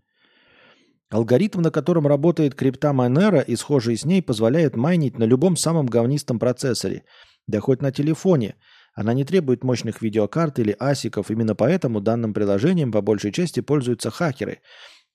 [1.10, 5.86] Алгоритм, на котором работает крипта Monero и схожие с ней, позволяет майнить на любом самом
[5.86, 7.06] говнистом процессоре,
[7.48, 8.56] да хоть на телефоне–
[8.94, 14.10] она не требует мощных видеокарт или асиков, именно поэтому данным приложением по большей части пользуются
[14.10, 14.60] хакеры,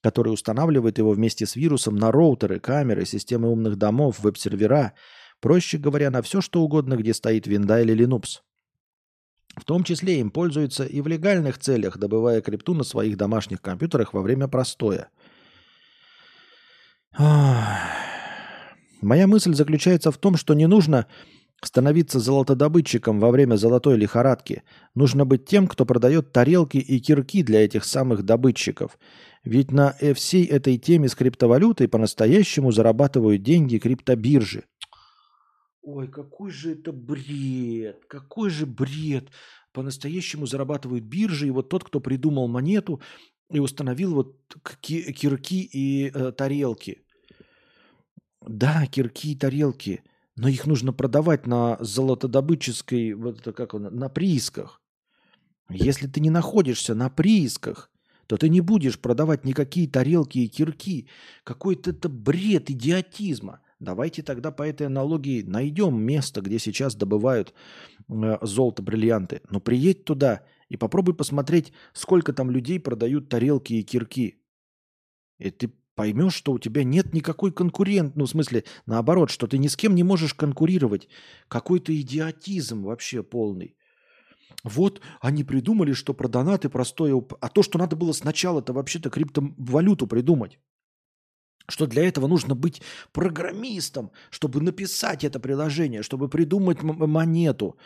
[0.01, 4.93] которые устанавливают его вместе с вирусом на роутеры, камеры, системы умных домов, веб-сервера,
[5.39, 8.41] проще говоря, на все что угодно, где стоит винда или Linux.
[9.57, 14.13] В том числе им пользуются и в легальных целях, добывая крипту на своих домашних компьютерах
[14.13, 15.09] во время простоя.
[19.01, 21.07] Моя мысль заключается в том, что не нужно
[21.65, 24.61] Становиться золотодобытчиком во время золотой лихорадки
[24.93, 28.99] нужно быть тем, кто продает тарелки и кирки для этих самых добытчиков.
[29.43, 34.65] Ведь на всей этой теме с криптовалютой по-настоящему зарабатывают деньги криптобиржи.
[35.81, 39.29] Ой, какой же это бред, какой же бред.
[39.73, 43.01] По-настоящему зарабатывают биржи, и вот тот, кто придумал монету
[43.51, 44.37] и установил вот
[44.81, 47.01] кирки и э, тарелки.
[48.45, 50.03] Да, кирки и тарелки–
[50.35, 54.81] но их нужно продавать на золотодобытческой, вот это как он, на приисках.
[55.69, 57.89] Если ты не находишься на приисках,
[58.27, 61.07] то ты не будешь продавать никакие тарелки и кирки.
[61.43, 63.61] Какой-то это бред идиотизма.
[63.79, 67.53] Давайте тогда по этой аналогии найдем место, где сейчас добывают
[68.09, 69.41] э, золото, бриллианты.
[69.49, 74.41] Но приедь туда и попробуй посмотреть, сколько там людей продают тарелки и кирки.
[75.37, 79.57] И ты поймешь, что у тебя нет никакой конкурент, ну, в смысле, наоборот, что ты
[79.57, 81.07] ни с кем не можешь конкурировать.
[81.47, 83.75] Какой-то идиотизм вообще полный.
[84.63, 87.23] Вот они придумали, что про донаты простое...
[87.41, 90.59] А то, что надо было сначала-то вообще-то криптовалюту придумать.
[91.67, 92.81] Что для этого нужно быть
[93.11, 97.77] программистом, чтобы написать это приложение, чтобы придумать монету,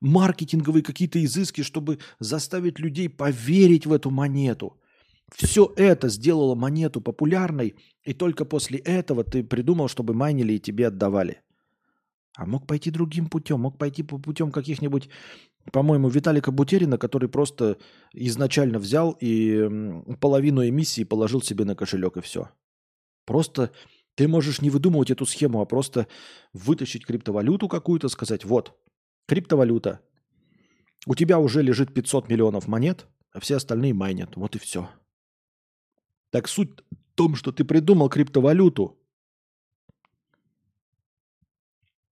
[0.00, 4.78] маркетинговые какие-то изыски, чтобы заставить людей поверить в эту монету–
[5.32, 10.88] все это сделало монету популярной, и только после этого ты придумал, чтобы майнили и тебе
[10.88, 11.40] отдавали.
[12.36, 15.08] А мог пойти другим путем, мог пойти по путем каких-нибудь,
[15.72, 17.78] по-моему, Виталика Бутерина, который просто
[18.12, 19.68] изначально взял и
[20.20, 22.50] половину эмиссии положил себе на кошелек и все.
[23.24, 23.70] Просто
[24.16, 26.06] ты можешь не выдумывать эту схему, а просто
[26.52, 28.76] вытащить криптовалюту какую-то, сказать, вот,
[29.26, 30.00] криптовалюта,
[31.06, 34.36] у тебя уже лежит 500 миллионов монет, а все остальные майнят.
[34.36, 34.88] Вот и все.
[36.34, 38.98] Так суть в том, что ты придумал криптовалюту.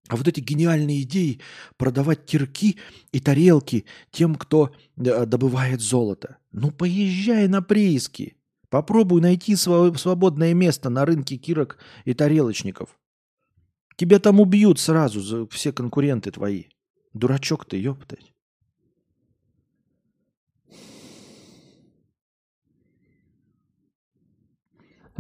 [0.07, 1.41] А вот эти гениальные идеи
[1.77, 2.79] продавать кирки
[3.11, 6.39] и тарелки тем, кто э, добывает золото.
[6.53, 8.37] Ну, поезжай на прииски.
[8.69, 12.97] Попробуй найти свободное место на рынке кирок и тарелочников.
[13.97, 16.67] Тебя там убьют сразу все конкуренты твои.
[17.13, 18.32] Дурачок ты, ёптать.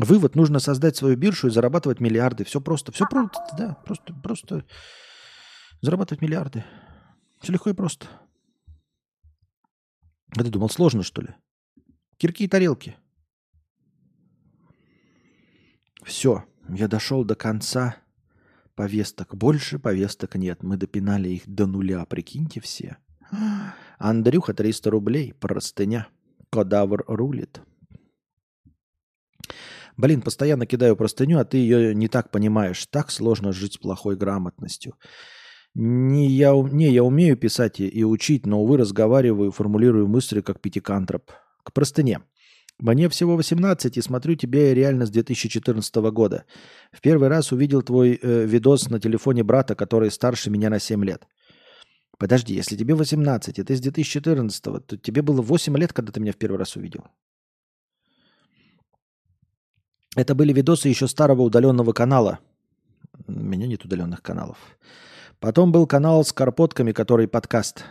[0.04, 2.44] Вывод, нужно создать свою биржу и зарабатывать миллиарды.
[2.44, 2.90] Все просто.
[2.92, 3.74] Все просто, да.
[3.84, 4.64] Просто, просто
[5.80, 6.64] зарабатывать миллиарды.
[7.40, 8.08] Все легко и просто.
[10.36, 11.28] А ты думал, сложно, что ли?
[12.16, 12.96] Кирки и тарелки.
[16.04, 17.96] Все, я дошел до конца
[18.74, 19.36] повесток.
[19.36, 20.62] Больше повесток нет.
[20.62, 22.96] Мы допинали их до нуля, прикиньте все.
[23.98, 26.08] Андрюха, 300 рублей, простыня.
[26.50, 27.62] Кодавр рулит.
[29.96, 32.86] Блин, постоянно кидаю простыню, а ты ее не так понимаешь.
[32.86, 34.94] Так сложно жить с плохой грамотностью.
[35.74, 40.60] Не я, не, я умею писать и, и учить, но, увы, разговариваю, формулирую мысли, как
[40.60, 41.30] пятикантроп.
[41.62, 42.20] К простыне.
[42.78, 46.44] Мне всего 18, и смотрю тебя я реально с 2014 года.
[46.90, 51.04] В первый раз увидел твой э, видос на телефоне брата, который старше меня на 7
[51.04, 51.26] лет.
[52.18, 56.20] Подожди, если тебе 18, и ты с 2014, то тебе было 8 лет, когда ты
[56.20, 57.04] меня в первый раз увидел.
[60.14, 62.38] Это были видосы еще старого удаленного канала.
[63.26, 64.58] У меня нет удаленных каналов.
[65.40, 67.84] Потом был канал с карпотками, который подкаст.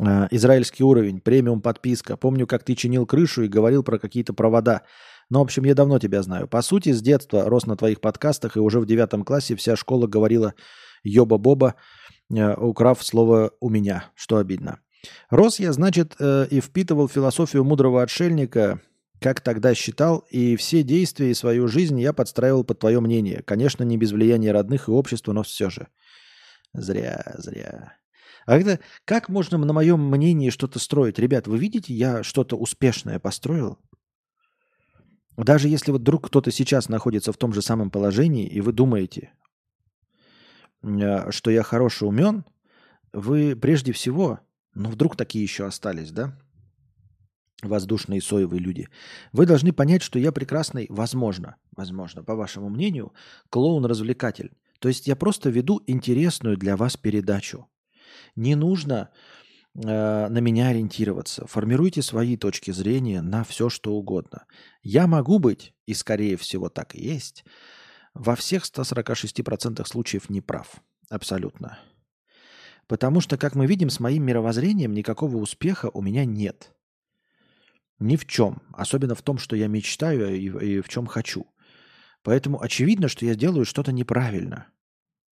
[0.00, 2.16] Э, израильский уровень, премиум подписка.
[2.16, 4.82] Помню, как ты чинил крышу и говорил про какие-то провода.
[5.28, 6.46] Ну, в общем, я давно тебя знаю.
[6.46, 10.06] По сути, с детства рос на твоих подкастах, и уже в девятом классе вся школа
[10.06, 10.54] говорила
[11.02, 11.74] «Йоба-боба»,
[12.32, 14.78] э, украв слово «у меня», что обидно.
[15.28, 18.80] Рос я, значит, э, и впитывал философию мудрого отшельника–
[19.20, 23.42] как тогда считал, и все действия и свою жизнь я подстраивал под твое мнение.
[23.42, 25.88] Конечно, не без влияния родных и общества, но все же.
[26.72, 27.96] Зря, зря.
[28.46, 31.18] А это, как можно на моем мнении что-то строить?
[31.18, 33.78] Ребят, вы видите, я что-то успешное построил?
[35.36, 39.32] Даже если вот вдруг кто-то сейчас находится в том же самом положении, и вы думаете,
[40.82, 42.44] э, что я хороший умен,
[43.12, 44.40] вы прежде всего,
[44.74, 46.38] ну вдруг такие еще остались, да?
[47.62, 48.88] Воздушные соевые люди.
[49.32, 53.12] Вы должны понять, что я прекрасный, возможно, возможно, по вашему мнению,
[53.50, 54.52] клоун-развлекатель.
[54.78, 57.66] То есть я просто веду интересную для вас передачу.
[58.34, 59.10] Не нужно
[59.74, 59.80] э,
[60.28, 61.46] на меня ориентироваться.
[61.46, 64.44] Формируйте свои точки зрения на все, что угодно.
[64.82, 67.44] Я могу быть, и скорее всего так и есть,
[68.12, 70.76] во всех 146% случаев не прав.
[71.08, 71.78] Абсолютно.
[72.86, 76.72] Потому что, как мы видим, с моим мировоззрением никакого успеха у меня нет–
[77.98, 78.62] ни в чем.
[78.72, 81.46] Особенно в том, что я мечтаю и, и в чем хочу.
[82.22, 84.66] Поэтому очевидно, что я делаю что-то неправильно.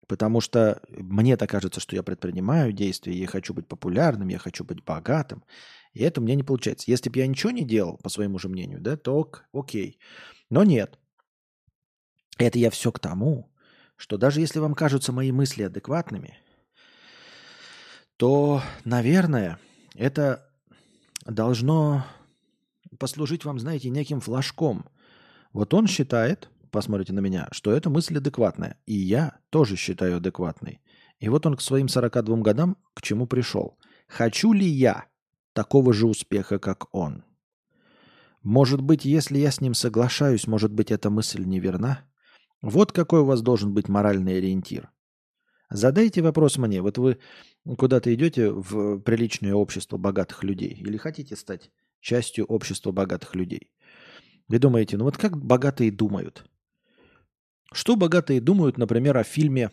[0.07, 4.65] Потому что мне так кажется, что я предпринимаю действия, я хочу быть популярным, я хочу
[4.65, 5.45] быть богатым.
[5.93, 6.91] И это у меня не получается.
[6.91, 9.99] Если бы я ничего не делал, по своему же мнению, да, то ок, окей.
[10.51, 10.99] Но нет.
[12.39, 13.53] Это я все к тому,
[13.97, 16.39] что даже если вам кажутся мои мысли адекватными,
[18.17, 19.59] то, наверное,
[19.95, 20.49] это
[21.25, 22.05] должно
[22.99, 24.87] послужить вам, знаете, неким флажком.
[25.53, 28.79] Вот он считает, посмотрите на меня, что эта мысль адекватная.
[28.87, 30.81] И я тоже считаю адекватной.
[31.19, 33.79] И вот он к своим 42 годам к чему пришел.
[34.09, 35.07] Хочу ли я
[35.53, 37.25] такого же успеха, как он?
[38.43, 42.01] Может быть, если я с ним соглашаюсь, может быть, эта мысль неверна?
[42.61, 44.91] Вот какой у вас должен быть моральный ориентир.
[45.71, 46.83] Задайте вопрос мне.
[46.83, 47.19] Вот вы
[47.79, 51.71] куда-то идете в приличное общество богатых людей или хотите стать
[52.05, 53.73] частью общества богатых людей?
[54.49, 56.45] Вы думаете, ну вот как богатые думают?
[57.73, 59.71] Что богатые думают, например, о фильме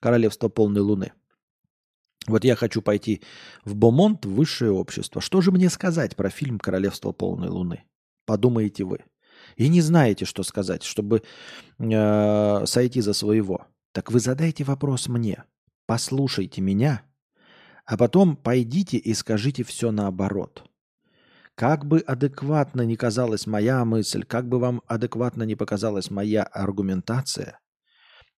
[0.00, 1.12] «Королевство полной луны»?
[2.26, 3.22] Вот я хочу пойти
[3.64, 5.20] в Бомонт, в высшее общество.
[5.20, 7.84] Что же мне сказать про фильм «Королевство полной луны»?
[8.24, 9.04] Подумаете вы.
[9.56, 11.22] И не знаете, что сказать, чтобы
[11.78, 13.66] э, сойти за своего.
[13.92, 15.44] Так вы задайте вопрос мне.
[15.86, 17.02] Послушайте меня,
[17.88, 20.62] а потом пойдите и скажите все наоборот.
[21.54, 27.58] Как бы адекватно ни казалась моя мысль, как бы вам адекватно ни показалась моя аргументация,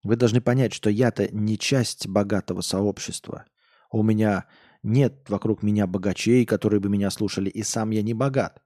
[0.05, 3.45] вы должны понять, что я-то не часть богатого сообщества.
[3.91, 4.47] У меня
[4.85, 8.63] нет вокруг меня богачей, которые бы меня слушали, и сам я не богат.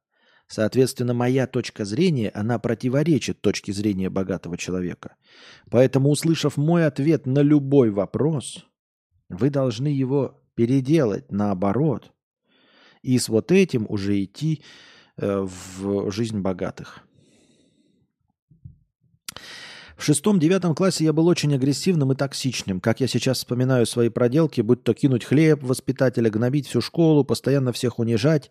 [0.46, 5.16] Соответственно, моя точка зрения, она противоречит точке зрения богатого человека.
[5.70, 8.66] Поэтому, услышав мой ответ на любой вопрос,
[9.30, 12.12] вы должны его переделать наоборот.
[13.02, 14.62] И с вот этим уже идти
[15.16, 17.04] э, в жизнь богатых.
[19.96, 22.80] В шестом-девятом классе я был очень агрессивным и токсичным.
[22.80, 27.72] Как я сейчас вспоминаю свои проделки, будь то кинуть хлеб воспитателя, гнобить всю школу, постоянно
[27.72, 28.50] всех унижать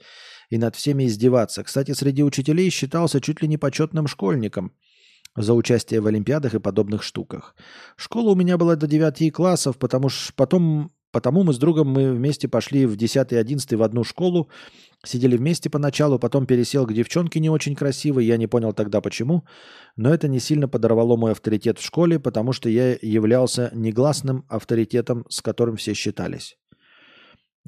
[0.49, 1.63] и над всеми издеваться.
[1.63, 4.73] Кстати, среди учителей считался чуть ли не почетным школьником
[5.35, 7.55] за участие в олимпиадах и подобных штуках.
[7.97, 12.11] Школа у меня была до 9 классов, потому что потом Потому мы с другом мы
[12.11, 14.49] вместе пошли в 10 и 11 в одну школу,
[15.05, 19.45] сидели вместе поначалу, потом пересел к девчонке не очень красивой, я не понял тогда почему,
[19.95, 25.23] но это не сильно подорвало мой авторитет в школе, потому что я являлся негласным авторитетом,
[25.29, 26.57] с которым все считались.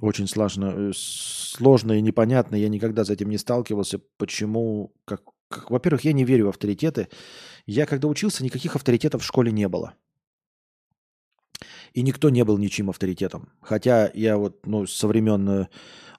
[0.02, 5.70] Очень сложно, э, сложно и непонятно, я никогда с этим не сталкивался, почему, как, как
[5.70, 7.10] во-первых, я не верю в авторитеты.
[7.68, 9.94] Я когда учился, никаких авторитетов в школе не было.
[11.96, 13.48] И никто не был ничьим авторитетом.
[13.62, 15.68] Хотя я вот, ну, со времен э,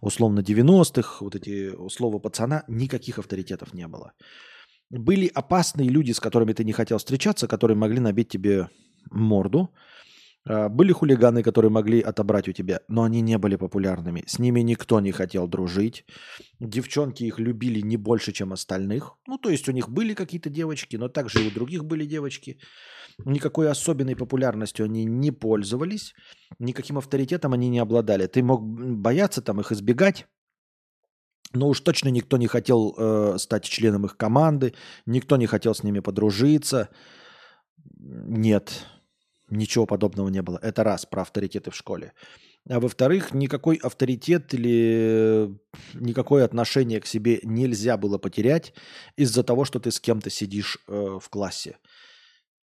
[0.01, 4.13] условно 90-х, вот эти слова пацана, никаких авторитетов не было.
[4.89, 8.69] Были опасные люди, с которыми ты не хотел встречаться, которые могли набить тебе
[9.11, 9.69] морду,
[10.49, 14.23] а, были хулиганы, которые могли отобрать у тебя, но они не были популярными.
[14.27, 16.05] С ними никто не хотел дружить.
[16.61, 19.17] Девчонки их любили не больше, чем остальных.
[19.27, 22.59] Ну, то есть у них были какие-то девочки, но также и у других были девочки.
[23.25, 26.15] Никакой особенной популярностью они не пользовались.
[26.59, 28.27] Никаким авторитетом они не обладали.
[28.27, 30.27] Ты мог бояться там их избегать,
[31.53, 34.75] но уж точно никто не хотел э, стать членом их команды,
[35.07, 36.91] никто не хотел с ними подружиться.
[37.99, 38.87] Нет,
[39.49, 40.59] Ничего подобного не было.
[40.61, 42.13] Это раз про авторитеты в школе.
[42.69, 45.57] А во-вторых, никакой авторитет или
[45.95, 48.75] никакое отношение к себе нельзя было потерять
[49.17, 51.79] из-за того, что ты с кем-то сидишь э, в классе.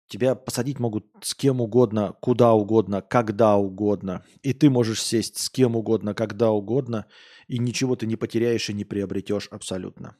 [0.07, 4.23] Тебя посадить могут с кем угодно, куда угодно, когда угодно.
[4.41, 7.05] И ты можешь сесть с кем угодно, когда угодно,
[7.47, 10.15] и ничего ты не потеряешь и не приобретешь абсолютно.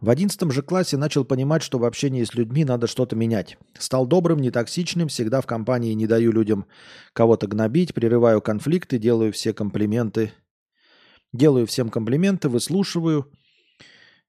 [0.00, 3.58] В одиннадцатом же классе начал понимать, что в общении с людьми надо что-то менять.
[3.76, 6.66] Стал добрым, нетоксичным, всегда в компании не даю людям
[7.14, 10.32] кого-то гнобить, прерываю конфликты, делаю все комплименты.
[11.32, 13.30] Делаю всем комплименты, выслушиваю,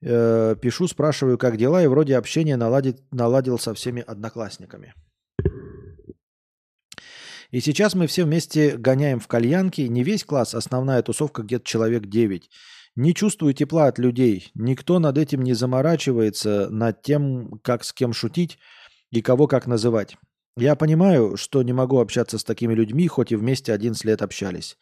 [0.01, 4.93] э, пишу, спрашиваю, как дела, и вроде общение наладит, наладил со всеми одноклассниками.
[7.51, 9.81] И сейчас мы все вместе гоняем в кальянки.
[9.81, 12.49] Не весь класс, основная тусовка где-то человек 9.
[12.95, 14.51] Не чувствую тепла от людей.
[14.53, 18.59] Никто над этим не заморачивается, над тем, как с кем шутить
[19.11, 20.17] и кого как называть.
[20.57, 24.77] Я понимаю, что не могу общаться с такими людьми, хоть и вместе 11 лет общались.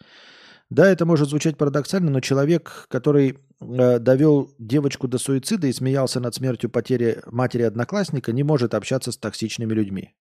[0.70, 6.20] Да, это может звучать парадоксально, но человек, который э, довел девочку до суицида и смеялся
[6.20, 10.14] над смертью потери матери одноклассника, не может общаться с токсичными людьми.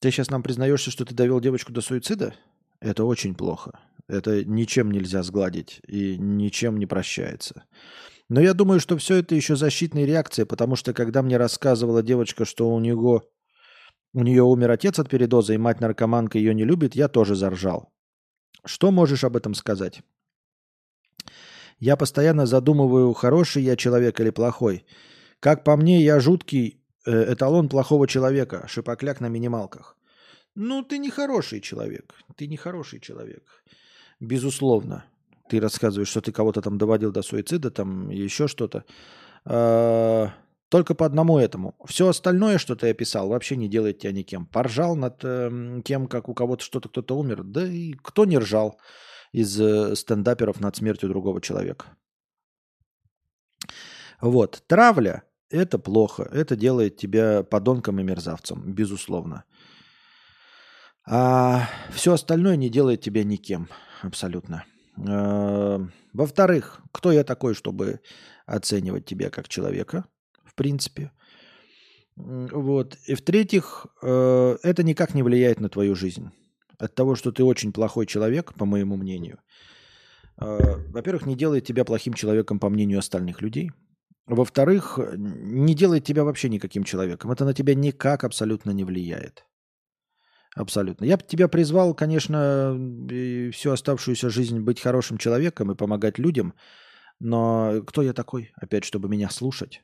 [0.00, 2.34] Ты сейчас нам признаешься, что ты довел девочку до суицида?
[2.80, 3.80] Это очень плохо.
[4.08, 7.64] Это ничем нельзя сгладить и ничем не прощается.
[8.28, 12.44] Но я думаю, что все это еще защитная реакция, потому что когда мне рассказывала девочка,
[12.44, 13.24] что у него
[14.12, 17.92] у нее умер отец от передоза, и мать наркоманка ее не любит, я тоже заржал.
[18.66, 20.02] Что можешь об этом сказать?
[21.78, 24.84] Я постоянно задумываю, хороший я человек или плохой.
[25.40, 29.96] Как по мне, я жуткий э, эталон плохого человека, шипокляк на минималках.
[30.54, 32.14] Ну, ты не хороший человек.
[32.36, 33.62] Ты не хороший человек.
[34.20, 35.04] Безусловно.
[35.48, 38.84] ты рассказываешь, что ты кого-то там доводил до суицида, там еще что-то.
[39.44, 40.30] А,
[40.68, 41.76] только по одному этому.
[41.84, 44.46] Все остальное, что ты описал, вообще не делает тебя никем.
[44.46, 47.44] Поржал над э, тем, как у кого-то что-то кто-то умер.
[47.44, 48.80] Да и кто не ржал
[49.32, 51.86] из э, стендаперов над смертью другого человека.
[54.20, 54.64] Вот.
[54.66, 56.28] Травля– это плохо.
[56.32, 59.44] Это делает тебя подонком и мерзавцем, безусловно.
[61.08, 63.68] А все остальное не делает тебя никем,
[64.02, 64.64] абсолютно.
[64.96, 65.78] Э,
[66.12, 68.00] во-вторых, кто я такой, чтобы
[68.46, 70.06] оценивать тебя как человека–
[70.56, 71.12] принципе.
[72.16, 72.96] Вот.
[73.06, 76.30] И в-третьих, э, это никак не влияет на твою жизнь.
[76.78, 79.38] От того, что ты очень плохой человек, по моему мнению,
[80.40, 83.70] э, во-первых, не делает тебя плохим человеком, по мнению остальных людей.
[84.26, 87.30] Во-вторых, не делает тебя вообще никаким человеком.
[87.30, 89.44] Это на тебя никак абсолютно не влияет.
[90.56, 91.04] Абсолютно.
[91.04, 92.74] Я бы тебя призвал, конечно,
[93.52, 96.54] всю оставшуюся жизнь быть хорошим человеком и помогать людям,
[97.20, 99.82] но кто я такой, опять, чтобы меня слушать?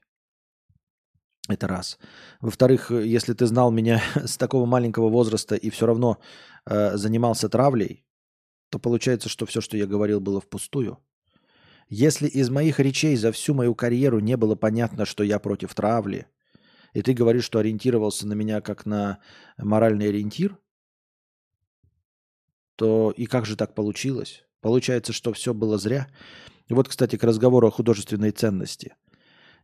[1.48, 1.98] Это раз.
[2.40, 6.18] Во-вторых, если ты знал меня с такого маленького возраста и все равно
[6.66, 8.04] э, занимался травлей,
[8.70, 10.98] то получается, что все, что я говорил, было впустую.
[11.88, 16.26] Если из моих речей за всю мою карьеру не было понятно, что я против травли,
[16.94, 19.18] и ты говоришь, что ориентировался на меня как на
[19.58, 20.56] моральный ориентир,
[22.76, 24.44] то и как же так получилось?
[24.60, 26.08] Получается, что все было зря.
[26.68, 28.94] И вот, кстати, к разговору о художественной ценности–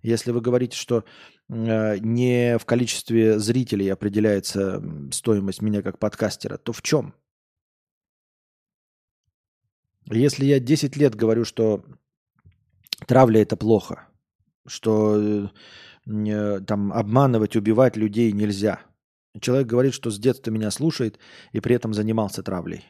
[0.03, 1.05] если вы говорите, что
[1.49, 7.15] э, не в количестве зрителей определяется стоимость меня как подкастера, то в чем?
[10.07, 11.85] Если я 10 лет говорю, что
[13.07, 14.09] травля это плохо,
[14.67, 15.51] что
[16.07, 18.81] э, там обманывать, убивать людей нельзя.
[19.41, 21.19] Человек говорит, что с детства меня слушает
[21.53, 22.85] и при этом занимался травлей.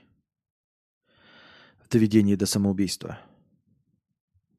[1.79, 3.19] В доведении до самоубийства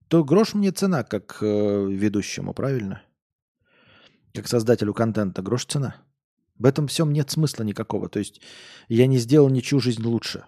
[0.10, 3.03] то грош мне цена как э, ведущему, правильно?
[4.34, 5.95] Как создателю контента грош цена.
[6.57, 8.10] В этом всем нет смысла никакого.
[8.10, 8.41] То есть
[8.88, 10.44] я не сделал ничью жизнь лучше.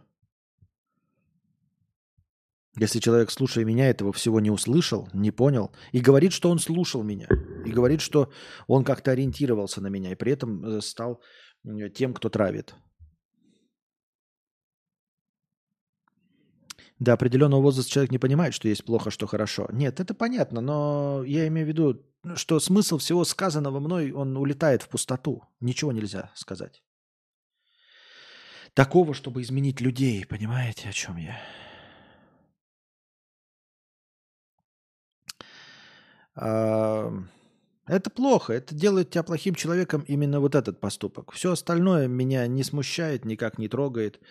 [2.76, 7.04] Если человек, слушая меня, этого всего не услышал, не понял, и говорит, что он слушал
[7.04, 7.28] меня,
[7.66, 8.32] и говорит, что
[8.68, 11.22] он как-то ориентировался на меня, и при этом э, стал
[11.94, 12.74] тем, кто травит,
[17.02, 19.68] До определенного возраста человек не понимает, что есть плохо, что хорошо.
[19.73, 22.06] Нет, это понятно, но я имею в виду,
[22.36, 25.41] что смысл всего сказанного мной, он улетает в пустоту.
[25.60, 26.84] Ничего нельзя сказать.
[28.76, 31.41] Такого, чтобы изменить людей, понимаете, о чем я?
[37.88, 41.32] Это плохо, это делает тебя плохим человеком именно вот этот поступок.
[41.32, 44.22] Все остальное меня не смущает, никак не трогает.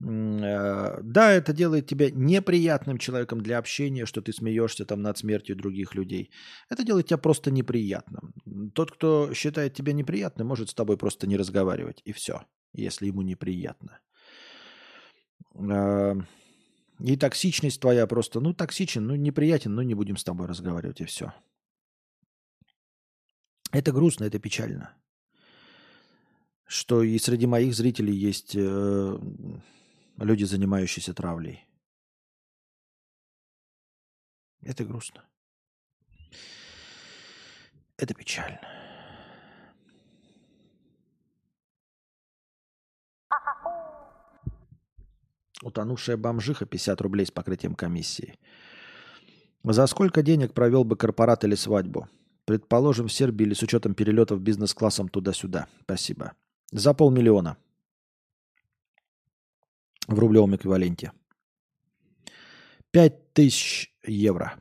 [0.00, 5.56] Э, да, это делает тебя неприятным человеком для общения, что ты смеешься там над смертью
[5.56, 6.30] других людей.
[6.68, 8.32] Это делает тебя просто неприятным.
[8.74, 12.42] Тот, кто считает тебя неприятным, может с тобой просто не разговаривать, и все,
[12.72, 13.98] если ему неприятно.
[15.54, 16.14] Э,
[17.00, 21.04] и токсичность твоя просто, ну, токсичен, ну, неприятен, ну, не будем с тобой разговаривать, и
[21.04, 21.32] все.
[23.72, 24.94] Это грустно, это печально.
[26.66, 29.18] Что и среди моих зрителей есть э,
[30.24, 31.66] люди, занимающиеся травлей.
[34.62, 35.24] Это грустно.
[37.96, 38.60] Это печально.
[45.62, 48.38] Утонувшая бомжиха 50 рублей с покрытием комиссии.
[49.64, 52.08] За сколько денег провел бы корпорат или свадьбу?
[52.44, 55.66] Предположим, в Сербии или с учетом перелетов бизнес-классом туда-сюда.
[55.82, 56.32] Спасибо.
[56.70, 57.56] За полмиллиона
[60.08, 61.12] в рублевом эквиваленте.
[62.90, 64.58] 5000 евро.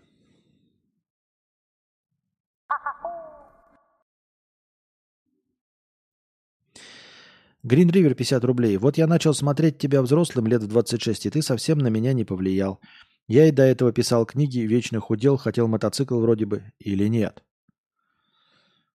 [7.63, 8.77] Green River 50 рублей.
[8.77, 12.23] Вот я начал смотреть тебя взрослым лет в 26, и ты совсем на меня не
[12.23, 12.79] повлиял.
[13.27, 17.43] Я и до этого писал книги, вечно худел, хотел мотоцикл вроде бы, или нет?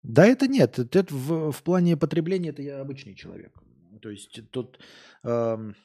[0.03, 0.79] Да это нет.
[0.79, 3.53] Это в, в плане потребления это я обычный человек.
[4.01, 4.79] То есть тут...
[5.23, 5.75] Эм,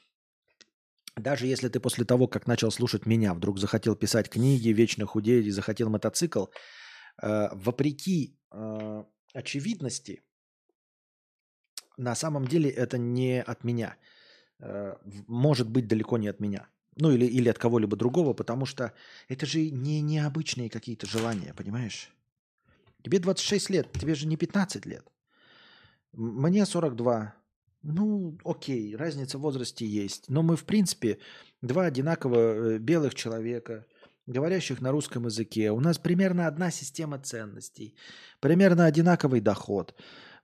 [1.16, 5.46] даже если ты после того, как начал слушать меня, вдруг захотел писать книги, вечно худеть
[5.46, 6.46] и захотел мотоцикл,
[7.22, 10.22] э, вопреки э, очевидности,
[11.96, 13.96] на самом деле это не от меня.
[14.60, 16.68] Э, может быть, далеко не от меня.
[16.96, 18.92] Ну или, или от кого-либо другого, потому что
[19.28, 22.10] это же не необычные какие-то желания, понимаешь?
[23.02, 25.04] Тебе 26 лет, тебе же не 15 лет.
[26.12, 27.34] Мне 42,
[27.82, 30.28] ну, окей, разница в возрасте есть.
[30.28, 31.18] Но мы, в принципе,
[31.62, 33.86] два одинаково э, белых человека,
[34.26, 35.70] говорящих на русском языке.
[35.72, 37.96] У нас примерно одна система ценностей,
[38.40, 39.94] примерно одинаковый доход.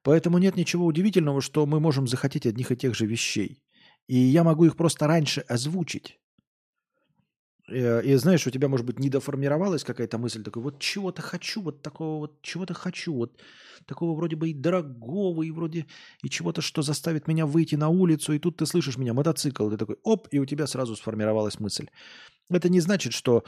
[0.03, 3.63] Поэтому нет ничего удивительного, что мы можем захотеть одних и тех же вещей.
[4.07, 6.19] И я могу их просто раньше озвучить.
[7.69, 11.83] Э, и знаешь, у тебя, может быть, недоформировалась какая-то мысль, такой, вот чего-то хочу, вот
[11.83, 13.41] такого вот, чего-то хочу, вот
[13.87, 15.87] такого вроде бы и дорогого, и вроде
[16.23, 19.77] и чего-то, что заставит меня выйти на улицу, и тут ты слышишь меня, мотоцикл, ты
[19.77, 21.89] такой, оп, и у тебя сразу сформировалась мысль.
[22.51, 23.45] Это не значит, что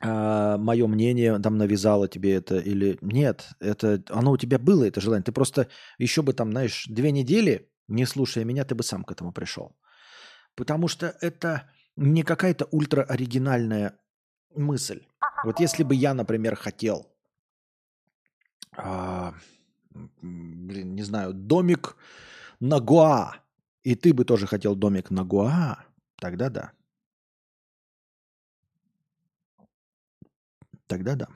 [0.00, 5.00] а, мое мнение там навязало тебе это или нет, это оно у тебя было, это
[5.00, 5.24] желание.
[5.24, 9.12] Ты просто еще бы там, знаешь, две недели, не слушая меня, ты бы сам к
[9.12, 9.76] этому пришел.
[10.54, 13.98] Потому что это не какая-то ультра-оригинальная
[14.54, 15.06] мысль.
[15.44, 17.06] Вот если бы я, например, хотел,
[18.76, 19.34] а,
[19.90, 21.96] блин, не знаю, домик
[22.60, 23.36] на Гуа,
[23.82, 25.84] и ты бы тоже хотел домик на Гуа,
[26.16, 26.72] тогда да.
[30.86, 31.28] Тогда да.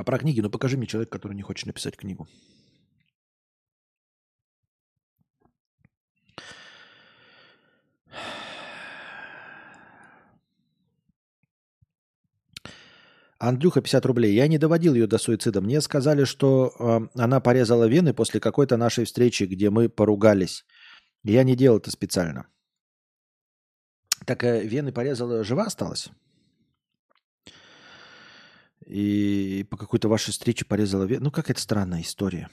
[0.00, 2.26] А про книги, ну покажи мне человека, который не хочет написать книгу.
[13.38, 14.32] Андрюха, 50 рублей.
[14.34, 15.60] Я не доводил ее до суицида.
[15.60, 20.64] Мне сказали, что э, она порезала вены после какой-то нашей встречи, где мы поругались.
[21.24, 22.46] Я не делал это специально.
[24.24, 26.10] Так э, вены порезала, жива осталась?
[28.90, 31.26] И по какой-то вашей встрече порезала вену.
[31.26, 32.50] Ну, какая-то странная история.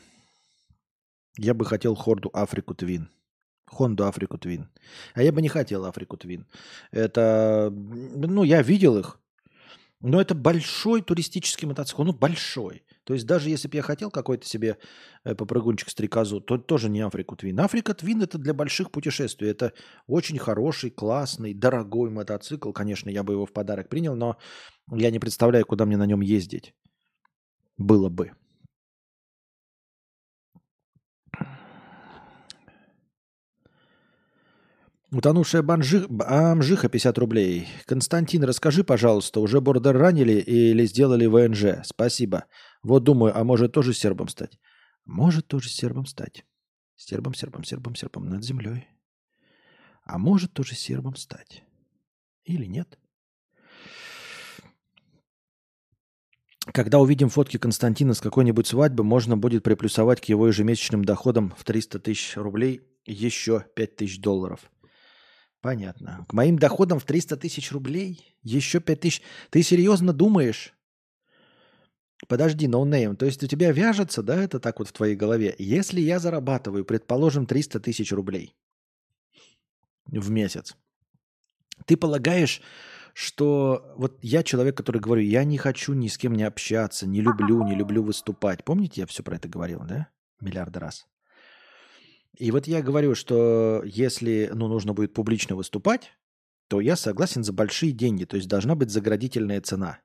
[1.38, 3.10] Я бы хотел Хорду Африку Твин.
[3.66, 4.70] Хонду Африку Твин.
[5.14, 6.46] А я бы не хотел Африку Твин.
[6.92, 9.20] Это, ну, я видел их.
[10.00, 12.04] Но это большой туристический мотоцикл.
[12.04, 12.84] Ну, большой.
[13.08, 14.78] То есть даже если бы я хотел какой-то себе
[15.24, 17.58] э, попрыгунчик стрекозу, то тоже не Африку Твин.
[17.62, 19.50] Африка Твин это для больших путешествий.
[19.50, 19.72] Это
[20.08, 22.74] очень хороший, классный, дорогой мотоцикл.
[22.74, 24.38] Конечно, я бы его в подарок принял, но
[24.92, 26.74] я не представляю, куда мне на нем ездить.
[27.78, 28.34] Было бы.
[35.12, 36.06] Утонувшая банжи...
[36.20, 37.68] Амжиха 50 рублей.
[37.86, 41.86] Константин, расскажи, пожалуйста, уже бордер ранили или сделали ВНЖ?
[41.86, 42.46] Спасибо.
[42.84, 44.60] Вот думаю, а может тоже сербом стать?
[45.06, 46.46] Может тоже сербом стать.
[46.98, 48.88] Сербом, сербом, сербом, сербом над землей.
[50.04, 51.64] А может тоже сербом стать.
[52.44, 53.00] Или нет?
[56.74, 61.64] Когда увидим фотки Константина с какой-нибудь свадьбы, можно будет приплюсовать к его ежемесячным доходам в
[61.64, 64.70] 300 тысяч рублей еще 5 тысяч долларов.
[65.62, 66.26] Понятно.
[66.30, 69.22] К моим доходам в 300 тысяч рублей еще 5 тысяч.
[69.50, 70.74] Ты серьезно думаешь?
[72.28, 73.16] Подожди, no name.
[73.16, 75.56] То есть у тебя вяжется, да, это так вот в твоей голове?
[75.60, 78.56] Если я зарабатываю, предположим, 300 тысяч рублей
[80.08, 80.76] в месяц,
[81.86, 82.62] ты полагаешь,
[83.14, 87.22] что вот я человек, который говорю, я не хочу ни с кем не общаться, не
[87.22, 88.64] люблю, не люблю выступать.
[88.64, 90.08] Помните, я все про это говорил, да?
[90.40, 91.08] Миллиарды раз.
[92.38, 96.12] И вот я говорю, что если ну, нужно будет публично выступать,
[96.68, 100.00] то я согласен за большие деньги, то есть должна быть заградительная цена.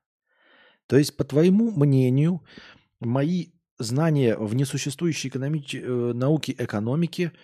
[0.86, 2.42] То есть, по твоему мнению,
[3.00, 3.48] мои
[3.78, 7.32] знания в несуществующей экономи- э, науке экономики–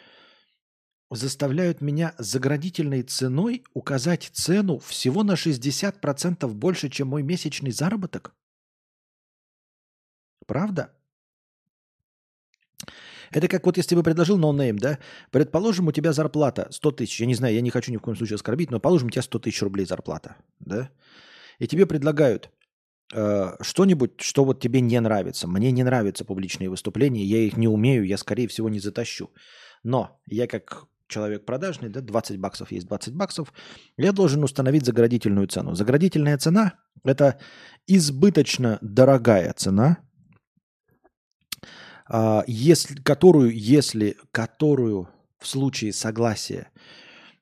[1.11, 8.35] заставляют меня заградительной ценой указать цену всего на 60% больше, чем мой месячный заработок?
[10.47, 10.95] Правда?
[13.31, 14.99] Это как вот если бы предложил no name, да?
[15.31, 17.21] Предположим, у тебя зарплата 100 тысяч.
[17.21, 19.23] Я не знаю, я не хочу ни в коем случае оскорбить, но положим, у тебя
[19.23, 20.91] 100 тысяч рублей зарплата, да?
[21.59, 22.51] И тебе предлагают
[23.15, 25.49] э, что-нибудь, что вот тебе не нравится.
[25.49, 29.31] Мне не нравятся публичные выступления, я их не умею, я, скорее всего, не затащу.
[29.83, 33.53] Но я как человек продажный, да, 20 баксов есть 20 баксов,
[33.97, 35.75] я должен установить заградительную цену.
[35.75, 36.75] Заградительная цена–
[37.05, 37.39] это
[37.87, 39.99] избыточно дорогая цена,
[42.47, 45.09] если, которую, если, которую
[45.39, 46.69] в случае согласия,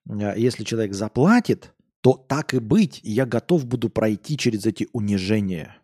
[0.09, 5.77] а, если человек заплатит, то так и быть, я готов буду пройти через эти унижения.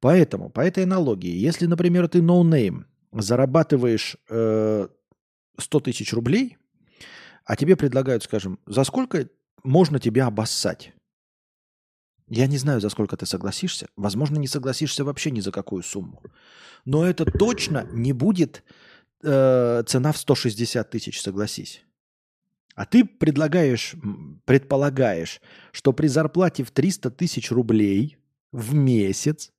[0.00, 4.88] Поэтому, по этой аналогии, если, например, ты ноунейм, no зарабатываешь э,
[5.58, 6.58] 100 тысяч рублей,
[7.44, 9.28] а тебе предлагают, скажем, за сколько
[9.64, 10.92] можно тебя обоссать?
[12.30, 13.88] Я не знаю, за сколько ты согласишься.
[13.96, 16.22] Возможно, не согласишься вообще ни за какую сумму.
[16.84, 18.62] Но это точно не будет
[19.22, 21.82] э, цена в 160 тысяч, согласись.
[22.76, 23.94] А ты предлагаешь,
[24.44, 25.40] предполагаешь,
[25.72, 28.16] что при зарплате в 300 тысяч рублей
[28.52, 29.50] в месяц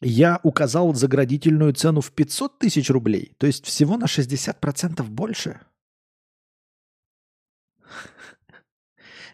[0.00, 5.60] я указал заградительную цену в 500 тысяч рублей, то есть всего на 60% больше.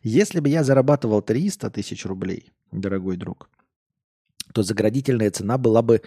[0.02, 3.48] Если бы я зарабатывал 300 тысяч рублей, дорогой друг,
[4.52, 6.02] то заградительная цена была бы,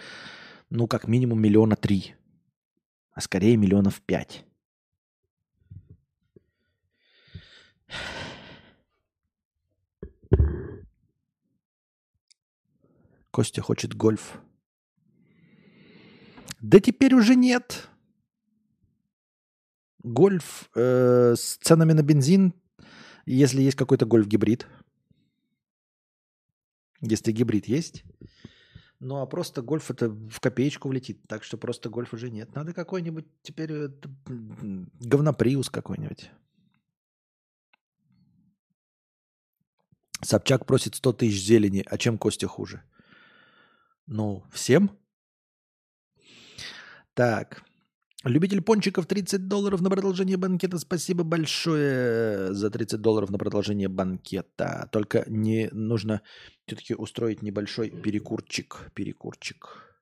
[0.70, 2.14] ну, как минимум миллиона три,
[3.12, 4.44] а скорее миллионов пять.
[13.30, 14.40] Костя хочет гольф.
[16.60, 17.88] Да теперь уже нет.
[20.02, 22.52] Гольф э, с ценами на бензин,
[23.26, 24.66] если есть какой-то гольф-гибрид.
[27.00, 28.04] Если гибрид есть.
[29.00, 31.20] Ну а просто гольф это в копеечку влетит.
[31.26, 32.54] Так что просто гольф уже нет.
[32.54, 33.88] Надо какой-нибудь теперь э,
[35.00, 36.30] говноприус какой-нибудь.
[40.22, 41.84] Собчак просит 100 тысяч зелени.
[41.84, 42.84] А чем Костя хуже?
[44.06, 44.96] Ну, всем?
[47.14, 47.64] Так.
[48.24, 50.78] Любитель пончиков 30 долларов на продолжение банкета.
[50.78, 54.88] Спасибо большое за 30 долларов на продолжение банкета.
[54.92, 56.22] Только не нужно
[56.64, 58.92] все-таки устроить небольшой перекурчик.
[58.94, 59.98] Перекурчик.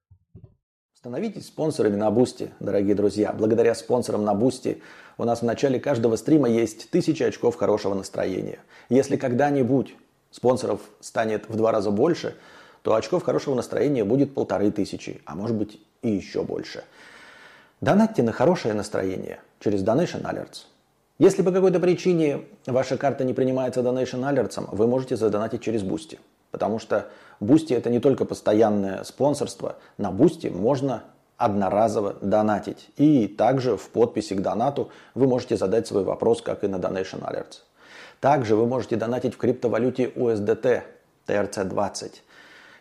[0.93, 3.33] Становитесь спонсорами на Boosty, дорогие друзья.
[3.33, 4.83] Благодаря спонсорам на Boosty
[5.17, 8.59] у нас в начале каждого стрима есть тысячи очков хорошего настроения.
[8.91, 9.95] Если когда-нибудь
[10.31, 12.37] спонсоров станет в два раза больше–
[12.83, 16.85] то очков хорошего настроения будет полторы тысячи, а может быть и еще больше.
[17.81, 20.67] Донатьте на хорошее настроение через Donation Alerts.
[21.19, 26.19] Если по какой-то причине ваша карта не принимается Donation Alerts, вы можете задонатить через Boosty.
[26.51, 27.07] Потому что
[27.41, 31.05] Boosty это не только постоянное спонсорство, на Boosty можно
[31.39, 32.91] одноразово донатить.
[32.99, 37.23] И также в подписи к донату вы можете задать свой вопрос, как и на Donation
[37.23, 37.61] Alerts.
[38.21, 40.83] Также вы можете донатить в криптовалюте USDT
[41.27, 42.13] TRC20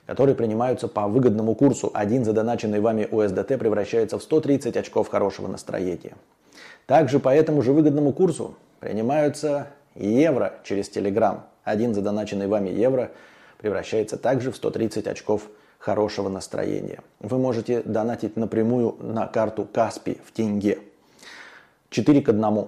[0.09, 1.91] которые принимаются по выгодному курсу.
[1.93, 6.13] Один задоначенный вами USDT превращается в 130 очков хорошего настроения.
[6.87, 11.41] Также по этому же выгодному курсу принимаются евро через Telegram.
[11.63, 13.11] Один задоначенный вами евро
[13.59, 15.43] превращается также в 130 очков
[15.77, 17.01] хорошего настроения.
[17.19, 20.79] Вы можете донатить напрямую на карту Каспи в тенге.
[21.91, 22.67] 4 к 1.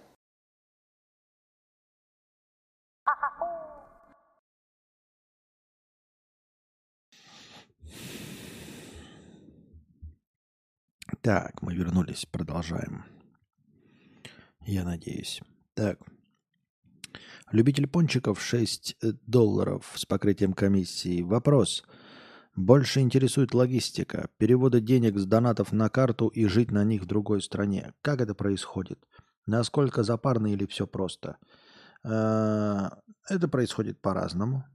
[11.21, 13.05] Так, мы вернулись, продолжаем.
[14.65, 15.39] Я надеюсь.
[15.75, 15.99] Так.
[17.51, 21.21] Любитель пончиков 6 э, долларов с покрытием комиссии.
[21.21, 21.83] Вопрос.
[22.55, 27.43] Больше интересует логистика, перевода денег с донатов на карту и жить на них в другой
[27.43, 27.93] стране.
[28.01, 28.99] Как это происходит?
[29.45, 31.37] Насколько запарно или все просто?
[32.03, 32.89] Э,
[33.29, 34.65] это происходит по-разному.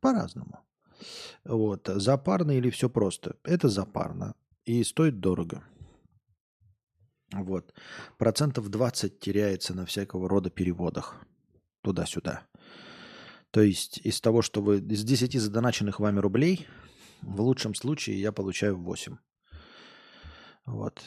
[0.00, 0.58] По-разному.
[1.44, 1.86] Вот.
[1.86, 3.36] Запарно или все просто?
[3.44, 4.34] Это запарно.
[4.64, 5.62] И стоит дорого.
[7.32, 7.74] Вот.
[8.16, 11.16] Процентов 20 теряется на всякого рода переводах.
[11.82, 12.46] Туда-сюда.
[13.50, 14.78] То есть из того, что вы...
[14.78, 16.66] Из 10 задоначенных вами рублей,
[17.22, 19.16] в лучшем случае я получаю 8.
[20.66, 21.04] Вот.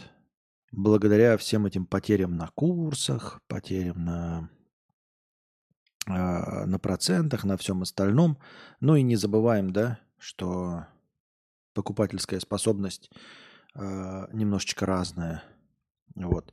[0.72, 4.50] Благодаря всем этим потерям на курсах, потерям на,
[6.08, 8.38] э, на процентах, на всем остальном.
[8.82, 10.86] Ну и не забываем, да, что
[11.74, 13.10] покупательская способность
[13.78, 15.44] э, немножечко разная.
[16.16, 16.52] Вот.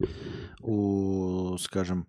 [0.60, 2.06] У, скажем,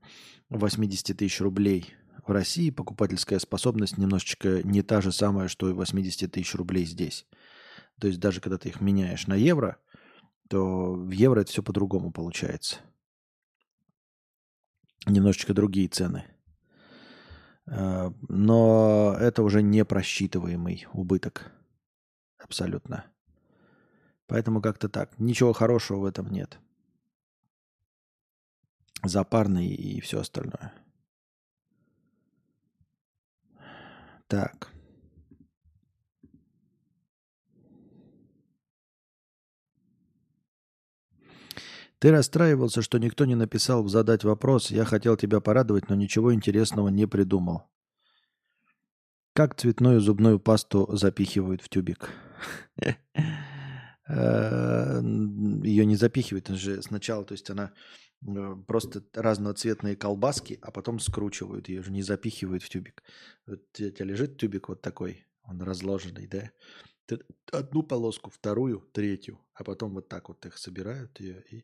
[0.49, 1.93] 80 тысяч рублей
[2.27, 7.25] в России покупательская способность немножечко не та же самая, что и 80 тысяч рублей здесь.
[7.99, 9.77] То есть даже когда ты их меняешь на евро,
[10.49, 12.77] то в евро это все по-другому получается.
[15.05, 16.25] Немножечко другие цены.
[17.67, 21.51] Э, но это уже не просчитываемый убыток.
[22.37, 23.05] Абсолютно.
[24.27, 25.17] Поэтому как-то так.
[25.19, 26.59] Ничего хорошего в этом нет.
[29.03, 30.73] Запарный и все остальное.
[34.27, 34.71] Так.
[41.99, 44.69] Ты расстраивался, что никто не написал задать вопрос.
[44.69, 47.63] Я хотел тебя порадовать, но ничего интересного не придумал.
[49.33, 52.09] Как цветную зубную пасту запихивают в тюбик?
[54.07, 55.01] Э,
[55.63, 57.73] Ее не запихивают, же сначала, то есть она
[58.25, 63.03] э, просто разноцветные колбаски, а потом скручивают ее же, не запихивают в тюбик.
[63.47, 66.51] Вот у тебя лежит тюбик вот такой, он разложенный, да?
[67.51, 71.63] одну полоску, вторую, третью, а потом вот так вот их собирают ее и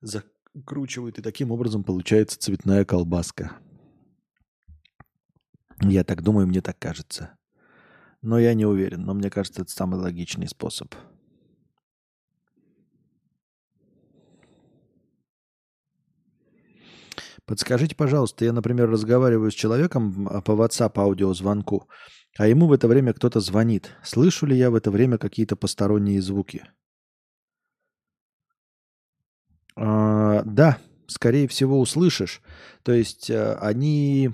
[0.00, 3.58] закручивают, и таким образом получается цветная колбаска.
[5.80, 7.36] Я так думаю, мне так кажется.
[8.20, 10.94] Но я не уверен, но мне кажется, это самый логичный способ.
[17.48, 21.88] Подскажите, пожалуйста, я, например, разговариваю с человеком по WhatsApp аудиозвонку,
[22.36, 23.96] а ему в это время кто-то звонит.
[24.04, 26.66] Слышу ли я в это время какие-то посторонние звуки?
[29.76, 30.76] А, да,
[31.06, 32.42] скорее всего, услышишь.
[32.82, 34.30] То есть а, они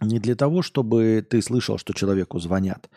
[0.00, 2.88] не для того, чтобы ты слышал, что человеку звонят.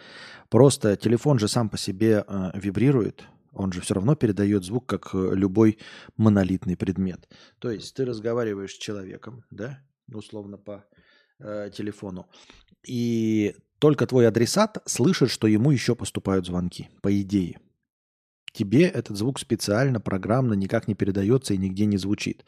[0.47, 3.25] Просто телефон же сам по себе а, вибрирует.
[3.51, 5.77] Он же все равно передает звук, как э, любой
[6.17, 7.27] монолитный предмет.
[7.59, 9.79] То есть ты разговариваешь с человеком, да,
[10.13, 10.85] условно по
[11.39, 12.29] э, телефону,
[12.87, 17.59] и только твой адресат слышит, что ему еще поступают звонки, по идее.
[18.53, 22.45] Тебе этот звук специально, программно никак не передается и нигде не звучит.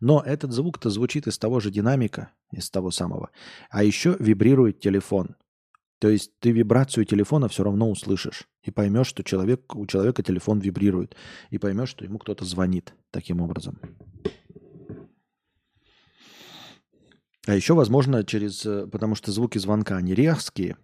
[0.00, 3.30] Но этот звук-то звучит из того же динамика, из того самого.
[3.70, 5.36] А еще вибрирует телефон.
[6.04, 8.46] То есть ты вибрацию телефона все равно услышишь.
[8.62, 11.16] И поймешь, что человек, у человека телефон вибрирует.
[11.48, 13.80] И поймешь, что ему кто-то звонит таким образом.
[17.46, 18.66] А еще, возможно, через...
[18.66, 20.76] Э, потому что звуки звонка, они резкие.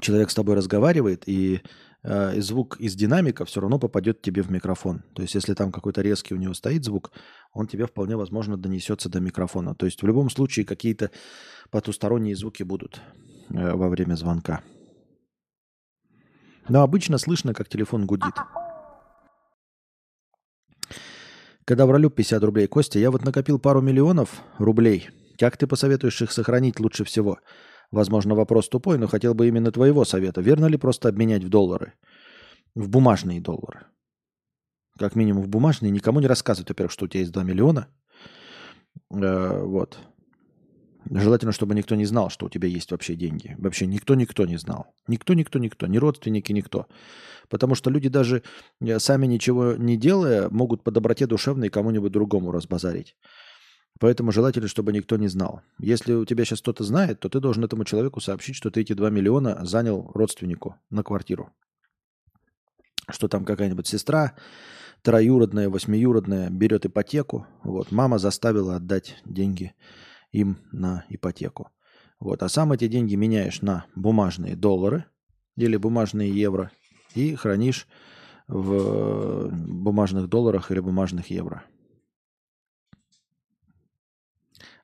[0.00, 1.60] Человек с тобой разговаривает, и,
[2.02, 5.02] э, звук из динамика все равно попадет тебе в микрофон.
[5.12, 7.12] То есть, если там какой-то резкий у него стоит звук,
[7.52, 9.74] он тебе вполне возможно донесется до микрофона.
[9.74, 11.10] То есть, в любом случае, какие-то
[11.70, 13.02] потусторонние звуки будут
[13.50, 14.62] во время звонка.
[16.68, 18.34] Но обычно слышно, как телефон гудит.
[21.64, 25.10] Когда вралю 50 рублей, Костя, я вот накопил пару миллионов рублей–
[25.40, 27.38] как ты посоветуешь их сохранить лучше всего?
[27.90, 30.42] Возможно, вопрос тупой, но хотел бы именно твоего совета.
[30.42, 31.94] Верно ли просто обменять в доллары?
[32.74, 33.86] В бумажные доллары.
[34.98, 35.90] Как минимум в бумажные.
[35.90, 37.88] Никому не рассказывать, во-первых, что у тебя есть 2 миллиона.
[39.10, 39.98] Э, вот.
[41.12, 43.56] Желательно, чтобы никто не знал, что у тебя есть вообще деньги.
[43.58, 44.94] Вообще никто-никто не знал.
[45.08, 45.88] Никто-никто-никто.
[45.88, 46.86] Ни родственники, никто.
[47.48, 48.44] Потому что люди даже
[48.80, 53.16] э, сами ничего не делая, могут по доброте душевной кому-нибудь другому разбазарить.
[53.98, 55.62] Поэтому желательно, чтобы никто не знал.
[55.80, 58.92] Если у тебя сейчас кто-то знает, то ты должен этому человеку сообщить, что ты эти
[58.92, 61.50] 2 миллиона занял родственнику на квартиру.
[63.08, 64.36] Что там какая-нибудь сестра,
[65.02, 67.48] троюродная, восьмиюродная, берет ипотеку.
[67.64, 69.74] Вот, мама заставила отдать деньги
[70.32, 71.70] им на ипотеку.
[72.18, 75.06] Вот, а сам эти деньги меняешь на бумажные доллары
[75.56, 76.70] или бумажные евро
[77.14, 77.86] и хранишь
[78.46, 81.64] в бумажных долларах или бумажных евро.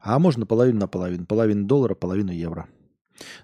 [0.01, 1.27] А можно половину на половину.
[1.27, 2.69] Половину доллара, половину евро.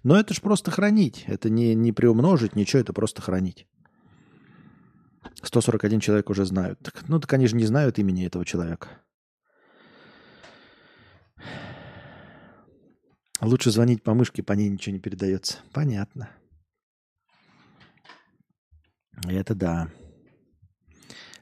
[0.04, 1.24] Но это же просто хранить.
[1.26, 3.66] Это не, не приумножить, ничего, это просто хранить.
[5.42, 6.78] 141 человек уже знают.
[6.80, 8.88] Так, ну, так они же не знают имени этого человека.
[13.42, 15.58] Лучше звонить по мышке, по ней ничего не передается.
[15.72, 16.30] Понятно.
[19.28, 19.90] Это да.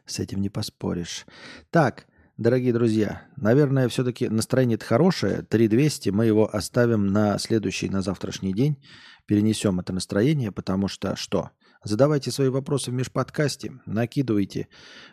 [0.07, 1.27] С этим не поспоришь.
[1.71, 2.07] Так,
[2.41, 5.43] Дорогие друзья, наверное, все-таки настроение это хорошее.
[5.43, 8.83] 3200 мы его оставим на следующий, на завтрашний день.
[9.27, 11.51] Перенесем это настроение, потому что что?
[11.85, 14.69] Задавайте свои вопросы в межподкасте, накидывайте,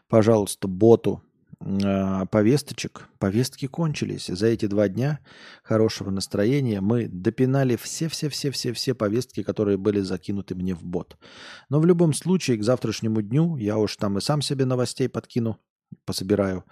[0.07, 1.21] пожалуйста, боту
[1.59, 3.07] повесточек.
[3.19, 4.27] Повестки кончились.
[4.27, 5.19] За эти два дня
[5.63, 11.17] хорошего настроения мы допинали все-все-все-все-все повестки, которые были закинуты мне в бот.
[11.69, 15.59] Но в любом случае, к завтрашнему дню я уж там и сам себе новостей подкину,
[16.05, 16.63] пособираю.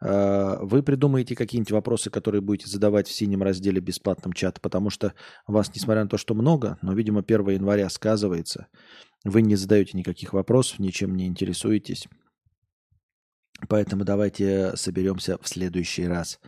[0.00, 5.14] Э, вы придумаете какие-нибудь вопросы, которые будете задавать в синем разделе бесплатном чата, потому что
[5.46, 8.68] вас, несмотря на то, что много, но, видимо, 1 января сказывается,
[9.24, 12.08] вы не задаете никаких вопросов, ничем не интересуетесь.
[13.66, 16.38] Поэтому давайте соберемся в следующий раз.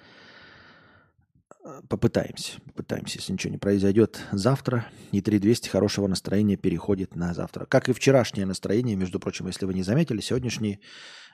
[1.64, 4.86] Э, попытаемся, попытаемся, если ничего не произойдет завтра.
[5.10, 7.66] И 3200 хорошего настроения переходит на завтра.
[7.66, 10.80] Как и вчерашнее настроение, между прочим, если вы не заметили, сегодняшний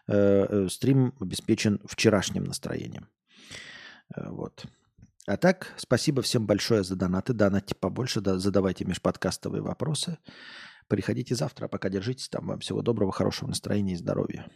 [0.09, 3.09] Э, э, стрим обеспечен вчерашним настроением.
[4.15, 4.65] Э, вот.
[5.27, 7.33] А так, спасибо всем большое за донаты.
[7.33, 10.19] Донатьте побольше, да, задавайте межподкастовые вопросы.
[10.87, 12.47] Приходите завтра, пока держитесь там.
[12.47, 14.47] Вам всего доброго, хорошего настроения и здоровья.